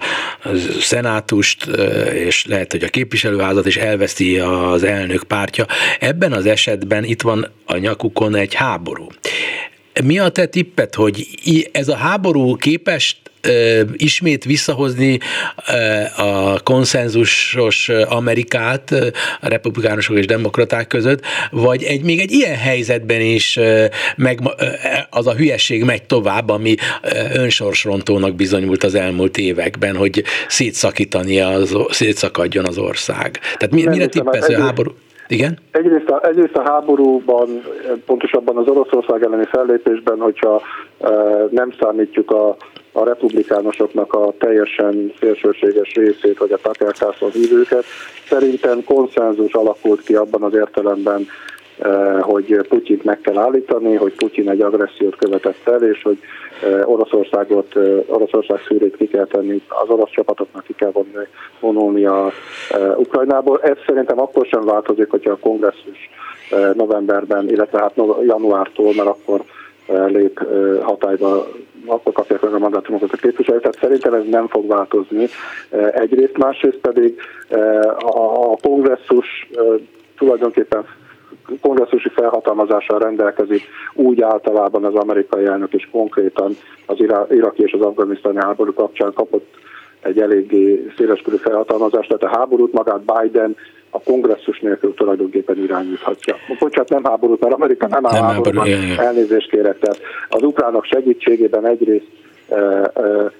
szenátust 0.81 1.67
és 2.13 2.47
lehet, 2.47 2.71
hogy 2.71 2.83
a 2.83 2.89
képviselőházat 2.89 3.67
is 3.67 3.77
elveszti 3.77 4.39
az 4.39 4.83
elnök 4.83 5.23
pártja. 5.23 5.65
Ebben 6.01 6.33
az 6.33 6.47
esetben 6.47 7.05
itt 7.05 7.23
van 7.23 7.47
a 7.67 7.77
nyakukon 7.77 8.35
egy 8.35 8.55
háború. 8.55 9.07
Mi 10.05 10.19
a 10.19 10.29
te 10.29 10.47
tippet, 10.47 10.95
hogy 10.95 11.27
ez 11.73 11.89
a 11.89 11.97
háború 11.97 12.57
képes 12.57 13.21
ismét 13.97 14.45
visszahozni 14.45 15.19
a 16.17 16.61
konszenzusos 16.61 17.89
Amerikát 17.89 18.91
a 19.41 19.49
republikánusok 19.49 20.17
és 20.17 20.27
demokraták 20.27 20.87
között, 20.87 21.25
vagy 21.51 21.83
egy, 21.83 22.03
még 22.03 22.21
egy 22.21 22.33
ilyen 22.33 22.57
helyzetben 22.57 23.21
is 23.21 23.59
meg, 24.17 24.41
az 25.11 25.27
a 25.27 25.35
hülyeség 25.35 25.85
megy 25.85 26.03
tovább, 26.03 26.49
ami 26.49 26.75
önsorsrontónak 27.33 28.35
bizonyult 28.35 28.85
az 28.85 28.95
elmúlt 28.95 29.39
években, 29.39 29.97
hogy 29.97 30.25
szétszakítani 30.49 31.41
az, 31.41 31.77
szétszakadjon 31.91 32.67
az 32.67 32.79
ország. 32.79 33.41
Tehát 33.41 33.71
mi, 33.75 33.85
mire 33.85 34.07
tippelsz 34.07 34.49
a 34.49 34.61
háború? 34.61 34.95
Igen? 35.31 35.59
Egyrészt 35.71 36.09
a, 36.09 36.27
egyrészt 36.27 36.57
a 36.57 36.63
háborúban, 36.63 37.63
pontosabban 38.07 38.57
az 38.57 38.69
Oroszország 38.69 39.23
elleni 39.23 39.45
fellépésben, 39.45 40.21
hogyha 40.21 40.63
e, 41.01 41.11
nem 41.51 41.73
számítjuk 41.81 42.31
a, 42.31 42.57
a 42.93 43.05
republikánusoknak 43.05 44.13
a 44.13 44.33
teljesen 44.39 45.13
szélsőséges 45.21 45.95
részét, 45.95 46.39
vagy 46.39 46.53
a 46.53 46.69
Carlson 46.69 47.31
hívőket, 47.31 47.85
szerintem 48.29 48.85
konszenzus 48.85 49.53
alakult 49.53 50.03
ki 50.03 50.15
abban 50.15 50.43
az 50.43 50.55
értelemben, 50.55 51.27
e, 51.79 51.89
hogy 52.21 52.67
Putyint 52.69 53.05
meg 53.05 53.21
kell 53.21 53.39
állítani, 53.39 53.95
hogy 53.95 54.13
Putyin 54.15 54.51
egy 54.51 54.61
agressziót 54.61 55.17
követett 55.17 55.69
el, 55.69 55.83
és 55.83 56.03
hogy 56.03 56.19
Oroszországot, 56.85 57.75
Oroszország 58.07 58.61
szűrét 58.69 58.97
ki 58.97 59.09
kell 59.09 59.27
tenni, 59.27 59.63
az 59.69 59.89
orosz 59.89 60.11
csapatoknak 60.11 60.65
ki 60.65 60.75
kell 60.75 60.91
vonni, 60.91 61.27
vonulni 61.61 62.05
a 62.05 62.31
Ukrajnából. 62.97 63.61
Ez 63.63 63.77
szerintem 63.87 64.21
akkor 64.21 64.47
sem 64.47 64.65
változik, 64.65 65.11
hogyha 65.11 65.31
a 65.31 65.39
kongresszus 65.41 66.11
novemberben, 66.75 67.49
illetve 67.49 67.79
hát 67.79 67.95
januártól, 68.27 68.93
mert 68.97 69.09
akkor 69.09 69.41
lép 70.07 70.47
hatályba, 70.83 71.47
akkor 71.87 72.13
kapják 72.13 72.41
meg 72.43 72.55
a 72.55 72.59
mandátumokat 72.59 73.13
a 73.13 73.17
képviselők, 73.17 73.61
tehát 73.61 73.79
szerintem 73.81 74.15
ez 74.15 74.25
nem 74.31 74.49
fog 74.49 74.67
változni. 74.67 75.27
Egyrészt, 75.93 76.39
másrészt 76.39 76.79
pedig 76.79 77.21
a 77.99 78.57
kongresszus 78.63 79.51
tulajdonképpen 80.19 80.85
kongresszusi 81.61 82.09
felhatalmazással 82.09 82.99
rendelkezik, 82.99 83.63
úgy 83.95 84.23
általában 84.23 84.85
az 84.85 84.95
amerikai 84.95 85.45
elnök 85.45 85.73
is 85.73 85.89
konkrétan 85.93 86.57
az 86.87 86.97
iraki 87.31 87.63
és 87.63 87.73
az 87.73 87.81
afganisztáni 87.81 88.39
háború 88.41 88.73
kapcsán 88.73 89.13
kapott 89.13 89.47
egy 90.01 90.21
eléggé 90.21 90.93
széleskörű 90.97 91.37
felhatalmazást, 91.37 92.09
tehát 92.09 92.35
a 92.35 92.39
háborút 92.39 92.73
magát 92.73 93.01
Biden 93.01 93.57
a 93.91 94.01
kongresszus 94.01 94.61
nélkül 94.61 94.95
tulajdonképpen 94.95 95.59
irányíthatja. 95.59 96.37
Bocsánat, 96.59 96.89
nem 96.89 97.05
háborút, 97.05 97.41
mert 97.41 97.55
Amerika 97.55 97.87
nem 97.87 98.07
áll 98.07 98.13
nem 98.13 98.23
háborúban, 98.23 98.67
háború, 98.67 99.01
elnézést 99.01 99.51
kérek. 99.51 99.79
Tehát 99.79 100.01
az 100.29 100.43
ukránok 100.43 100.85
segítségében 100.85 101.67
egyrészt 101.67 102.07
e, 102.49 102.57
e, 102.57 103.33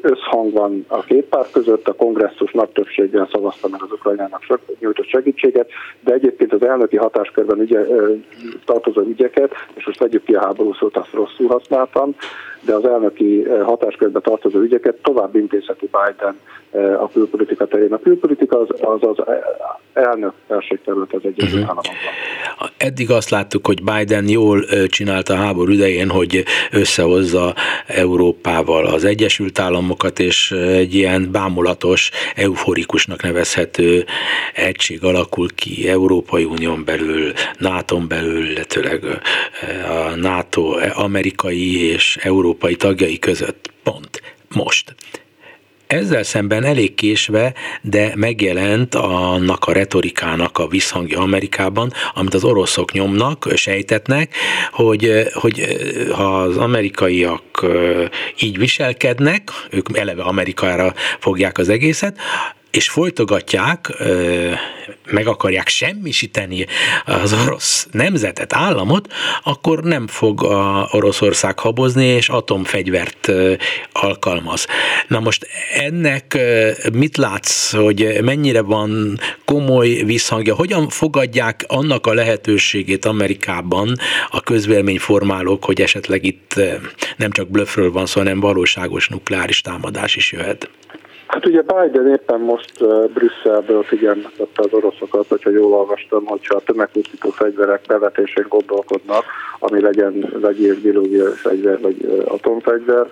összhang 0.00 0.52
van 0.52 0.84
a 0.88 1.00
két 1.00 1.24
párt 1.24 1.50
között, 1.50 1.88
a 1.88 1.92
kongresszus 1.92 2.52
nagy 2.52 2.68
többséggel 2.68 3.28
szavazta 3.32 3.68
meg 3.68 3.82
az 3.82 3.92
Ukrajnának 3.92 4.60
nyújtott 4.78 5.08
segítséget, 5.08 5.70
de 6.00 6.12
egyébként 6.12 6.52
az 6.52 6.62
elnöki 6.62 6.96
hatáskörben 6.96 7.60
ügye, 7.60 7.80
tartozó 8.64 9.00
ügyeket, 9.00 9.52
és 9.74 9.86
most 9.86 9.98
vegyük 9.98 10.24
ki 10.24 10.34
a 10.34 10.44
háború 10.44 10.72
szót, 10.72 10.96
azt 10.96 11.12
rosszul 11.12 11.48
használtam, 11.48 12.14
de 12.60 12.74
az 12.74 12.84
elnöki 12.84 13.42
hatáskörbe 13.64 14.20
tartozó 14.20 14.58
ügyeket 14.58 14.94
tovább 15.02 15.34
intézheti 15.34 15.88
Biden 15.90 16.36
a 17.00 17.08
külpolitika 17.12 17.66
terén. 17.66 17.92
A 17.92 17.98
külpolitika 17.98 18.58
az 18.58 18.68
az, 18.80 19.02
az 19.02 19.24
elnök 19.92 20.32
terület 20.84 21.12
az 21.12 21.20
Egyesült 21.22 21.52
uh-huh. 21.52 21.60
Államokban. 21.60 21.94
Eddig 22.76 23.10
azt 23.10 23.30
láttuk, 23.30 23.66
hogy 23.66 23.82
Biden 23.82 24.28
jól 24.28 24.64
csinálta 24.86 25.32
a 25.32 25.36
háború 25.36 25.72
idején, 25.72 26.08
hogy 26.08 26.44
összehozza 26.70 27.54
Európával 27.86 28.86
az 28.86 29.04
Egyesült 29.04 29.58
Államokat, 29.58 30.18
és 30.18 30.50
egy 30.50 30.94
ilyen 30.94 31.28
bámulatos, 31.32 32.10
euforikusnak 32.34 33.22
nevezhető 33.22 34.04
egység 34.54 35.04
alakul 35.04 35.48
ki 35.54 35.88
Európai 35.88 36.44
Unión 36.44 36.84
belül, 36.84 37.32
nato 37.58 37.98
belül, 37.98 38.50
illetőleg 38.50 39.04
a 39.88 40.16
NATO 40.16 40.76
amerikai 40.94 41.90
és 41.92 42.18
európai 42.22 42.47
tagjai 42.76 43.18
között. 43.18 43.70
Pont. 43.82 44.22
Most. 44.54 44.94
Ezzel 45.86 46.22
szemben 46.22 46.64
elég 46.64 46.94
késve, 46.94 47.54
de 47.82 48.12
megjelent 48.14 48.94
annak 48.94 49.64
a 49.64 49.72
retorikának 49.72 50.58
a 50.58 50.66
visszhangja 50.66 51.20
Amerikában, 51.20 51.92
amit 52.14 52.34
az 52.34 52.44
oroszok 52.44 52.92
nyomnak, 52.92 53.48
sejtetnek, 53.54 54.34
hogy, 54.70 55.28
hogy 55.32 55.78
ha 56.12 56.40
az 56.40 56.56
amerikaiak 56.56 57.66
így 58.40 58.58
viselkednek, 58.58 59.50
ők 59.70 59.98
eleve 59.98 60.22
Amerikára 60.22 60.94
fogják 61.18 61.58
az 61.58 61.68
egészet, 61.68 62.18
és 62.70 62.88
folytogatják, 62.88 63.92
meg 65.10 65.26
akarják 65.26 65.68
semmisíteni 65.68 66.66
az 67.04 67.32
orosz 67.32 67.86
nemzetet, 67.90 68.52
államot, 68.52 69.12
akkor 69.42 69.82
nem 69.82 70.06
fog 70.06 70.44
a 70.44 70.88
Oroszország 70.90 71.58
habozni, 71.58 72.06
és 72.06 72.28
atomfegyvert 72.28 73.32
alkalmaz. 73.92 74.66
Na 75.08 75.20
most 75.20 75.46
ennek 75.74 76.38
mit 76.92 77.16
látsz, 77.16 77.72
hogy 77.72 78.18
mennyire 78.22 78.60
van 78.62 79.20
komoly 79.44 79.88
visszhangja, 79.88 80.54
hogyan 80.54 80.88
fogadják 80.88 81.64
annak 81.66 82.06
a 82.06 82.14
lehetőségét 82.14 83.04
Amerikában 83.04 83.96
a 84.30 84.40
közvéleményformálók, 84.40 85.64
hogy 85.64 85.80
esetleg 85.80 86.24
itt 86.24 86.54
nem 87.16 87.30
csak 87.30 87.50
blöffről 87.50 87.92
van 87.92 88.06
szó, 88.06 88.20
hanem 88.20 88.40
valóságos 88.40 89.08
nukleáris 89.08 89.60
támadás 89.60 90.16
is 90.16 90.32
jöhet? 90.32 90.70
Hát 91.28 91.46
ugye 91.46 91.62
Biden 91.62 92.10
éppen 92.10 92.40
most 92.40 92.72
Brüsszelből 93.12 93.82
figyelmeztette 93.82 94.62
az 94.62 94.72
oroszokat, 94.72 95.28
hogyha 95.28 95.50
jól 95.50 95.72
olvastam, 95.72 96.24
hogyha 96.24 96.56
a 96.56 96.60
tömegpusztító 96.60 97.30
fegyverek 97.30 97.80
bevetésén 97.86 98.46
gondolkodnak, 98.48 99.24
ami 99.58 99.80
legyen 99.80 100.32
vegyi 100.40 100.72
biológiai 100.72 101.32
fegyver 101.32 101.80
vagy 101.80 102.24
atomfegyver, 102.24 103.06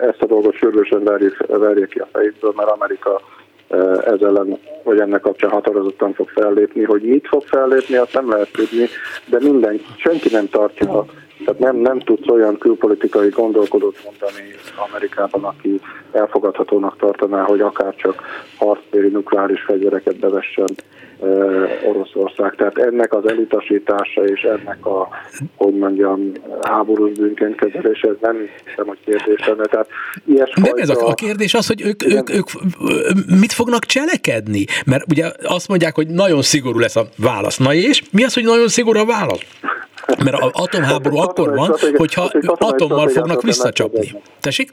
ezt 0.00 0.22
a 0.22 0.26
dolgot 0.26 0.54
sürgősen 0.54 1.02
verjék, 1.02 1.36
verjék 1.46 1.88
ki 1.88 1.98
a 1.98 2.08
fejükből, 2.12 2.52
mert 2.56 2.70
Amerika 2.70 3.20
ez 4.04 4.20
ellen, 4.20 4.58
vagy 4.82 5.00
ennek 5.00 5.20
kapcsán 5.20 5.50
határozottan 5.50 6.12
fog 6.12 6.28
fellépni. 6.28 6.82
Hogy 6.82 7.02
mit 7.02 7.26
fog 7.26 7.42
fellépni, 7.42 7.96
azt 7.96 8.12
nem 8.12 8.30
lehet 8.30 8.52
tudni, 8.52 8.86
de 9.26 9.38
minden, 9.40 9.80
senki 9.96 10.28
nem 10.32 10.48
tartja 10.48 11.06
tehát 11.44 11.58
nem, 11.58 11.76
nem 11.76 12.00
tudsz 12.00 12.28
olyan 12.28 12.58
külpolitikai 12.58 13.28
gondolkodót 13.28 13.96
mondani 14.04 14.54
Amerikában, 14.88 15.44
aki 15.44 15.80
elfogadhatónak 16.12 16.96
tartaná, 16.96 17.42
hogy 17.42 17.60
akár 17.60 17.94
csak 17.94 18.22
harctéri 18.58 19.08
nukleáris 19.08 19.62
fegyvereket 19.62 20.16
bevessen 20.16 20.68
Oroszország. 21.86 22.54
Tehát 22.54 22.78
ennek 22.78 23.12
az 23.14 23.28
elutasítása 23.28 24.24
és 24.24 24.40
ennek 24.42 24.86
a, 24.86 25.08
hogy 25.56 25.74
mondjam, 25.74 26.32
háborús 26.62 27.12
bűnként 27.18 27.62
ez 27.62 27.70
nem 28.20 28.36
hiszem, 28.64 28.86
hogy 28.86 28.98
kérdés 29.04 29.46
lenne. 29.46 29.64
Tehát 29.64 29.88
ilyesfajta... 30.24 30.70
Nem 30.70 30.78
ez 30.78 30.88
a, 30.88 31.08
a 31.08 31.14
kérdés 31.14 31.54
az, 31.54 31.66
hogy 31.66 31.82
ők, 31.82 32.04
ők, 32.04 32.30
ők 32.30 32.46
mit 33.40 33.52
fognak 33.52 33.84
cselekedni? 33.84 34.64
Mert 34.86 35.04
ugye 35.10 35.30
azt 35.42 35.68
mondják, 35.68 35.94
hogy 35.94 36.06
nagyon 36.06 36.42
szigorú 36.42 36.78
lesz 36.78 36.96
a 36.96 37.06
válasz. 37.16 37.56
Na 37.56 37.74
és 37.74 38.02
mi 38.10 38.24
az, 38.24 38.34
hogy 38.34 38.44
nagyon 38.44 38.68
szigorú 38.68 38.98
a 38.98 39.04
válasz? 39.04 39.40
Mert 40.24 40.36
az 40.40 40.50
atomháború 40.52 41.16
akkor 41.16 41.54
van, 41.54 41.74
hogyha 41.96 42.30
atommal 42.58 43.08
fognak 43.08 43.42
visszacsapni. 43.42 44.12
Tessék? 44.40 44.70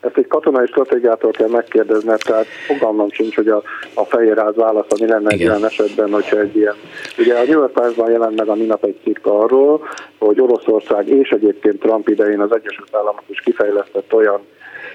Ezt 0.00 0.16
egy 0.16 0.26
katonai 0.26 0.66
stratégiától 0.66 1.30
kell 1.30 1.48
megkérdezni, 1.48 2.12
tehát 2.24 2.46
fogalmam 2.46 3.10
sincs, 3.10 3.34
hogy 3.34 3.48
a, 3.48 3.62
a 3.94 4.04
fehérház 4.04 4.54
válasz, 4.54 4.86
ami 4.88 5.06
lenne 5.06 5.30
egy 5.30 5.40
ilyen 5.40 5.64
esetben, 5.64 6.12
hogyha 6.12 6.38
egy 6.38 6.56
ilyen... 6.56 6.74
Ugye 7.18 7.34
a 7.34 7.42
New 7.42 7.58
York 7.58 7.72
Times-ban 7.72 8.10
jelent 8.10 8.38
meg 8.38 8.48
a 8.48 8.54
minap 8.54 8.84
egy 8.84 8.98
cikk 9.02 9.26
arról, 9.26 9.88
hogy 10.18 10.40
Oroszország 10.40 11.08
és 11.08 11.28
egyébként 11.30 11.80
Trump 11.80 12.08
idején 12.08 12.40
az 12.40 12.54
Egyesült 12.54 12.94
Államok 12.94 13.22
is 13.26 13.40
kifejlesztett 13.40 14.12
olyan 14.12 14.40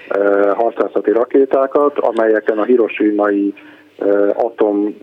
e, 0.08 0.18
harcászati 0.50 1.10
rakétákat, 1.10 1.98
amelyeken 1.98 2.58
a 2.58 2.64
hiroshimai 2.64 3.54
atom 4.34 4.96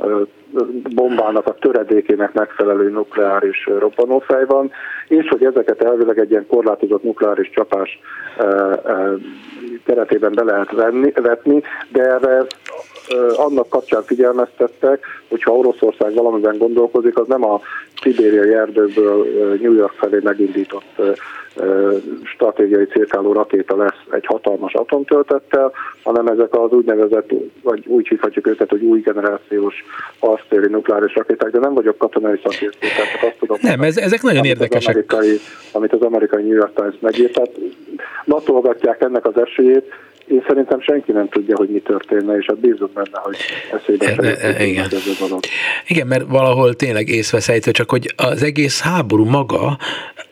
bombának 0.95 1.47
a 1.47 1.53
töredékének 1.53 2.33
megfelelő 2.33 2.89
nukleáris 2.89 3.69
robbanófej 3.79 4.45
van, 4.45 4.71
és 5.07 5.27
hogy 5.27 5.43
ezeket 5.43 5.83
elvileg 5.83 6.19
egy 6.19 6.29
ilyen 6.29 6.47
korlátozott 6.47 7.03
nukleáris 7.03 7.49
csapás 7.49 7.99
keretében 9.85 10.33
be 10.33 10.43
lehet 10.43 10.71
venni, 10.71 11.11
vetni, 11.11 11.61
de 11.91 12.01
erre 12.01 12.45
annak 13.35 13.69
kapcsán 13.69 14.03
figyelmeztettek, 14.03 15.05
hogyha 15.27 15.51
Oroszország 15.51 16.13
valamiben 16.13 16.57
gondolkozik, 16.57 17.17
az 17.17 17.27
nem 17.27 17.45
a 17.45 17.61
szibériai 18.01 18.53
erdőkből 18.53 19.25
New 19.61 19.73
York 19.73 19.93
felé 19.93 20.19
megindított 20.23 21.01
stratégiai 22.23 22.85
cirkáló 22.85 23.33
rakéta 23.33 23.77
lesz 23.77 24.01
egy 24.11 24.25
hatalmas 24.25 24.73
atomtöltettel, 24.73 25.71
hanem 26.03 26.27
ezek 26.27 26.55
az 26.55 26.71
úgynevezett, 26.71 27.29
vagy 27.61 27.85
úgy 27.87 28.07
hívhatjuk 28.07 28.47
őket, 28.47 28.69
hogy 28.69 28.81
új 28.81 28.99
generációs 28.99 29.75
harctéri 30.19 30.67
nukleáris 30.67 31.15
rakéták, 31.15 31.51
de 31.51 31.59
nem 31.59 31.73
vagyok 31.73 31.97
katonai 31.97 32.39
szakértő, 32.43 32.87
tehát 32.87 33.23
azt 33.23 33.39
tudom. 33.39 33.57
Nem, 33.61 33.81
ez, 33.81 33.97
ezek 33.97 34.21
nagyon 34.21 34.45
érdekesek. 34.45 34.95
Az 35.07 35.15
amerikai, 35.15 35.39
amit 35.71 35.93
az 35.93 36.01
amerikai 36.01 36.43
New 36.43 36.55
York 36.55 36.73
Times 36.73 36.95
megírt, 36.99 37.33
tehát 37.33 37.51
latolgatják 38.23 39.01
ennek 39.01 39.25
az 39.27 39.37
esélyét, 39.37 39.85
én 40.27 40.43
szerintem 40.47 40.81
senki 40.81 41.11
nem 41.11 41.29
tudja, 41.29 41.55
hogy 41.55 41.69
mi 41.69 41.79
történne, 41.79 42.37
és 42.37 42.45
hát 42.45 42.57
bízunk 42.57 42.91
benne, 42.91 43.19
hogy 43.23 43.35
eszébe 43.71 44.15
e, 44.15 44.37
e, 44.57 44.65
igen. 44.65 44.83
ez 44.83 44.93
a 44.93 45.25
dolog. 45.27 45.39
Igen, 45.87 46.07
mert 46.07 46.25
valahol 46.27 46.73
tényleg 46.73 47.07
észveszejtő, 47.07 47.71
csak 47.71 47.89
hogy 47.89 48.13
az 48.15 48.43
egész 48.43 48.81
háború 48.81 49.25
maga 49.25 49.77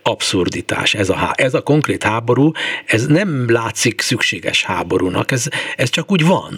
abszurditás. 0.03 0.93
Ez 0.93 1.09
a, 1.09 1.31
ez 1.35 1.53
a 1.53 1.61
konkrét 1.61 2.03
háború, 2.03 2.51
ez 2.85 3.05
nem 3.05 3.45
látszik 3.47 4.01
szükséges 4.01 4.65
háborúnak, 4.65 5.31
ez, 5.31 5.47
ez 5.77 5.89
csak 5.89 6.11
úgy 6.11 6.25
van. 6.27 6.53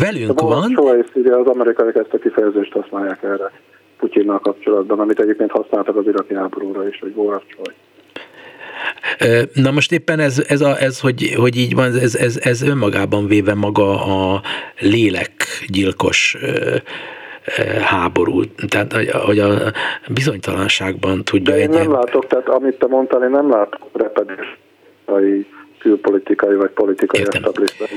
Velünk 0.00 0.40
a 0.40 0.46
van. 0.46 0.72
Choice, 0.74 1.08
ugye 1.14 1.34
az 1.36 1.46
amerikaiak 1.46 1.96
ezt 1.96 2.12
a 2.12 2.18
kifejezést 2.18 2.72
használják 2.72 3.22
erre 3.22 3.52
Putyinnal 3.98 4.38
kapcsolatban, 4.38 5.00
amit 5.00 5.20
egyébként 5.20 5.50
használtak 5.50 5.96
az 5.96 6.06
iraki 6.06 6.34
háborúra 6.34 6.88
is, 6.88 6.98
hogy 6.98 7.12
war 7.14 7.34
of 7.34 7.42
choice. 7.56 7.91
Na 9.52 9.70
most 9.70 9.92
éppen 9.92 10.18
ez, 10.18 10.44
ez, 10.48 10.60
a, 10.60 10.80
ez 10.80 11.00
hogy, 11.00 11.34
hogy 11.36 11.56
így 11.56 11.74
van, 11.74 11.84
ez, 11.84 12.14
ez, 12.14 12.38
ez 12.42 12.62
önmagában 12.62 13.26
véve 13.26 13.54
maga 13.54 14.04
a 14.04 14.42
lélekgyilkos 14.78 16.36
háború, 17.82 18.42
tehát 18.68 18.92
hogy 19.24 19.38
a 19.38 19.72
bizonytalanságban 20.08 21.24
tudja 21.24 21.54
De 21.54 21.60
én 21.60 21.68
nem 21.68 21.92
látok, 21.92 22.26
tehát 22.26 22.48
amit 22.48 22.78
te 22.78 22.86
mondtál, 22.86 23.22
én 23.22 23.30
nem 23.30 23.50
látok 23.50 23.88
repedés 23.92 24.58
külpolitikai 25.82 26.54
vagy 26.54 26.70
politikai 26.70 27.20
Értem. 27.20 27.42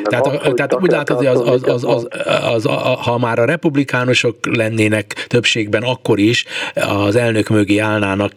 Tehát, 0.03 0.27
az, 0.27 0.51
tehát 0.55 0.75
úgy 0.81 0.91
látod, 0.91 1.17
hogy 1.17 1.25
az, 1.25 1.39
az, 1.39 1.63
az, 1.63 1.83
az, 1.83 2.07
az, 2.53 2.65
az, 2.65 3.05
ha 3.05 3.17
már 3.17 3.39
a 3.39 3.45
republikánusok 3.45 4.35
lennének 4.57 5.05
többségben, 5.27 5.83
akkor 5.83 6.19
is 6.19 6.45
az 7.05 7.15
elnök 7.15 7.49
mögé 7.49 7.77
állnának 7.77 8.31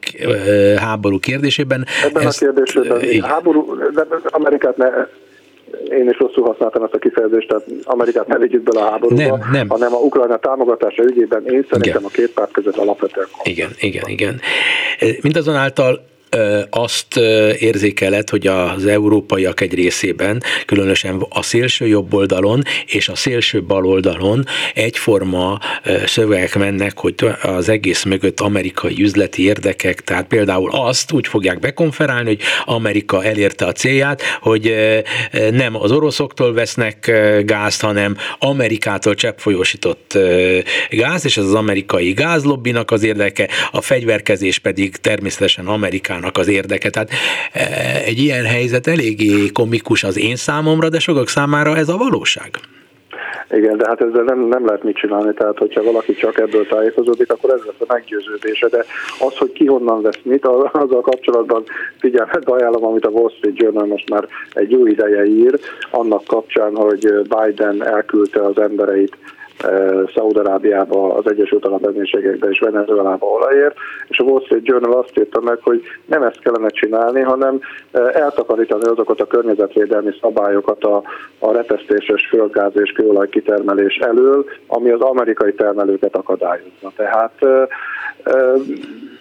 háború 0.76 1.18
kérdésében. 1.18 1.86
Ebben 2.04 2.26
ezt, 2.26 2.42
a 2.42 2.52
kérdésben 2.52 3.02
igen. 3.02 3.22
háború, 3.22 3.76
de 3.94 4.06
Amerikát 4.24 4.76
ne, 4.76 4.86
én 5.90 6.08
is 6.08 6.18
rosszul 6.18 6.44
használtam 6.44 6.82
ezt 6.82 6.94
a 6.94 6.98
kifejezést, 6.98 7.48
tehát 7.48 7.64
Amerikát 7.84 8.26
ne 8.26 8.38
vigyük 8.38 8.62
bele 8.62 8.80
a 8.80 8.90
háborúba, 8.90 9.22
nem, 9.22 9.48
nem. 9.52 9.68
hanem 9.68 9.94
a 9.94 9.98
Ukrajna 9.98 10.36
támogatása 10.36 11.02
ügyében 11.02 11.42
én 11.44 11.66
szerintem 11.70 11.80
igen. 11.80 12.04
a 12.04 12.08
két 12.08 12.30
párt 12.30 12.52
között 12.52 12.76
alapvetően. 12.76 13.26
Igen, 13.42 13.70
igen, 13.80 14.08
igen. 14.08 14.40
Mindazonáltal 15.22 16.00
azt 16.70 17.16
érzékeled, 17.58 18.30
hogy 18.30 18.46
az 18.46 18.86
európaiak 18.86 19.60
egy 19.60 19.74
részében, 19.74 20.42
különösen 20.66 21.26
a 21.28 21.42
szélső 21.42 21.86
jobb 21.86 22.14
oldalon 22.14 22.62
és 22.86 23.08
a 23.08 23.14
szélső 23.14 23.62
bal 23.62 23.86
oldalon 23.86 24.44
egyforma 24.74 25.58
szövegek 26.06 26.56
mennek, 26.56 26.98
hogy 26.98 27.14
az 27.42 27.68
egész 27.68 28.04
mögött 28.04 28.40
amerikai 28.40 29.02
üzleti 29.02 29.44
érdekek, 29.44 30.00
tehát 30.00 30.26
például 30.26 30.70
azt 30.72 31.12
úgy 31.12 31.26
fogják 31.26 31.58
bekonferálni, 31.58 32.28
hogy 32.28 32.40
Amerika 32.64 33.24
elérte 33.24 33.66
a 33.66 33.72
célját, 33.72 34.22
hogy 34.40 34.74
nem 35.50 35.76
az 35.76 35.90
oroszoktól 35.92 36.52
vesznek 36.52 37.12
gázt, 37.44 37.80
hanem 37.80 38.16
Amerikától 38.38 39.14
cseppfolyósított 39.14 40.18
gáz, 40.90 41.24
és 41.24 41.36
ez 41.36 41.44
az 41.44 41.54
amerikai 41.54 42.12
gázlobbinak 42.12 42.90
az 42.90 43.02
érdeke, 43.02 43.48
a 43.70 43.80
fegyverkezés 43.80 44.58
pedig 44.58 44.96
természetesen 44.96 45.66
Amerikának 46.18 46.38
az 46.38 46.48
érdeke. 46.48 46.90
Tehát 46.90 47.10
egy 48.04 48.18
ilyen 48.18 48.44
helyzet 48.44 48.86
eléggé 48.86 49.48
komikus 49.52 50.04
az 50.04 50.18
én 50.18 50.36
számomra, 50.36 50.88
de 50.88 50.98
sokak 50.98 51.28
számára 51.28 51.76
ez 51.76 51.88
a 51.88 51.96
valóság. 51.96 52.50
Igen, 53.50 53.76
de 53.76 53.86
hát 53.86 54.00
ezzel 54.00 54.24
nem, 54.24 54.38
nem 54.38 54.66
lehet 54.66 54.82
mit 54.82 54.96
csinálni, 54.96 55.34
tehát 55.34 55.58
hogyha 55.58 55.82
valaki 55.82 56.14
csak 56.14 56.38
ebből 56.38 56.66
tájékozódik, 56.66 57.32
akkor 57.32 57.50
ez 57.50 57.60
lesz 57.64 57.88
a 57.88 57.92
meggyőződése, 57.92 58.68
de 58.68 58.84
az, 59.18 59.36
hogy 59.36 59.52
ki 59.52 59.66
honnan 59.66 60.02
vesz 60.02 60.18
mit, 60.22 60.46
azzal 60.72 61.00
kapcsolatban 61.00 61.64
figyelmet 61.98 62.48
ajánlom, 62.48 62.84
amit 62.84 63.04
a 63.04 63.08
Wall 63.08 63.30
Street 63.36 63.56
Journal 63.56 63.86
most 63.86 64.10
már 64.10 64.28
egy 64.52 64.70
jó 64.70 64.86
ideje 64.86 65.24
ír, 65.24 65.58
annak 65.90 66.24
kapcsán, 66.24 66.74
hogy 66.74 67.12
Biden 67.22 67.86
elküldte 67.86 68.44
az 68.44 68.58
embereit 68.58 69.16
Szaúd-Arábiába, 70.14 71.14
az 71.14 71.30
Egyesült 71.30 71.64
Arab 71.64 71.84
Emírségekbe 71.84 72.48
és 72.48 72.58
Venezuelába 72.58 73.26
olajért, 73.26 73.76
és 74.08 74.18
a 74.18 74.24
Wall 74.24 74.42
Street 74.44 74.66
Journal 74.66 74.98
azt 74.98 75.18
írta 75.18 75.40
meg, 75.40 75.58
hogy 75.62 75.82
nem 76.06 76.22
ezt 76.22 76.40
kellene 76.40 76.68
csinálni, 76.68 77.20
hanem 77.20 77.60
eltakarítani 78.12 78.84
azokat 78.84 79.20
a 79.20 79.26
környezetvédelmi 79.26 80.10
szabályokat 80.20 80.84
a, 80.84 81.02
a 81.38 81.52
repesztéses 81.52 82.26
földgáz 82.26 82.72
és 82.74 82.92
kőolaj 82.92 83.28
kitermelés 83.28 83.96
elől, 83.96 84.44
ami 84.66 84.90
az 84.90 85.00
amerikai 85.00 85.52
termelőket 85.54 86.16
akadályozna. 86.16 86.92
Tehát 86.96 87.32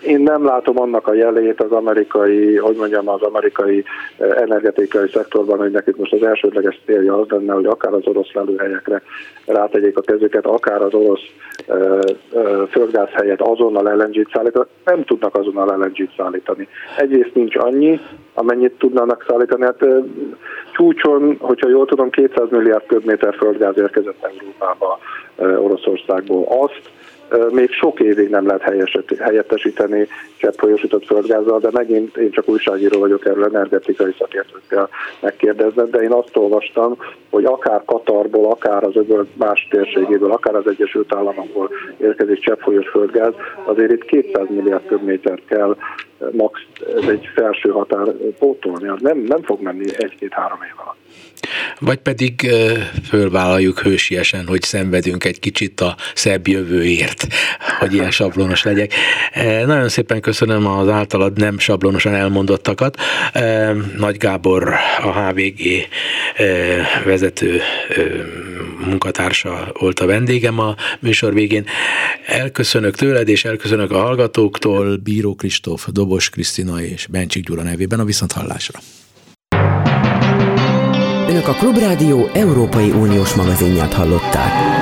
én 0.05 0.19
nem 0.19 0.45
látom 0.45 0.79
annak 0.79 1.07
a 1.07 1.13
jelét 1.13 1.61
az 1.61 1.71
amerikai, 1.71 2.55
hogy 2.55 2.75
mondjam, 2.75 3.09
az 3.09 3.21
amerikai 3.21 3.83
energetikai 4.17 5.09
szektorban, 5.13 5.57
hogy 5.57 5.71
nekik 5.71 5.95
most 5.95 6.13
az 6.13 6.23
elsődleges 6.23 6.79
célja 6.85 7.19
az 7.19 7.27
lenne, 7.29 7.53
hogy 7.53 7.65
akár 7.65 7.93
az 7.93 8.07
orosz 8.07 8.33
lelőhelyekre 8.33 9.01
rátegyék 9.45 9.97
a 9.97 10.01
kezüket, 10.27 10.45
akár 10.45 10.81
az 10.81 10.93
orosz 10.93 11.21
földgáz 12.69 13.09
helyett 13.11 13.41
azonnal 13.41 13.95
LNG-t 13.95 14.29
szállítani. 14.33 14.65
Nem 14.85 15.03
tudnak 15.03 15.35
azonnal 15.35 15.77
LNG-t 15.77 16.13
szállítani. 16.17 16.67
Egyrészt 16.97 17.33
nincs 17.33 17.55
annyi, 17.55 17.99
amennyit 18.33 18.77
tudnának 18.77 19.25
szállítani. 19.27 19.63
Hát 19.63 19.85
csúcson, 20.73 21.37
hogyha 21.39 21.69
jól 21.69 21.85
tudom, 21.85 22.09
200 22.09 22.49
milliárd 22.49 22.85
köbméter 22.85 23.35
földgáz 23.35 23.77
érkezett 23.77 24.23
Európába 24.23 24.99
Oroszországból. 25.37 26.45
Azt 26.61 26.81
még 27.49 27.71
sok 27.71 27.99
évig 27.99 28.29
nem 28.29 28.47
lehet 28.47 28.61
helyettesíteni 29.19 30.07
cseppfolyósított 30.37 31.05
földgázzal, 31.05 31.59
de 31.59 31.69
megint 31.71 32.17
én 32.17 32.31
csak 32.31 32.49
újságíró 32.49 32.99
vagyok 32.99 33.25
erről 33.25 33.45
energetikai 33.45 34.15
szakértőkkel 34.17 34.89
megkérdezve, 35.19 35.83
de 35.83 36.01
én 36.01 36.11
azt 36.11 36.37
olvastam, 36.37 36.97
hogy 37.29 37.45
akár 37.45 37.81
Katarból, 37.85 38.51
akár 38.51 38.83
az 38.83 38.95
öböl 38.95 39.27
más 39.33 39.67
térségéből, 39.69 40.31
akár 40.31 40.55
az 40.55 40.67
Egyesült 40.67 41.13
Államokból 41.13 41.69
érkezik 41.97 42.39
cseppfolyós 42.39 42.87
földgáz, 42.87 43.33
azért 43.63 43.91
itt 43.91 44.05
200 44.05 44.47
milliárd 44.49 44.85
köbmétert 44.85 45.45
kell 45.45 45.75
max, 46.31 46.59
egy 47.09 47.29
felső 47.35 47.69
határ 47.69 48.07
pótolni, 48.39 48.87
az 48.87 49.01
nem, 49.01 49.17
nem 49.17 49.43
fog 49.43 49.61
menni 49.61 49.85
egy-két-három 49.97 50.59
év 50.61 50.73
alatt. 50.75 50.95
Vagy 51.79 51.97
pedig 51.97 52.51
fölvállaljuk 53.07 53.79
hősiesen, 53.79 54.47
hogy 54.47 54.61
szenvedünk 54.61 55.23
egy 55.23 55.39
kicsit 55.39 55.81
a 55.81 55.95
szebb 56.13 56.47
jövőért, 56.47 57.27
hogy 57.79 57.93
ilyen 57.93 58.11
sablonos 58.11 58.63
legyek. 58.63 58.93
Nagyon 59.65 59.89
szépen 59.89 60.21
köszönöm 60.21 60.67
az 60.67 60.89
általad 60.89 61.37
nem 61.37 61.59
sablonosan 61.59 62.13
elmondottakat. 62.13 62.97
Nagy 63.97 64.17
Gábor, 64.17 64.73
a 65.01 65.19
HVG 65.19 65.59
vezető 67.05 67.61
munkatársa 68.87 69.71
volt 69.79 69.99
a 69.99 70.05
vendégem 70.05 70.59
a 70.59 70.75
műsor 70.99 71.33
végén. 71.33 71.65
Elköszönök 72.25 72.95
tőled, 72.95 73.27
és 73.27 73.45
elköszönök 73.45 73.91
a 73.91 73.99
hallgatóktól, 73.99 74.97
Bíró 74.97 75.35
Kristóf, 75.35 75.87
Dobos 75.91 76.29
Krisztina 76.29 76.81
és 76.81 77.07
Bencsik 77.07 77.45
Gyula 77.45 77.63
nevében 77.63 77.99
a 77.99 78.05
Viszonthallásra. 78.05 78.79
Önök 81.29 81.47
a 81.47 81.53
Klubrádió 81.53 82.29
Európai 82.33 82.89
Uniós 82.89 83.33
magazinját 83.33 83.93
hallották. 83.93 84.76